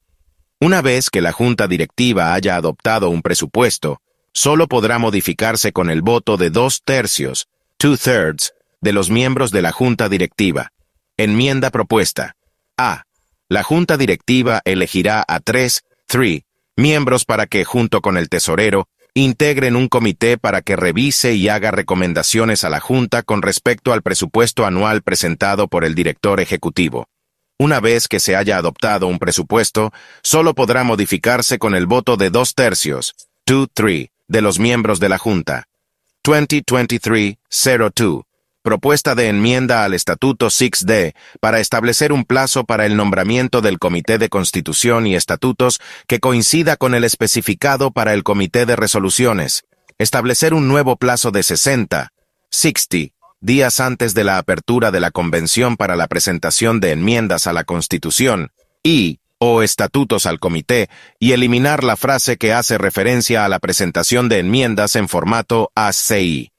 [0.62, 4.00] Una vez que la Junta Directiva haya adoptado un presupuesto,
[4.32, 7.50] solo podrá modificarse con el voto de dos tercios,
[7.80, 10.72] two-thirds, de los miembros de la Junta Directiva.
[11.18, 12.38] Enmienda propuesta.
[12.78, 13.04] A.
[13.50, 16.44] La Junta Directiva elegirá a tres, 3,
[16.78, 18.88] miembros para que, junto con el tesorero,
[19.24, 24.04] integren un comité para que revise y haga recomendaciones a la Junta con respecto al
[24.04, 27.08] presupuesto anual presentado por el director ejecutivo.
[27.58, 32.30] Una vez que se haya adoptado un presupuesto, solo podrá modificarse con el voto de
[32.30, 33.16] dos tercios,
[33.48, 35.68] 2-3, de los miembros de la Junta.
[36.24, 38.27] 2023-02.
[38.68, 44.18] Propuesta de enmienda al Estatuto 6D para establecer un plazo para el nombramiento del Comité
[44.18, 49.64] de Constitución y Estatutos que coincida con el especificado para el Comité de Resoluciones.
[50.00, 52.12] Establecer un nuevo plazo de 60,
[52.50, 57.54] 60, días antes de la apertura de la Convención para la presentación de enmiendas a
[57.54, 58.52] la Constitución
[58.84, 60.90] y o estatutos al comité
[61.20, 66.52] y eliminar la frase que hace referencia a la presentación de enmiendas en formato ACI.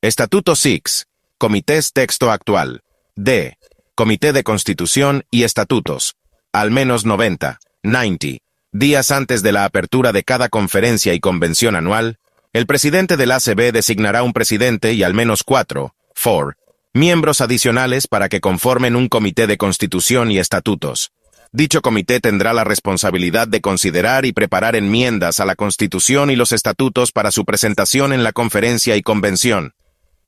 [0.00, 1.07] Estatuto 6.
[1.40, 2.82] Comités Texto Actual.
[3.14, 3.58] D.
[3.94, 6.16] Comité de Constitución y Estatutos.
[6.52, 8.26] Al menos 90, 90,
[8.72, 12.18] días antes de la apertura de cada conferencia y convención anual,
[12.52, 16.54] el presidente del ACB designará un presidente y al menos cuatro, 4,
[16.92, 21.12] miembros adicionales para que conformen un comité de constitución y estatutos.
[21.52, 26.50] Dicho comité tendrá la responsabilidad de considerar y preparar enmiendas a la Constitución y los
[26.50, 29.74] estatutos para su presentación en la conferencia y convención.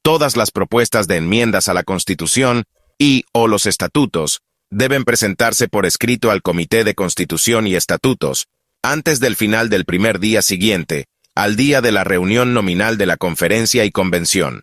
[0.03, 2.65] Todas las propuestas de enmiendas a la Constitución
[2.99, 8.47] y o los estatutos deben presentarse por escrito al Comité de Constitución y Estatutos
[8.83, 13.19] antes del final del primer día siguiente, al día de la reunión nominal de la
[13.19, 14.63] conferencia y convención.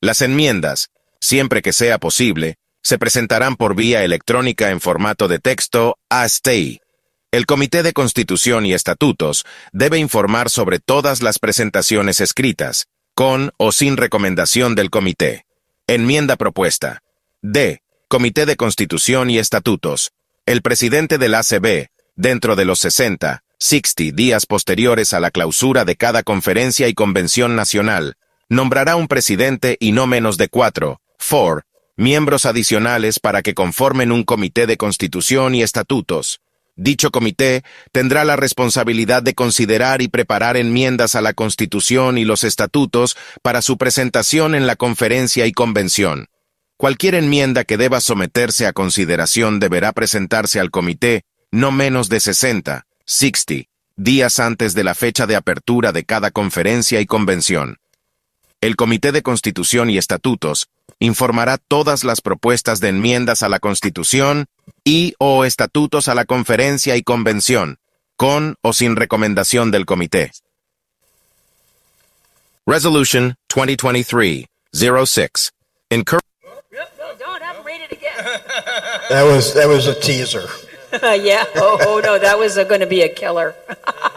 [0.00, 5.98] Las enmiendas, siempre que sea posible, se presentarán por vía electrónica en formato de texto
[6.08, 6.80] ASTEI.
[7.30, 12.88] El Comité de Constitución y Estatutos debe informar sobre todas las presentaciones escritas,
[13.18, 15.44] con o sin recomendación del comité.
[15.88, 17.02] Enmienda propuesta.
[17.42, 17.82] D.
[18.06, 20.12] Comité de Constitución y Estatutos.
[20.46, 25.96] El presidente del ACB, dentro de los 60, 60 días posteriores a la clausura de
[25.96, 28.16] cada conferencia y convención nacional,
[28.48, 31.62] nombrará un presidente y no menos de cuatro, 4,
[31.96, 36.40] miembros adicionales para que conformen un comité de constitución y estatutos,
[36.80, 42.44] Dicho comité tendrá la responsabilidad de considerar y preparar enmiendas a la Constitución y los
[42.44, 46.28] estatutos para su presentación en la conferencia y convención.
[46.76, 52.86] Cualquier enmienda que deba someterse a consideración deberá presentarse al comité no menos de 60,
[53.04, 57.78] 60, días antes de la fecha de apertura de cada conferencia y convención.
[58.60, 60.66] El Comité de Constitución y Estatutos
[60.98, 64.46] informará todas las propuestas de enmiendas a la Constitución
[64.82, 67.78] y o estatutos a la conferencia y convención,
[68.16, 70.32] con o sin recomendación del comité.
[72.66, 75.52] Resolution 2023-06.
[75.90, 76.24] Encourage
[76.72, 76.80] No,
[77.16, 78.24] don't have them read it again.
[79.08, 80.48] That was that was a teaser.
[81.22, 81.44] yeah.
[81.54, 83.54] Oh, oh no, that was going to be a killer.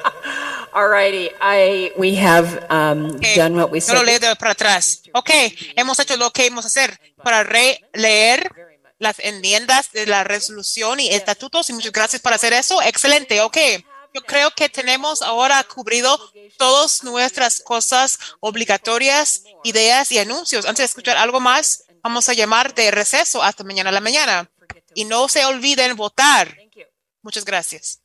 [0.73, 1.29] All righty.
[1.41, 4.21] I we have um, done what we Yo lo said.
[4.21, 5.03] leo para atrás.
[5.13, 5.29] Ok,
[5.75, 8.49] hemos hecho lo que hemos hacer para releer
[8.99, 12.81] las enmiendas de la resolución y estatutos y muchas gracias por hacer eso.
[12.81, 13.57] Excelente, ok.
[14.13, 16.19] Yo creo que tenemos ahora cubrido
[16.57, 20.65] todas nuestras cosas obligatorias, ideas y anuncios.
[20.65, 24.49] Antes de escuchar algo más, vamos a llamar de receso hasta mañana a la mañana.
[24.93, 26.57] Y no se olviden votar.
[27.21, 27.99] Muchas gracias.